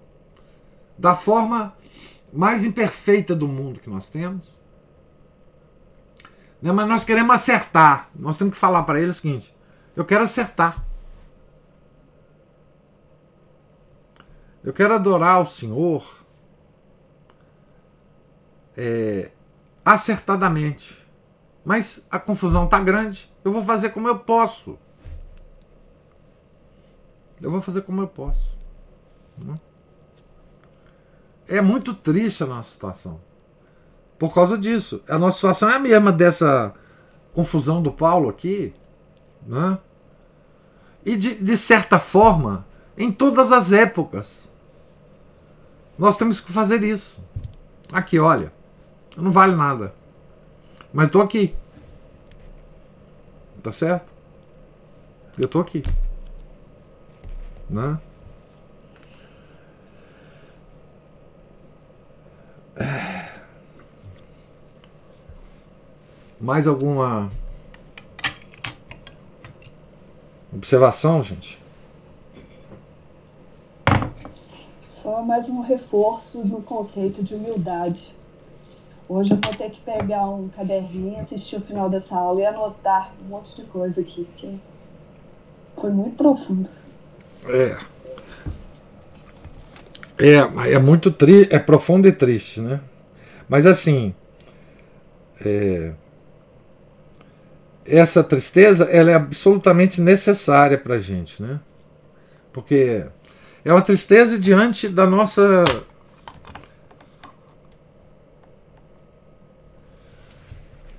da 0.99 1.15
forma 1.15 1.73
mais 2.33 2.65
imperfeita 2.65 3.35
do 3.35 3.49
mundo 3.49 3.81
que 3.81 3.91
nós 3.91 4.09
temos. 4.09 4.55
Né? 6.61 6.73
Mas 6.73 6.89
nós 6.89 7.05
queremos 7.05 7.35
acertar. 7.35 8.11
Nós 8.15 8.37
temos 8.37 8.55
que 8.55 8.61
falar 8.61 8.83
para 8.83 9.01
ele 9.01 9.11
o 9.11 9.15
seguinte: 9.15 9.55
eu 9.97 10.05
quero 10.05 10.25
acertar. 10.25 10.85
Eu 14.63 14.73
quero 14.73 14.95
adorar 14.95 15.41
o 15.41 15.47
Senhor 15.47 16.05
é, 18.77 19.31
acertadamente. 19.85 21.07
Mas 21.65 22.05
a 22.11 22.19
confusão 22.19 22.65
está 22.65 22.81
grande. 22.81 23.33
Eu 23.45 23.53
vou 23.53 23.65
fazer 23.65 23.91
como 23.91 24.09
eu 24.09 24.19
posso. 24.19 24.79
Eu 27.41 27.51
vou 27.51 27.61
fazer 27.61 27.83
como 27.83 28.03
eu 28.03 28.09
posso. 28.09 28.51
Né? 29.37 29.59
É 31.49 31.61
muito 31.63 31.95
triste 31.95 32.45
a 32.45 32.47
nossa 32.47 32.71
situação. 32.71 33.21
Por 34.19 34.35
causa 34.35 34.59
disso. 34.59 35.03
A 35.09 35.19
nossa 35.19 35.37
situação 35.37 35.71
é 35.71 35.77
a 35.77 35.79
mesma 35.79 36.13
dessa 36.13 36.75
confusão 37.33 37.83
do 37.83 37.91
Paulo 37.91 38.29
aqui. 38.29 38.75
Né? 39.47 39.79
E 41.07 41.17
de, 41.17 41.35
de 41.37 41.57
certa 41.57 41.99
forma, 41.99 42.67
em 42.97 43.11
todas 43.11 43.51
as 43.51 43.73
épocas, 43.73 44.51
nós 45.99 46.19
temos 46.19 46.39
que 46.39 46.53
fazer 46.53 46.83
isso. 46.83 47.19
Aqui, 47.91 48.19
olha, 48.19 48.53
não 49.17 49.33
vale 49.33 49.57
nada. 49.57 49.95
Mas 50.93 51.07
estou 51.07 51.23
aqui. 51.23 51.55
Tá 53.63 53.73
certo? 53.73 54.13
Eu 55.39 55.47
estou 55.47 55.63
aqui. 55.63 55.83
Né? 57.71 57.99
Mais 66.49 66.67
alguma 66.67 67.31
observação, 70.51 71.23
gente? 71.23 71.61
Só 74.89 75.21
mais 75.21 75.51
um 75.51 75.61
reforço 75.61 76.39
no 76.39 76.63
conceito 76.63 77.23
de 77.23 77.35
humildade. 77.35 78.17
Hoje 79.07 79.33
eu 79.33 79.39
vou 79.45 79.53
ter 79.53 79.69
que 79.69 79.83
pegar 79.83 80.25
um 80.25 80.49
caderninho, 80.49 81.21
assistir 81.21 81.57
o 81.57 81.61
final 81.61 81.91
dessa 81.91 82.17
aula 82.17 82.41
e 82.41 82.47
anotar 82.47 83.13
um 83.23 83.29
monte 83.29 83.55
de 83.55 83.65
coisa 83.65 84.01
aqui, 84.01 84.27
que 84.35 84.59
foi 85.77 85.91
muito 85.91 86.17
profundo. 86.17 86.71
É. 87.47 87.77
É, 90.17 90.73
é 90.73 90.79
muito 90.79 91.11
triste, 91.11 91.55
é 91.55 91.59
profundo 91.59 92.09
e 92.09 92.13
triste, 92.13 92.63
né? 92.63 92.81
Mas 93.47 93.67
assim, 93.67 94.15
é, 95.45 95.93
essa 97.89 98.23
tristeza 98.23 98.85
ela 98.85 99.11
é 99.11 99.15
absolutamente 99.15 100.01
necessária 100.01 100.77
para 100.77 100.97
a 100.97 100.99
gente, 100.99 101.43
né? 101.43 101.59
Porque 102.53 103.05
é 103.65 103.73
uma 103.73 103.83
tristeza 103.83 104.39
diante 104.39 104.89
da 104.89 105.07
nossa 105.07 105.65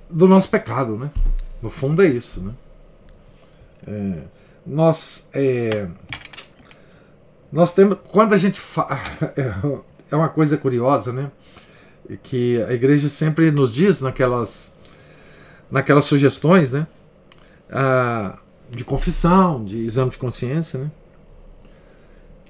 do 0.08 0.26
nosso 0.26 0.50
pecado, 0.50 0.98
né? 0.98 1.10
No 1.62 1.70
fundo 1.70 2.02
é 2.02 2.06
isso, 2.06 2.40
né? 2.40 2.52
É, 3.86 4.22
nós 4.66 5.28
é, 5.32 5.88
nós 7.52 7.72
temos 7.72 7.98
quando 8.08 8.32
a 8.32 8.36
gente 8.36 8.60
é 10.10 10.16
uma 10.16 10.28
coisa 10.28 10.56
curiosa, 10.56 11.12
né? 11.12 11.30
Que 12.24 12.60
a 12.64 12.72
igreja 12.72 13.08
sempre 13.08 13.52
nos 13.52 13.72
diz 13.72 14.00
naquelas 14.00 14.69
naquelas 15.70 16.04
sugestões, 16.04 16.72
né? 16.72 16.86
ah, 17.70 18.38
de 18.70 18.84
confissão, 18.84 19.64
de 19.64 19.80
exame 19.80 20.10
de 20.10 20.18
consciência, 20.18 20.78
né? 20.78 20.90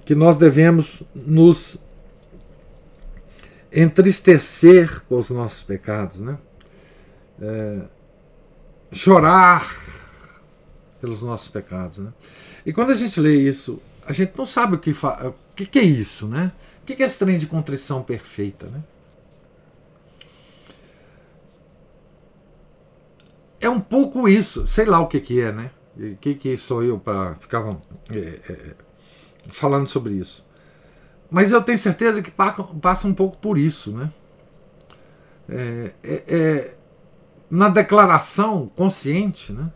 que 0.05 0.14
nós 0.14 0.37
devemos 0.37 1.03
nos 1.14 1.79
entristecer 3.73 5.03
com 5.03 5.18
os 5.18 5.31
nossos 5.31 5.62
pecados, 5.62 6.21
né? 6.21 6.37
É, 7.41 7.83
chorar 8.91 9.77
pelos 11.01 11.23
nossos 11.23 11.47
pecados, 11.47 11.99
né? 11.99 12.12
E 12.66 12.73
quando 12.73 12.91
a 12.91 12.95
gente 12.95 13.21
lê 13.21 13.37
isso, 13.37 13.81
a 14.05 14.12
gente 14.12 14.33
não 14.37 14.45
sabe 14.45 14.75
o 14.75 14.79
que, 14.79 14.91
o 14.91 15.35
que, 15.55 15.66
que 15.66 15.79
é 15.79 15.85
isso, 15.85 16.27
né? 16.27 16.51
O 16.83 16.87
que 16.87 17.01
é 17.01 17.07
esse 17.07 17.18
trem 17.18 17.39
de 17.39 17.47
contrição 17.47 18.03
perfeita, 18.03 18.66
né? 18.66 18.83
É 23.61 23.69
um 23.69 23.81
pouco 23.81 24.29
isso, 24.29 24.67
sei 24.67 24.87
lá 24.87 25.01
o 25.01 25.07
que, 25.07 25.21
que 25.21 25.41
é, 25.41 25.53
né? 25.53 25.71
O 25.97 26.17
que, 26.17 26.35
que 26.35 26.57
sou 26.57 26.83
eu 26.83 26.99
para 26.99 27.35
ficar 27.35 27.77
é, 28.11 28.19
é, 28.19 28.75
falando 29.51 29.87
sobre 29.87 30.15
isso. 30.15 30.47
Mas 31.31 31.53
eu 31.53 31.63
tenho 31.63 31.79
certeza 31.79 32.23
que 32.23 32.31
passa 32.31 33.07
um 33.07 33.15
pouco 33.15 33.37
por 33.37 33.59
isso, 33.59 33.93
né? 33.93 34.11
É, 35.49 35.93
é, 36.03 36.25
é, 36.27 36.77
na 37.51 37.69
declaração 37.69 38.69
consciente, 38.75 39.53
né? 39.53 39.71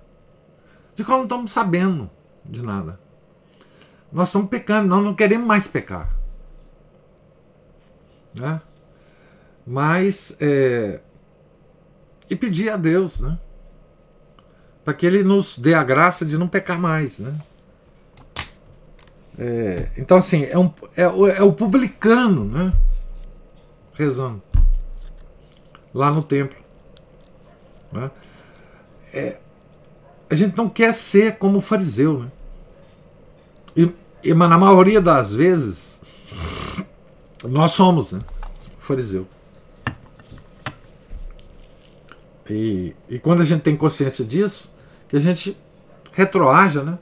De 0.96 1.04
que 1.04 1.10
não 1.10 1.24
estamos 1.24 1.52
sabendo 1.52 2.10
de 2.44 2.62
nada. 2.62 2.98
Nós 4.10 4.28
estamos 4.28 4.48
pecando, 4.48 4.88
nós 4.88 5.04
não 5.04 5.14
queremos 5.14 5.46
mais 5.46 5.68
pecar. 5.68 6.14
Né? 8.34 8.60
Mas. 9.66 10.36
É, 10.40 11.00
e 12.30 12.34
pedir 12.34 12.70
a 12.70 12.76
Deus, 12.76 13.20
né? 13.20 13.38
Para 14.84 14.94
que 14.94 15.06
Ele 15.06 15.22
nos 15.22 15.58
dê 15.58 15.74
a 15.74 15.82
graça 15.82 16.24
de 16.24 16.36
não 16.36 16.46
pecar 16.46 16.78
mais, 16.78 17.18
né? 17.18 17.34
É, 19.38 19.88
então, 19.96 20.16
assim, 20.16 20.44
é, 20.44 20.56
um, 20.58 20.72
é, 20.96 21.02
é, 21.02 21.42
o 21.42 21.52
publicano 21.52 22.44
né, 22.44 22.72
rezando 23.94 24.40
lá 25.92 26.10
no 26.10 26.22
templo. 26.22 26.58
Né? 27.92 28.10
É, 29.12 29.38
a 30.30 30.34
gente 30.34 30.56
não 30.56 30.68
quer 30.68 30.92
ser 30.92 31.36
como 31.36 31.58
o 31.58 31.60
fariseu. 31.60 32.20
Né? 32.20 32.30
E, 33.76 33.94
e, 34.22 34.34
mas 34.34 34.50
na 34.50 34.58
maioria 34.58 35.00
das 35.00 35.32
vezes, 35.32 36.00
nós 37.42 37.72
somos 37.72 38.12
né, 38.12 38.20
fariseu. 38.78 39.26
E, 42.48 42.94
e 43.08 43.18
quando 43.18 43.40
a 43.40 43.44
gente 43.44 43.62
tem 43.62 43.76
consciência 43.76 44.24
disso, 44.24 44.70
que 45.14 45.18
a 45.18 45.20
gente 45.20 45.56
retroaja, 46.12 46.82
né? 46.82 46.98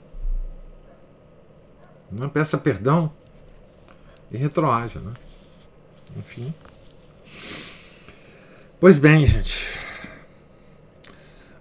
Não 2.10 2.28
peça 2.28 2.58
perdão 2.58 3.10
e 4.30 4.36
retroaja, 4.36 5.00
né? 5.00 5.14
Enfim. 6.18 6.52
Pois 8.78 8.98
bem, 8.98 9.26
gente. 9.26 9.78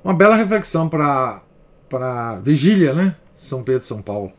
Uma 0.03 0.13
bela 0.13 0.35
reflexão 0.35 0.89
para 0.89 1.41
para 1.87 2.35
vigília, 2.39 2.93
né? 2.93 3.15
São 3.37 3.63
Pedro, 3.63 3.87
São 3.87 4.01
Paulo. 4.01 4.33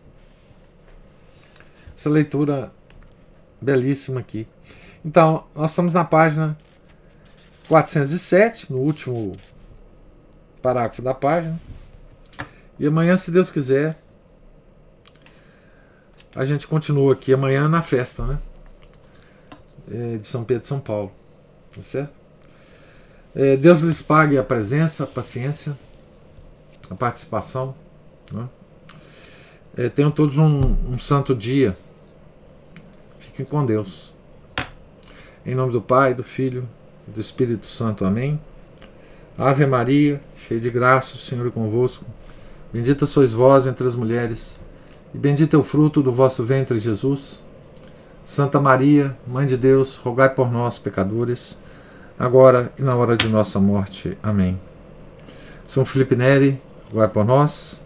Essa 1.96 2.10
leitura 2.10 2.70
belíssima 3.58 4.20
aqui. 4.20 4.46
Então, 5.02 5.46
nós 5.54 5.70
estamos 5.70 5.94
na 5.94 6.04
página 6.04 6.58
407, 7.68 8.70
no 8.70 8.80
último 8.80 9.34
parágrafo 10.60 11.00
da 11.00 11.14
página. 11.14 11.58
E 12.78 12.86
amanhã, 12.86 13.16
se 13.16 13.30
Deus 13.30 13.50
quiser, 13.50 13.98
a 16.34 16.44
gente 16.44 16.66
continua 16.66 17.12
aqui 17.12 17.32
amanhã 17.32 17.68
na 17.68 17.82
festa, 17.82 18.24
né? 18.24 18.38
É, 19.90 20.16
de 20.16 20.26
São 20.26 20.44
Pedro 20.44 20.64
e 20.64 20.66
São 20.66 20.80
Paulo. 20.80 21.12
Tá 21.74 21.82
certo? 21.82 22.14
É, 23.34 23.56
Deus 23.56 23.80
lhes 23.80 24.00
pague 24.00 24.38
a 24.38 24.42
presença, 24.42 25.04
a 25.04 25.06
paciência, 25.06 25.76
a 26.88 26.94
participação. 26.94 27.74
Né? 28.32 28.48
É, 29.76 29.88
tenham 29.88 30.10
todos 30.10 30.38
um, 30.38 30.60
um 30.92 30.98
santo 30.98 31.34
dia. 31.34 31.76
Fiquem 33.18 33.44
com 33.44 33.64
Deus. 33.64 34.12
Em 35.44 35.54
nome 35.54 35.72
do 35.72 35.80
Pai, 35.80 36.14
do 36.14 36.22
Filho 36.22 36.68
e 37.08 37.10
do 37.10 37.20
Espírito 37.20 37.66
Santo. 37.66 38.04
Amém. 38.04 38.40
Ave 39.36 39.64
Maria, 39.64 40.20
cheia 40.46 40.60
de 40.60 40.70
graça, 40.70 41.14
o 41.14 41.18
Senhor 41.18 41.46
é 41.46 41.50
convosco. 41.50 42.04
Bendita 42.72 43.06
sois 43.06 43.32
vós 43.32 43.66
entre 43.66 43.86
as 43.86 43.94
mulheres 43.94 44.58
e 45.14 45.18
bendito 45.18 45.54
é 45.54 45.58
o 45.58 45.62
fruto 45.62 46.02
do 46.02 46.10
vosso 46.10 46.42
ventre, 46.42 46.78
Jesus. 46.78 47.42
Santa 48.24 48.60
Maria, 48.60 49.16
Mãe 49.26 49.46
de 49.46 49.56
Deus, 49.56 49.96
rogai 49.96 50.30
por 50.30 50.50
nós, 50.50 50.78
pecadores, 50.78 51.58
agora 52.18 52.72
e 52.78 52.82
na 52.82 52.96
hora 52.96 53.16
de 53.16 53.28
nossa 53.28 53.60
morte. 53.60 54.16
Amém. 54.22 54.58
São 55.66 55.84
Felipe 55.84 56.16
Neri, 56.16 56.60
rogai 56.90 57.08
por 57.08 57.24
nós. 57.26 57.84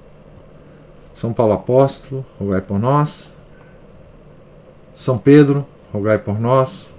São 1.14 1.32
Paulo 1.32 1.54
Apóstolo, 1.54 2.24
rogai 2.38 2.60
por 2.60 2.78
nós. 2.78 3.32
São 4.94 5.18
Pedro, 5.18 5.66
rogai 5.92 6.18
por 6.18 6.38
nós. 6.38 6.92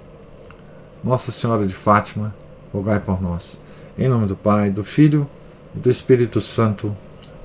Nossa 1.02 1.32
Senhora 1.32 1.66
de 1.66 1.74
Fátima, 1.74 2.34
rogai 2.70 3.00
por 3.00 3.22
nós. 3.22 3.58
Em 3.96 4.08
nome 4.08 4.26
do 4.26 4.36
Pai, 4.36 4.68
do 4.68 4.84
Filho 4.84 5.26
e 5.74 5.78
do 5.78 5.90
Espírito 5.90 6.40
Santo. 6.40 6.94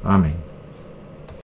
Amém. 0.04 0.53